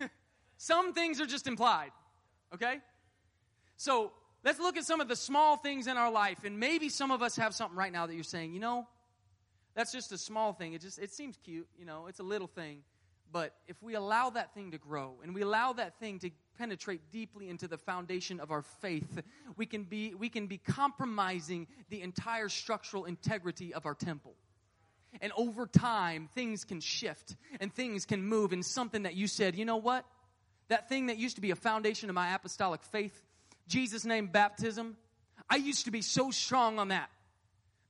some 0.56 0.92
things 0.92 1.20
are 1.20 1.26
just 1.26 1.46
implied 1.46 1.92
okay 2.52 2.80
so 3.82 4.12
let's 4.44 4.60
look 4.60 4.76
at 4.76 4.84
some 4.84 5.00
of 5.00 5.08
the 5.08 5.16
small 5.16 5.56
things 5.56 5.88
in 5.88 5.96
our 5.96 6.10
life. 6.10 6.44
And 6.44 6.58
maybe 6.58 6.88
some 6.88 7.10
of 7.10 7.22
us 7.22 7.36
have 7.36 7.52
something 7.52 7.76
right 7.76 7.92
now 7.92 8.06
that 8.06 8.14
you're 8.14 8.22
saying, 8.22 8.54
you 8.54 8.60
know, 8.60 8.86
that's 9.74 9.92
just 9.92 10.12
a 10.12 10.18
small 10.18 10.52
thing. 10.52 10.74
It 10.74 10.80
just 10.80 10.98
it 10.98 11.12
seems 11.12 11.36
cute, 11.42 11.68
you 11.78 11.84
know, 11.84 12.06
it's 12.06 12.20
a 12.20 12.24
little 12.24 12.48
thing. 12.48 12.82
But 13.30 13.54
if 13.66 13.82
we 13.82 13.94
allow 13.94 14.28
that 14.30 14.52
thing 14.52 14.72
to 14.72 14.78
grow 14.78 15.14
and 15.22 15.34
we 15.34 15.40
allow 15.40 15.72
that 15.72 15.98
thing 15.98 16.18
to 16.18 16.30
penetrate 16.58 17.00
deeply 17.10 17.48
into 17.48 17.66
the 17.66 17.78
foundation 17.78 18.40
of 18.40 18.50
our 18.50 18.60
faith, 18.60 19.22
we 19.56 19.64
can 19.64 19.84
be 19.84 20.14
we 20.14 20.28
can 20.28 20.46
be 20.46 20.58
compromising 20.58 21.66
the 21.88 22.02
entire 22.02 22.48
structural 22.50 23.06
integrity 23.06 23.72
of 23.72 23.86
our 23.86 23.94
temple. 23.94 24.34
And 25.20 25.32
over 25.36 25.66
time, 25.66 26.28
things 26.34 26.64
can 26.64 26.80
shift 26.80 27.36
and 27.60 27.72
things 27.72 28.06
can 28.06 28.22
move. 28.22 28.52
And 28.52 28.64
something 28.64 29.02
that 29.02 29.14
you 29.14 29.26
said, 29.26 29.56
you 29.56 29.64
know 29.64 29.76
what? 29.76 30.06
That 30.68 30.88
thing 30.88 31.06
that 31.06 31.18
used 31.18 31.36
to 31.36 31.42
be 31.42 31.50
a 31.50 31.56
foundation 31.56 32.08
of 32.08 32.14
my 32.14 32.34
apostolic 32.34 32.82
faith, 32.82 33.22
Jesus' 33.68 34.04
name 34.04 34.28
baptism, 34.28 34.96
I 35.50 35.56
used 35.56 35.84
to 35.84 35.90
be 35.90 36.02
so 36.02 36.30
strong 36.30 36.78
on 36.78 36.88
that. 36.88 37.10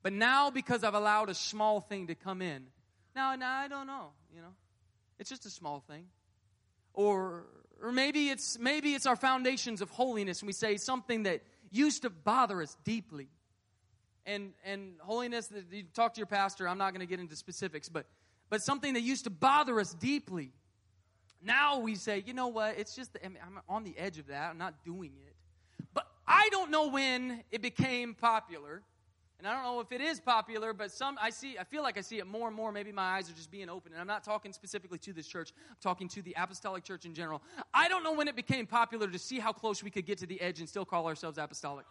But 0.03 0.13
now, 0.13 0.51
because 0.51 0.83
I've 0.83 0.95
allowed 0.95 1.29
a 1.29 1.35
small 1.35 1.81
thing 1.81 2.09
to 2.09 2.15
come 2.15 2.43
in, 2.43 2.67
now, 3.15 3.35
now 3.37 3.59
I 3.59 3.69
don't 3.69 3.87
know, 3.87 4.11
you 4.35 4.41
know. 4.41 4.55
It's 5.19 5.31
just 5.31 5.47
a 5.47 5.51
small 5.51 5.81
thing. 5.87 6.07
Or 6.95 7.45
or 7.83 7.93
maybe 7.93 8.31
it's 8.31 8.59
maybe 8.59 8.95
it's 8.95 9.07
our 9.07 9.17
foundations 9.17 9.81
of 9.81 9.91
holiness 9.91 10.41
and 10.41 10.47
we 10.47 10.53
say 10.53 10.77
something 10.77 11.25
that 11.25 11.43
used 11.71 12.03
to 12.03 12.11
bother 12.11 12.63
us 12.63 12.77
deeply. 12.85 13.29
And 14.25 14.53
and 14.65 14.95
holiness 15.01 15.51
you 15.71 15.85
talk 15.95 16.15
to 16.15 16.19
your 16.19 16.27
pastor, 16.27 16.69
I'm 16.69 16.79
not 16.79 16.93
going 16.93 17.01
to 17.01 17.07
get 17.07 17.21
into 17.21 17.37
specifics, 17.37 17.89
but 17.89 18.07
but 18.51 18.61
something 18.63 18.95
that 18.95 19.03
used 19.03 19.25
to 19.25 19.31
bother 19.31 19.81
us 19.81 19.95
deeply. 19.95 20.53
Now 21.43 21.81
we 21.81 21.97
say, 21.97 22.23
you 22.25 22.35
know 22.35 22.49
what? 22.49 22.79
It's 22.79 22.95
just 22.95 23.17
I'm 23.25 23.61
on 23.69 23.85
the 23.85 23.97
edge 23.99 24.19
of 24.19 24.29
that. 24.29 24.51
I'm 24.51 24.59
not 24.59 24.85
doing 24.85 25.13
it. 25.27 25.35
But 25.93 26.07
I 26.27 26.49
don't 26.51 26.71
know 26.71 26.89
when 26.89 27.43
it 27.51 27.63
became 27.63 28.15
popular 28.15 28.83
and 29.43 29.49
I 29.49 29.55
don't 29.55 29.65
know 29.65 29.81
if 29.81 29.91
it 29.91 30.01
is 30.01 30.21
popular, 30.21 30.73
but 30.73 30.93
some 30.93 31.19
I 31.21 31.31
see 31.31 31.59
I 31.59 31.65
feel 31.65 31.83
like 31.83 31.99
I 31.99 32.01
see 32.01 32.19
it 32.19 32.29
more 32.29 32.47
and 32.47 32.57
more. 32.57 32.71
Maybe 32.71 32.93
my 32.93 33.03
eyes 33.03 33.29
are 33.29 33.33
just 33.33 33.51
being 33.51 33.69
open. 33.69 33.91
And 33.91 34.01
I'm 34.01 34.07
not 34.07 34.23
talking 34.23 34.53
specifically 34.53 34.99
to 34.99 35.13
this 35.13 35.27
church. 35.27 35.53
I'm 35.69 35.77
talking 35.81 36.07
to 36.11 36.23
the 36.23 36.37
apostolic 36.39 36.85
church 36.85 37.07
in 37.07 37.13
general. 37.13 37.43
I 37.75 37.89
don't 37.89 38.05
know 38.05 38.13
when 38.13 38.29
it 38.29 38.37
became 38.37 38.69
popular 38.69 39.09
to 39.09 39.19
see 39.19 39.41
how 39.41 39.53
close 39.53 39.83
we 39.83 39.91
could 39.91 40.07
get 40.07 40.19
to 40.19 40.27
the 40.27 40.41
edge 40.41 40.61
and 40.61 40.69
still 40.69 40.85
call 40.85 41.09
ourselves 41.09 41.39
apostolic. 41.39 41.87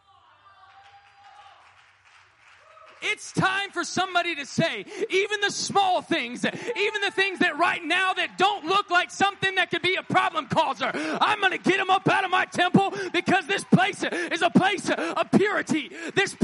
It's 3.01 3.31
time 3.31 3.71
for 3.71 3.83
somebody 3.83 4.35
to 4.35 4.45
say, 4.45 4.85
even 5.09 5.41
the 5.41 5.49
small 5.49 6.01
things, 6.03 6.45
even 6.45 7.01
the 7.01 7.11
things 7.11 7.39
that 7.39 7.57
right 7.57 7.83
now 7.83 8.13
that 8.13 8.37
don't 8.37 8.65
look 8.65 8.91
like 8.91 9.09
something 9.09 9.55
that 9.55 9.71
could 9.71 9.81
be 9.81 9.95
a 9.95 10.03
problem 10.03 10.45
causer, 10.45 10.91
I'm 10.93 11.39
going 11.39 11.51
to 11.51 11.57
get 11.57 11.77
them 11.77 11.89
up 11.89 12.07
out 12.07 12.23
of 12.23 12.29
my 12.29 12.45
temple 12.45 12.93
because 13.11 13.47
this 13.47 13.63
place 13.63 14.03
is 14.03 14.43
a 14.43 14.51
place 14.51 14.89
of 14.89 15.31
purity. 15.31 15.89
This 16.13 16.35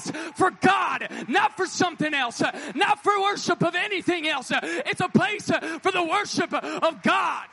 place 0.00 0.26
is 0.26 0.32
for 0.36 0.50
God, 0.50 1.08
not 1.28 1.56
for 1.56 1.66
something 1.66 2.14
else, 2.14 2.42
not 2.74 3.02
for 3.02 3.20
worship 3.20 3.62
of 3.62 3.74
anything 3.74 4.28
else. 4.28 4.50
It's 4.52 5.00
a 5.00 5.08
place 5.08 5.46
for 5.46 5.92
the 5.92 6.04
worship 6.04 6.52
of 6.52 7.02
God. 7.02 7.46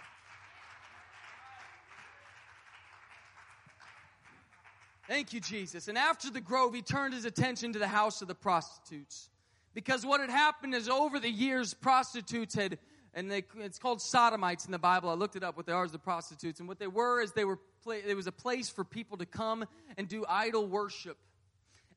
Thank 5.08 5.32
you, 5.32 5.39
Jesus. 5.39 5.88
And 5.88 5.98
after 5.98 6.30
the 6.30 6.41
grove, 6.41 6.74
he 6.74 6.82
turned 6.82 7.14
his 7.14 7.24
attention 7.24 7.74
to 7.74 7.80
the 7.80 7.88
house 7.88 8.22
of 8.22 8.28
the 8.28 8.36
prostitutes. 8.36 9.30
Because 9.74 10.06
what 10.06 10.20
had 10.20 10.30
happened 10.30 10.76
is 10.76 10.89
over 10.89 11.18
the 11.18 11.30
years, 11.30 11.74
prostitutes 11.74 12.56
had, 12.56 12.78
and 13.14 13.32
they, 13.32 13.43
it's 13.60 13.80
called 13.80 14.02
sodomites 14.02 14.66
in 14.66 14.74
the 14.74 14.80
Bible. 14.80 15.10
I 15.10 15.14
looked 15.14 15.38
it 15.38 15.43
up 15.43 15.56
what 15.56 15.66
they 15.66 15.72
are 15.72 15.86
as 15.86 15.93
the 15.93 16.00
prostitutes. 16.00 16.60
And 16.60 16.68
what 16.68 16.80
they 16.80 16.88
were 16.88 17.22
is 17.22 17.32
they 17.32 17.45
were, 17.45 17.60
it 17.88 18.18
was 18.18 18.28
a 18.28 18.34
place 18.34 18.68
for 18.68 18.84
people 18.84 19.18
to 19.20 19.26
come 19.26 19.66
and 19.98 20.10
do 20.10 20.26
idol 20.28 20.68
worship. 20.68 21.18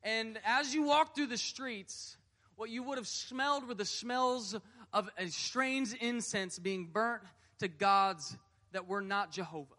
And 0.03 0.39
as 0.45 0.73
you 0.73 0.83
walked 0.83 1.15
through 1.15 1.27
the 1.27 1.37
streets, 1.37 2.17
what 2.55 2.69
you 2.69 2.83
would 2.83 2.97
have 2.97 3.07
smelled 3.07 3.67
were 3.67 3.75
the 3.75 3.85
smells 3.85 4.55
of 4.93 5.09
a 5.17 5.27
strange 5.27 5.93
incense 5.93 6.59
being 6.59 6.87
burnt 6.91 7.23
to 7.59 7.67
gods 7.67 8.35
that 8.71 8.87
were 8.87 9.01
not 9.01 9.31
Jehovah. 9.31 9.75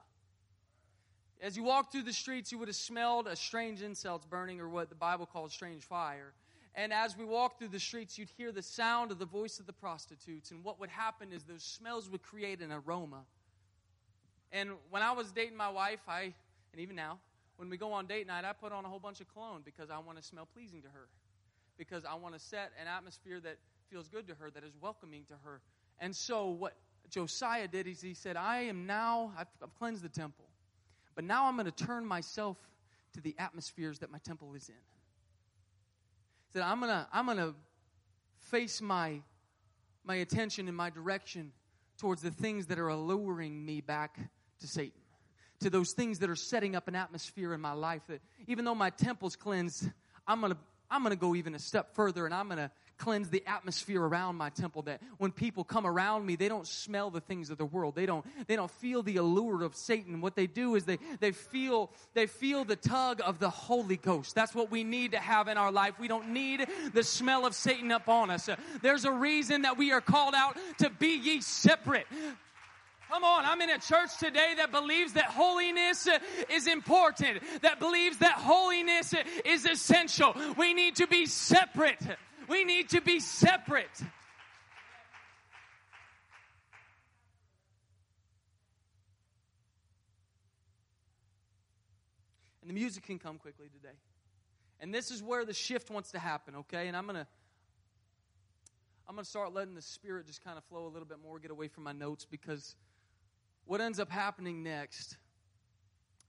As 1.41 1.57
you 1.57 1.65
walked 1.65 1.91
through 1.91 2.03
the 2.03 2.13
streets, 2.13 2.53
you 2.53 2.59
would 2.59 2.69
have 2.69 2.77
smelled 2.77 3.27
a 3.27 3.35
strange 3.35 3.83
incense 3.83 4.25
burning, 4.27 4.61
or 4.61 4.69
what 4.69 4.89
the 4.89 4.95
Bible 4.95 5.27
calls 5.27 5.53
strange 5.53 5.83
fire. 5.83 6.35
And 6.75 6.93
as 6.93 7.17
we 7.17 7.25
walked 7.25 7.59
through 7.59 7.69
the 7.69 7.81
streets, 7.81 8.17
you'd 8.17 8.31
hear 8.31 8.53
the 8.53 8.63
sound 8.63 9.11
of 9.11 9.19
the 9.19 9.27
voice 9.27 9.59
of 9.59 9.67
the 9.67 9.73
prostitutes. 9.73 10.53
And 10.53 10.63
what 10.63 10.79
would 10.81 10.89
happen 10.89 11.33
is 11.33 11.43
those 11.43 11.65
smells 11.65 12.09
would 12.09 12.23
create 12.23 12.61
an 12.61 12.73
aroma. 12.73 13.25
And 14.53 14.71
when 14.91 15.03
I 15.03 15.13
was 15.13 15.33
dating 15.33 15.57
my 15.57 15.69
wife, 15.69 16.01
I, 16.09 16.33
and 16.73 16.81
even 16.81 16.97
now, 16.97 17.19
when 17.57 17.69
we 17.69 17.77
go 17.77 17.93
on 17.93 18.07
date 18.07 18.27
night, 18.27 18.45
I 18.45 18.53
put 18.53 18.73
on 18.73 18.85
a 18.85 18.89
whole 18.89 18.99
bunch 18.99 19.21
of 19.21 19.33
cologne 19.33 19.63
because 19.65 19.91
I 19.91 19.99
want 19.99 20.19
to 20.19 20.25
smell 20.25 20.49
pleasing 20.53 20.83
to 20.83 20.89
her. 20.89 21.09
Because 21.79 22.05
I 22.05 22.15
want 22.15 22.35
to 22.35 22.41
set 22.41 22.73
an 22.81 22.87
atmosphere 22.87 23.41
that 23.41 23.57
feels 23.91 24.09
good 24.09 24.27
to 24.29 24.35
her, 24.35 24.51
that 24.51 24.65
is 24.65 24.73
welcoming 24.81 25.25
to 25.29 25.35
her. 25.45 25.61
And 25.99 26.15
so 26.15 26.49
what 26.49 26.75
Josiah 27.11 27.69
did 27.69 27.87
is 27.87 28.01
he 28.01 28.15
said, 28.15 28.37
I 28.37 28.63
am 28.63 28.87
now, 28.87 29.33
I've, 29.39 29.49
I've 29.63 29.75
cleansed 29.75 30.03
the 30.03 30.09
temple. 30.09 30.45
But 31.15 31.25
now 31.25 31.47
I'm 31.47 31.57
going 31.57 31.71
to 31.71 31.85
turn 31.85 32.07
myself 32.07 32.57
to 33.15 33.21
the 33.21 33.35
atmospheres 33.39 33.99
that 33.99 34.11
my 34.11 34.19
temple 34.19 34.55
is 34.55 34.69
in. 34.69 34.75
That 36.55 36.65
I'm 36.65 36.81
going 36.81 36.91
to 36.91 37.07
I'm 37.13 37.27
going 37.27 37.39
to 37.39 37.55
face 38.39 38.81
my 38.83 39.21
my 40.05 40.17
attention 40.17 40.69
and 40.69 40.77
my 40.77 40.91
direction 40.91 41.53
towards 41.99 42.23
the 42.23 42.31
things 42.31 42.67
that 42.67 42.79
are 42.79 42.89
alluring 42.89 43.65
me 43.65 43.81
back 43.81 44.19
to 44.61 44.67
Satan. 44.67 45.02
To 45.63 45.71
those 45.71 45.93
things 45.93 46.19
that 46.19 46.29
are 46.29 46.35
setting 46.35 46.75
up 46.75 46.89
an 46.89 46.97
atmosphere 46.97 47.55
in 47.55 47.61
my 47.61 47.73
life 47.73 48.03
that 48.09 48.21
even 48.49 48.65
though 48.65 48.75
my 48.75 48.91
temple's 48.91 49.37
cleansed, 49.37 49.89
I'm 50.27 50.41
going 50.41 50.53
to 50.53 50.59
I'm 50.91 51.03
going 51.03 51.15
to 51.15 51.21
go 51.21 51.37
even 51.37 51.55
a 51.55 51.59
step 51.61 51.95
further 51.95 52.27
and 52.27 52.35
I'm 52.35 52.49
going 52.49 52.59
to 52.59 52.71
cleanse 52.99 53.31
the 53.31 53.43
atmosphere 53.47 54.03
around 54.03 54.37
my 54.37 54.51
temple 54.51 54.83
that 54.83 55.01
when 55.19 55.31
people 55.31 55.65
come 55.65 55.87
around 55.87 56.27
me 56.27 56.37
they 56.37 56.49
don't 56.49 56.67
smell 56.67 57.11
the 57.11 57.21
things 57.21 57.49
of 57.51 57.59
the 57.59 57.65
world. 57.65 57.95
They 57.95 58.07
don't 58.07 58.27
they 58.49 58.57
don't 58.57 58.71
feel 58.73 59.05
the 59.05 59.19
allure 59.19 59.63
of 59.63 59.77
satan. 59.77 60.21
What 60.21 60.35
they 60.35 60.49
do 60.49 60.75
is 60.75 60.85
they 60.85 60.99
they 61.21 61.31
feel 61.31 61.93
they 62.15 62.27
feel 62.27 62.65
the 62.65 62.77
tug 62.77 63.23
of 63.25 63.39
the 63.39 63.51
holy 63.51 63.97
ghost. 63.97 64.35
That's 64.35 64.55
what 64.55 64.71
we 64.71 64.83
need 64.83 65.13
to 65.13 65.19
have 65.19 65.47
in 65.47 65.57
our 65.57 65.71
life. 65.71 65.95
We 66.01 66.09
don't 66.09 66.31
need 66.31 66.67
the 66.93 67.05
smell 67.05 67.47
of 67.47 67.55
satan 67.55 67.93
upon 67.93 68.31
us. 68.31 68.49
There's 68.83 69.05
a 69.05 69.13
reason 69.13 69.63
that 69.63 69.79
we 69.79 69.93
are 69.93 70.01
called 70.01 70.35
out 70.35 70.57
to 70.79 70.91
be 70.91 71.19
ye 71.19 71.41
separate 71.41 72.07
Come 73.13 73.25
on, 73.25 73.45
I'm 73.45 73.61
in 73.61 73.69
a 73.69 73.79
church 73.79 74.17
today 74.19 74.55
that 74.57 74.73
believes 74.73 75.13
that 75.13 75.27
holiness 75.27 76.07
uh, 76.07 76.19
is 76.49 76.67
important, 76.67 77.43
that 77.61 77.79
believes 77.79 78.17
that 78.21 78.37
holiness 78.39 79.13
uh, 79.13 79.23
is 79.45 79.67
essential. 79.67 80.35
We 80.57 80.73
need 80.73 80.97
to 80.97 81.07
be 81.07 81.27
separate. 81.27 82.01
We 82.49 82.65
need 82.65 82.89
to 82.89 83.03
be 83.03 83.21
separate. 83.21 84.01
And 92.63 92.71
the 92.71 92.73
music 92.73 93.05
can 93.05 93.19
come 93.19 93.37
quickly 93.37 93.67
today. 93.69 93.95
And 94.81 94.95
this 94.95 95.11
is 95.11 95.23
where 95.23 95.45
the 95.45 95.53
shift 95.53 95.91
wants 95.91 96.13
to 96.13 96.19
happen, 96.19 96.57
okay? 96.57 96.89
And 96.89 96.97
I'm 96.97 97.05
going 97.05 97.17
to 97.17 97.27
I'm 99.07 99.17
going 99.17 99.25
to 99.25 99.31
start 99.31 99.53
letting 99.53 99.75
the 99.75 99.83
spirit 99.83 100.27
just 100.27 100.43
kind 100.43 100.57
of 100.57 100.65
flow 100.65 100.87
a 100.87 100.89
little 100.89 101.05
bit 101.05 101.19
more, 101.23 101.39
get 101.39 101.51
away 101.51 101.69
from 101.69 101.85
my 101.85 101.93
notes 101.93 102.25
because 102.25 102.75
what 103.67 103.81
ends 103.81 104.01
up 104.01 104.11
happening 104.11 104.63
next 104.63 105.17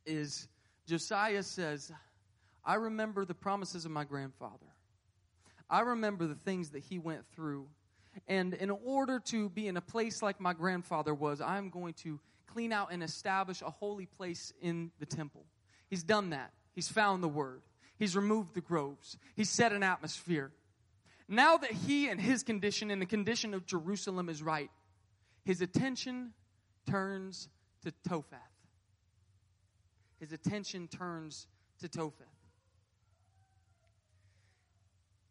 is 0.05 0.47
Josiah 0.87 1.43
says, 1.43 1.91
I 2.65 2.75
remember 2.75 3.25
the 3.25 3.33
promises 3.33 3.85
of 3.85 3.91
my 3.91 4.03
grandfather. 4.03 4.67
I 5.69 5.81
remember 5.81 6.27
the 6.27 6.35
things 6.35 6.71
that 6.71 6.83
he 6.83 6.99
went 6.99 7.25
through. 7.35 7.67
And 8.27 8.53
in 8.53 8.69
order 8.69 9.19
to 9.25 9.49
be 9.49 9.67
in 9.67 9.77
a 9.77 9.81
place 9.81 10.21
like 10.21 10.39
my 10.39 10.53
grandfather 10.53 11.13
was, 11.13 11.41
I'm 11.41 11.69
going 11.69 11.93
to 11.95 12.19
clean 12.45 12.71
out 12.71 12.91
and 12.91 13.01
establish 13.01 13.61
a 13.61 13.69
holy 13.69 14.05
place 14.05 14.53
in 14.61 14.91
the 14.99 15.05
temple. 15.05 15.45
He's 15.89 16.03
done 16.03 16.29
that. 16.29 16.51
He's 16.73 16.89
found 16.89 17.23
the 17.23 17.27
word. 17.27 17.61
He's 17.97 18.15
removed 18.15 18.53
the 18.53 18.61
groves. 18.61 19.17
He's 19.35 19.49
set 19.49 19.73
an 19.73 19.83
atmosphere. 19.83 20.51
Now 21.27 21.57
that 21.57 21.71
he 21.71 22.09
and 22.09 22.19
his 22.19 22.43
condition 22.43 22.91
and 22.91 23.01
the 23.01 23.05
condition 23.05 23.53
of 23.53 23.65
Jerusalem 23.65 24.29
is 24.29 24.43
right, 24.43 24.69
his 25.43 25.61
attention 25.61 26.33
turns 26.85 27.49
to 27.83 27.91
Topheth. 28.07 28.39
His 30.19 30.31
attention 30.31 30.87
turns 30.87 31.47
to 31.79 31.89
Topheth. 31.89 32.27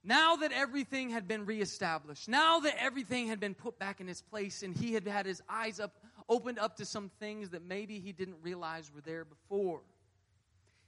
Now 0.05 0.37
that 0.37 0.53
everything 0.53 1.11
had 1.11 1.29
been 1.29 1.47
reestablished, 1.47 2.29
now 2.29 2.59
that 2.61 2.75
everything 2.79 3.29
had 3.29 3.39
been 3.39 3.55
put 3.55 3.79
back 3.79 4.01
in 4.01 4.09
its 4.09 4.21
place, 4.21 4.63
and 4.63 4.77
he 4.77 4.93
had 4.93 5.07
had 5.07 5.27
his 5.27 5.41
eyes 5.49 5.79
up, 5.79 5.95
opened 6.29 6.59
up 6.59 6.77
to 6.79 6.85
some 6.85 7.11
things 7.21 7.51
that 7.51 7.63
maybe 7.65 8.01
he 8.01 8.13
didn't 8.13 8.39
realize 8.43 8.91
were 8.93 9.01
there 9.01 9.25
before, 9.25 9.81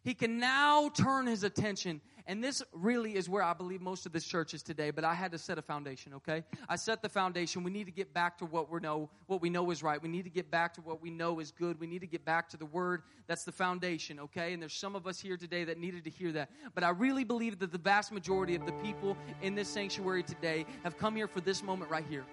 He 0.04 0.14
can 0.14 0.38
now 0.38 0.90
turn 0.90 1.26
his 1.26 1.42
attention 1.42 2.00
and 2.26 2.42
this 2.42 2.62
really 2.72 3.16
is 3.16 3.28
where 3.28 3.42
I 3.42 3.52
believe 3.52 3.82
most 3.82 4.06
of 4.06 4.12
this 4.12 4.24
church 4.24 4.54
is 4.54 4.62
today, 4.62 4.90
but 4.90 5.04
I 5.04 5.12
had 5.12 5.30
to 5.32 5.38
set 5.38 5.58
a 5.58 5.62
foundation, 5.62 6.14
okay? 6.14 6.42
I 6.70 6.76
set 6.76 7.02
the 7.02 7.08
foundation. 7.08 7.62
We 7.62 7.70
need 7.70 7.84
to 7.84 7.92
get 7.92 8.14
back 8.14 8.38
to 8.38 8.46
what 8.46 8.72
we 8.72 8.80
know, 8.80 9.10
what 9.26 9.42
we 9.42 9.50
know 9.50 9.70
is 9.70 9.82
right. 9.82 10.00
We 10.00 10.08
need 10.08 10.24
to 10.24 10.30
get 10.30 10.50
back 10.50 10.72
to 10.74 10.80
what 10.80 11.02
we 11.02 11.10
know 11.10 11.38
is 11.38 11.50
good. 11.50 11.78
We 11.78 11.86
need 11.86 12.00
to 12.00 12.06
get 12.06 12.24
back 12.24 12.48
to 12.50 12.56
the 12.56 12.64
word. 12.64 13.02
That's 13.26 13.44
the 13.44 13.52
foundation, 13.52 14.18
okay? 14.20 14.54
And 14.54 14.62
there's 14.62 14.72
some 14.72 14.96
of 14.96 15.06
us 15.06 15.20
here 15.20 15.36
today 15.36 15.64
that 15.64 15.78
needed 15.78 16.04
to 16.04 16.10
hear 16.10 16.32
that. 16.32 16.50
But 16.74 16.82
I 16.82 16.90
really 16.90 17.24
believe 17.24 17.58
that 17.58 17.72
the 17.72 17.78
vast 17.78 18.10
majority 18.10 18.54
of 18.54 18.64
the 18.64 18.72
people 18.72 19.18
in 19.42 19.54
this 19.54 19.68
sanctuary 19.68 20.22
today 20.22 20.64
have 20.82 20.96
come 20.96 21.14
here 21.14 21.28
for 21.28 21.42
this 21.42 21.62
moment 21.62 21.90
right 21.90 22.06
here. 22.08 22.24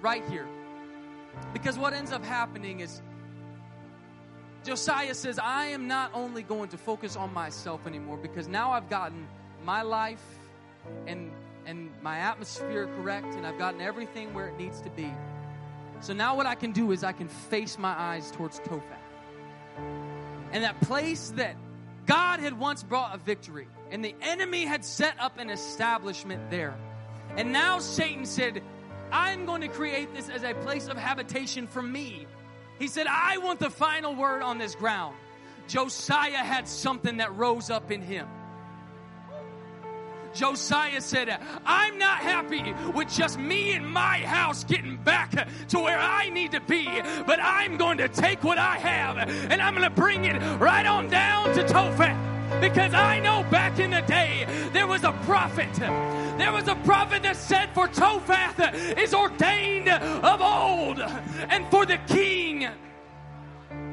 Right 0.00 0.28
here. 0.28 0.48
Because 1.52 1.78
what 1.78 1.92
ends 1.92 2.10
up 2.10 2.24
happening 2.24 2.80
is 2.80 3.02
Josiah 4.64 5.14
says, 5.14 5.38
I 5.38 5.66
am 5.66 5.88
not 5.88 6.12
only 6.14 6.42
going 6.42 6.68
to 6.68 6.78
focus 6.78 7.16
on 7.16 7.32
myself 7.34 7.86
anymore 7.86 8.16
because 8.16 8.46
now 8.46 8.72
I've 8.72 8.88
gotten 8.88 9.26
my 9.64 9.82
life 9.82 10.22
and, 11.06 11.32
and 11.66 11.90
my 12.00 12.18
atmosphere 12.18 12.88
correct 12.96 13.34
and 13.34 13.46
I've 13.46 13.58
gotten 13.58 13.80
everything 13.80 14.32
where 14.34 14.48
it 14.48 14.58
needs 14.58 14.80
to 14.82 14.90
be. 14.90 15.12
So 16.00 16.12
now 16.12 16.36
what 16.36 16.46
I 16.46 16.54
can 16.54 16.72
do 16.72 16.92
is 16.92 17.02
I 17.02 17.12
can 17.12 17.28
face 17.28 17.78
my 17.78 17.92
eyes 17.98 18.30
towards 18.30 18.60
Topheth. 18.60 18.82
And 20.52 20.64
that 20.64 20.80
place 20.82 21.30
that 21.36 21.56
God 22.06 22.40
had 22.40 22.58
once 22.58 22.82
brought 22.82 23.14
a 23.14 23.18
victory 23.18 23.66
and 23.90 24.04
the 24.04 24.14
enemy 24.20 24.64
had 24.64 24.84
set 24.84 25.14
up 25.20 25.38
an 25.38 25.50
establishment 25.50 26.50
there. 26.50 26.76
And 27.36 27.52
now 27.52 27.78
Satan 27.78 28.26
said, 28.26 28.62
I'm 29.10 29.44
going 29.44 29.60
to 29.60 29.68
create 29.68 30.14
this 30.14 30.28
as 30.28 30.44
a 30.44 30.54
place 30.54 30.88
of 30.88 30.96
habitation 30.96 31.66
for 31.66 31.82
me 31.82 32.26
he 32.82 32.88
said, 32.88 33.06
I 33.06 33.38
want 33.38 33.60
the 33.60 33.70
final 33.70 34.12
word 34.12 34.42
on 34.42 34.58
this 34.58 34.74
ground. 34.74 35.14
Josiah 35.68 36.38
had 36.38 36.66
something 36.66 37.18
that 37.18 37.32
rose 37.36 37.70
up 37.70 37.92
in 37.92 38.02
him. 38.02 38.26
Josiah 40.34 41.00
said, 41.00 41.38
I'm 41.64 41.96
not 42.00 42.18
happy 42.18 42.74
with 42.92 43.08
just 43.08 43.38
me 43.38 43.70
and 43.70 43.86
my 43.86 44.18
house 44.18 44.64
getting 44.64 44.96
back 44.96 45.46
to 45.68 45.78
where 45.78 45.96
I 45.96 46.30
need 46.30 46.50
to 46.52 46.60
be, 46.60 46.88
but 47.24 47.38
I'm 47.40 47.76
going 47.76 47.98
to 47.98 48.08
take 48.08 48.42
what 48.42 48.58
I 48.58 48.78
have 48.78 49.16
and 49.28 49.62
I'm 49.62 49.76
going 49.76 49.88
to 49.88 49.94
bring 49.94 50.24
it 50.24 50.42
right 50.58 50.84
on 50.84 51.08
down 51.08 51.54
to 51.54 51.62
Topheth. 51.62 52.31
Because 52.60 52.94
I 52.94 53.20
know 53.20 53.44
back 53.50 53.78
in 53.78 53.90
the 53.90 54.02
day 54.02 54.46
there 54.72 54.86
was 54.86 55.04
a 55.04 55.12
prophet. 55.24 55.72
There 55.74 56.52
was 56.52 56.68
a 56.68 56.74
prophet 56.76 57.22
that 57.22 57.36
said, 57.36 57.70
For 57.74 57.88
Topheth 57.88 58.98
is 58.98 59.14
ordained 59.14 59.88
of 59.88 60.40
old, 60.40 61.00
and 61.00 61.66
for 61.68 61.86
the 61.86 61.98
king. 62.08 62.68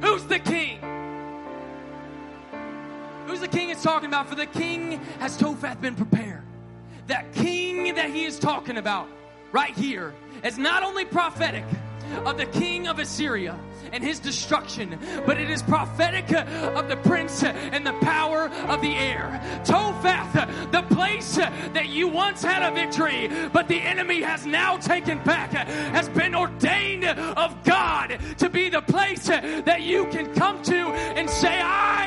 Who's 0.02 0.24
the 0.24 0.40
king? 0.40 0.80
Who's 3.28 3.42
the 3.42 3.48
king 3.48 3.70
is 3.70 3.82
talking 3.84 4.10
about? 4.10 4.28
For 4.28 4.36
the 4.36 4.46
king 4.46 5.00
has 5.20 5.38
Topheth 5.38 5.82
been 5.82 5.96
prepared. 5.96 6.44
That 7.08 7.32
king 7.34 7.96
that 7.96 8.10
he 8.10 8.26
is 8.26 8.40
talking 8.40 8.78
about 8.78 9.08
right 9.52 9.76
here 9.76 10.14
is 10.44 10.58
not 10.58 10.84
only 10.84 11.06
prophetic 11.06 11.66
of 12.26 12.38
the 12.38 12.46
king 12.46 12.88
of 12.88 13.00
Assyria 13.00 13.58
and 13.92 14.04
his 14.04 14.20
destruction, 14.20 14.98
but 15.26 15.40
it 15.40 15.50
is 15.50 15.62
prophetic 15.62 16.32
of 16.32 16.88
the 16.90 16.98
prince 16.98 17.44
and 17.44 17.86
the 17.86 17.94
power 17.94 18.50
of 18.68 18.82
the 18.82 18.96
air. 18.96 19.42
Topheth, 19.64 20.72
the 20.72 20.84
place 20.94 21.36
that 21.36 21.90
you 21.90 22.08
once 22.08 22.44
had 22.44 22.62
a 22.64 22.74
victory, 22.74 23.30
but 23.52 23.68
the 23.68 23.82
enemy 23.82 24.22
has 24.22 24.46
now 24.46 24.78
taken 24.78 25.20
back, 25.24 25.52
has 25.52 26.10
been 26.10 26.36
ordained 26.36 27.06
of 27.06 27.64
God 27.64 28.20
to 28.38 28.50
be 28.50 28.70
the 28.70 28.82
place 28.82 29.28
that 29.28 29.82
you 29.82 30.06
can 30.08 30.34
come 30.34 30.62
to 30.64 30.76
and 30.76 31.30
say, 31.30 31.60
I 31.62 32.06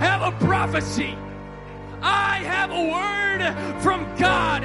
have 0.00 0.22
a 0.22 0.36
prophecy. 0.44 1.16
I 2.04 2.36
have 2.44 2.70
a 2.70 2.84
word 2.92 3.80
from 3.82 4.14
God. 4.16 4.62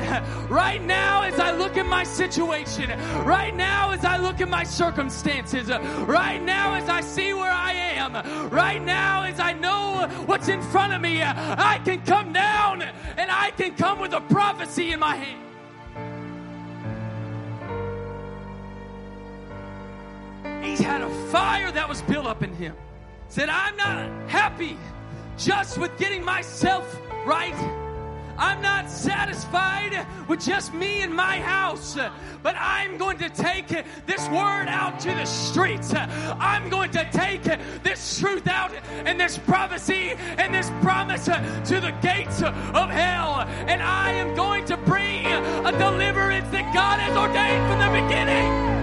Right 0.49 0.83
now, 0.83 1.21
as 1.21 1.39
I 1.39 1.51
look 1.51 1.77
at 1.77 1.85
my 1.85 2.03
situation, 2.03 2.89
right 3.23 3.55
now, 3.55 3.91
as 3.91 4.03
I 4.03 4.17
look 4.17 4.41
at 4.41 4.49
my 4.49 4.63
circumstances, 4.63 5.69
right 5.69 6.41
now, 6.41 6.73
as 6.73 6.89
I 6.89 7.01
see 7.01 7.33
where 7.33 7.51
I 7.51 7.71
am, 7.71 8.13
right 8.49 8.83
now, 8.83 9.23
as 9.23 9.39
I 9.39 9.53
know 9.53 10.07
what's 10.25 10.49
in 10.49 10.61
front 10.61 10.93
of 10.93 11.01
me, 11.01 11.21
I 11.23 11.79
can 11.85 12.01
come 12.01 12.33
down 12.33 12.81
and 12.81 13.31
I 13.31 13.51
can 13.51 13.75
come 13.75 13.99
with 13.99 14.13
a 14.13 14.21
prophecy 14.21 14.91
in 14.91 14.99
my 14.99 15.15
hand. 15.15 15.45
He's 20.63 20.79
had 20.79 21.01
a 21.01 21.09
fire 21.31 21.71
that 21.71 21.87
was 21.87 22.01
built 22.01 22.25
up 22.25 22.43
in 22.43 22.53
him. 22.53 22.75
Said, 23.29 23.49
I'm 23.49 23.77
not 23.77 24.29
happy 24.29 24.77
just 25.39 25.77
with 25.77 25.97
getting 25.97 26.23
myself 26.23 26.99
right? 27.25 27.55
I'm 28.37 28.61
not 28.61 28.89
satisfied 28.89 30.07
with 30.29 30.39
just 30.39 30.73
me 30.73 31.01
and 31.01 31.13
my 31.13 31.39
house, 31.39 31.97
but 32.41 32.55
I'm 32.57 32.97
going 32.97 33.17
to 33.17 33.29
take 33.29 33.67
this 33.67 34.27
word 34.29 34.67
out 34.67 34.99
to 35.01 35.09
the 35.09 35.25
streets. 35.25 35.93
I'm 35.93 36.69
going 36.69 36.91
to 36.91 37.07
take 37.11 37.43
this 37.83 38.19
truth 38.19 38.47
out 38.47 38.71
and 39.05 39.19
this 39.19 39.37
prophecy 39.37 40.13
and 40.37 40.55
this 40.55 40.71
promise 40.81 41.25
to 41.25 41.81
the 41.81 41.93
gates 42.01 42.41
of 42.41 42.89
hell. 42.89 43.41
And 43.67 43.81
I 43.83 44.11
am 44.13 44.35
going 44.35 44.63
to 44.65 44.77
bring 44.77 45.25
a 45.25 45.71
deliverance 45.73 46.49
that 46.51 46.73
God 46.73 46.99
has 46.99 47.17
ordained 47.17 47.67
from 47.69 47.79
the 47.79 47.91
beginning. 48.01 48.79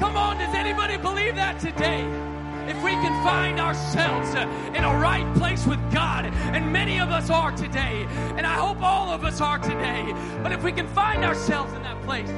Come 0.00 0.16
on, 0.16 0.36
does 0.36 0.54
anybody 0.54 0.98
believe 0.98 1.34
that 1.36 1.58
today? 1.60 2.23
If 2.68 2.82
we 2.82 2.92
can 2.92 3.24
find 3.24 3.60
ourselves 3.60 4.34
uh, 4.34 4.48
in 4.74 4.84
a 4.84 4.98
right 4.98 5.32
place 5.36 5.66
with 5.66 5.80
God, 5.92 6.26
and 6.26 6.72
many 6.72 6.98
of 6.98 7.10
us 7.10 7.30
are 7.30 7.52
today, 7.52 8.06
and 8.36 8.46
I 8.46 8.54
hope 8.54 8.82
all 8.82 9.10
of 9.10 9.24
us 9.24 9.40
are 9.40 9.58
today, 9.58 10.12
but 10.42 10.52
if 10.52 10.62
we 10.62 10.72
can 10.72 10.86
find 10.88 11.24
ourselves 11.24 11.72
in 11.74 11.82
that 11.82 12.00
place, 12.02 12.28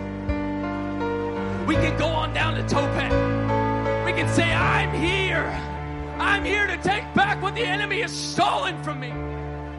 we 1.66 1.74
can 1.74 1.98
go 1.98 2.06
on 2.06 2.32
down 2.32 2.54
to 2.54 2.62
Topheth. 2.62 3.12
We 4.04 4.12
can 4.12 4.28
say, 4.34 4.52
I'm 4.52 4.92
here. 4.94 5.46
I'm 6.18 6.44
here 6.44 6.66
to 6.66 6.76
take 6.78 7.12
back 7.14 7.42
what 7.42 7.54
the 7.54 7.64
enemy 7.64 8.00
has 8.02 8.12
stolen 8.12 8.82
from 8.82 9.00
me. 9.00 9.10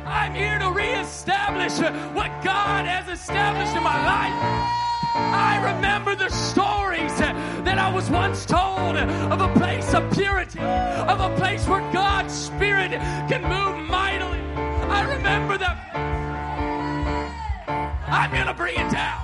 I'm 0.05 0.33
here 0.33 0.59
to 0.59 0.69
reestablish 0.71 1.79
what 2.13 2.31
God 2.43 2.85
has 2.85 3.07
established 3.07 3.75
in 3.75 3.83
my 3.83 4.05
life. 4.05 4.86
I 5.33 5.73
remember 5.73 6.15
the 6.15 6.29
stories 6.29 7.15
that 7.17 7.77
I 7.77 7.91
was 7.93 8.09
once 8.09 8.45
told 8.45 8.95
of 8.97 9.41
a 9.41 9.53
place 9.53 9.93
of 9.93 10.11
purity, 10.13 10.59
of 10.59 11.19
a 11.19 11.35
place 11.37 11.67
where 11.67 11.81
God's 11.91 12.33
Spirit 12.33 12.91
can 13.29 13.43
move 13.43 13.87
mightily. 13.89 14.39
I 14.89 15.01
remember 15.15 15.57
that. 15.57 15.77
I'm 18.07 18.31
going 18.31 18.47
to 18.47 18.53
bring 18.53 18.75
it 18.75 18.91
down. 18.91 19.21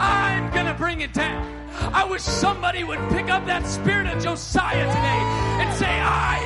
I'm 0.00 0.52
going 0.52 0.66
to 0.66 0.74
bring 0.74 1.00
it 1.00 1.12
down. 1.12 1.46
I 1.92 2.04
wish 2.04 2.22
somebody 2.22 2.84
would 2.84 2.98
pick 3.10 3.30
up 3.30 3.46
that 3.46 3.66
spirit 3.66 4.06
of 4.06 4.22
Josiah 4.22 4.86
today 4.86 5.20
and 5.62 5.74
say, 5.74 5.86
I 5.86 6.38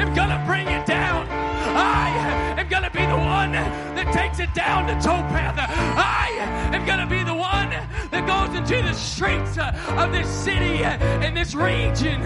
am 0.00 0.14
going 0.14 0.30
to 0.30 0.42
bring 0.46 0.66
it 0.66 0.84
down. 0.86 1.26
I 1.28 2.51
am 2.62 2.68
going 2.68 2.84
to 2.84 2.90
be 2.90 3.04
the 3.04 3.18
one 3.18 3.50
that 3.50 4.12
takes 4.14 4.38
it 4.38 4.54
down 4.54 4.86
to 4.86 4.94
Topheth. 4.94 5.58
I 5.58 6.30
am 6.72 6.86
going 6.86 7.00
to 7.00 7.06
be 7.06 7.24
the 7.24 7.34
one 7.34 7.70
that 8.10 8.24
goes 8.24 8.54
into 8.56 8.80
the 8.86 8.94
streets 8.94 9.58
of 9.58 10.12
this 10.12 10.28
city 10.28 10.84
and 10.84 11.36
this 11.36 11.56
region. 11.56 12.22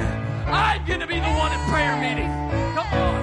I'm 0.47 0.85
going 0.85 1.01
to 1.01 1.07
be 1.07 1.15
the 1.15 1.33
one 1.41 1.53
at 1.53 1.69
prayer 1.71 1.97
meeting. 1.97 2.29
Come 2.77 2.87
on. 3.01 3.23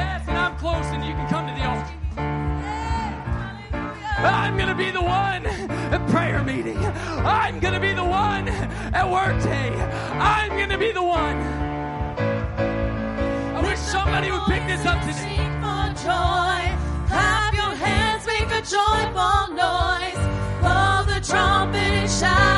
Yes, 0.00 0.24
and 0.26 0.38
I'm 0.38 0.56
close, 0.56 0.86
and 0.86 1.04
you 1.04 1.12
can 1.12 1.28
come 1.28 1.46
to 1.46 1.52
the 1.52 1.66
altar. 1.68 1.92
I'm 4.24 4.56
going 4.56 4.70
to 4.70 4.74
be 4.74 4.90
the 4.90 5.02
one 5.02 5.44
at 5.44 6.08
prayer 6.08 6.42
meeting. 6.42 6.78
I'm 6.78 7.60
going 7.60 7.74
to 7.74 7.80
be 7.80 7.92
the 7.92 8.04
one 8.04 8.48
at 8.48 9.10
work 9.10 9.42
day. 9.42 9.74
I'm 10.16 10.56
going 10.56 10.70
to 10.70 10.78
be 10.78 10.90
the 10.90 11.02
one. 11.02 11.36
I 13.56 13.60
wish 13.62 13.78
somebody 13.78 14.30
would 14.30 14.44
pick 14.44 14.66
this 14.66 14.86
up 14.86 15.00
today. 15.02 15.53
Clap 15.96 17.54
your 17.54 17.74
hands, 17.74 18.26
make 18.26 18.50
a 18.50 18.62
joyful 18.62 19.54
noise. 19.54 20.22
Blow 20.60 21.04
the 21.06 21.20
trumpet 21.24 21.76
and 21.76 22.10
shout. 22.10 22.53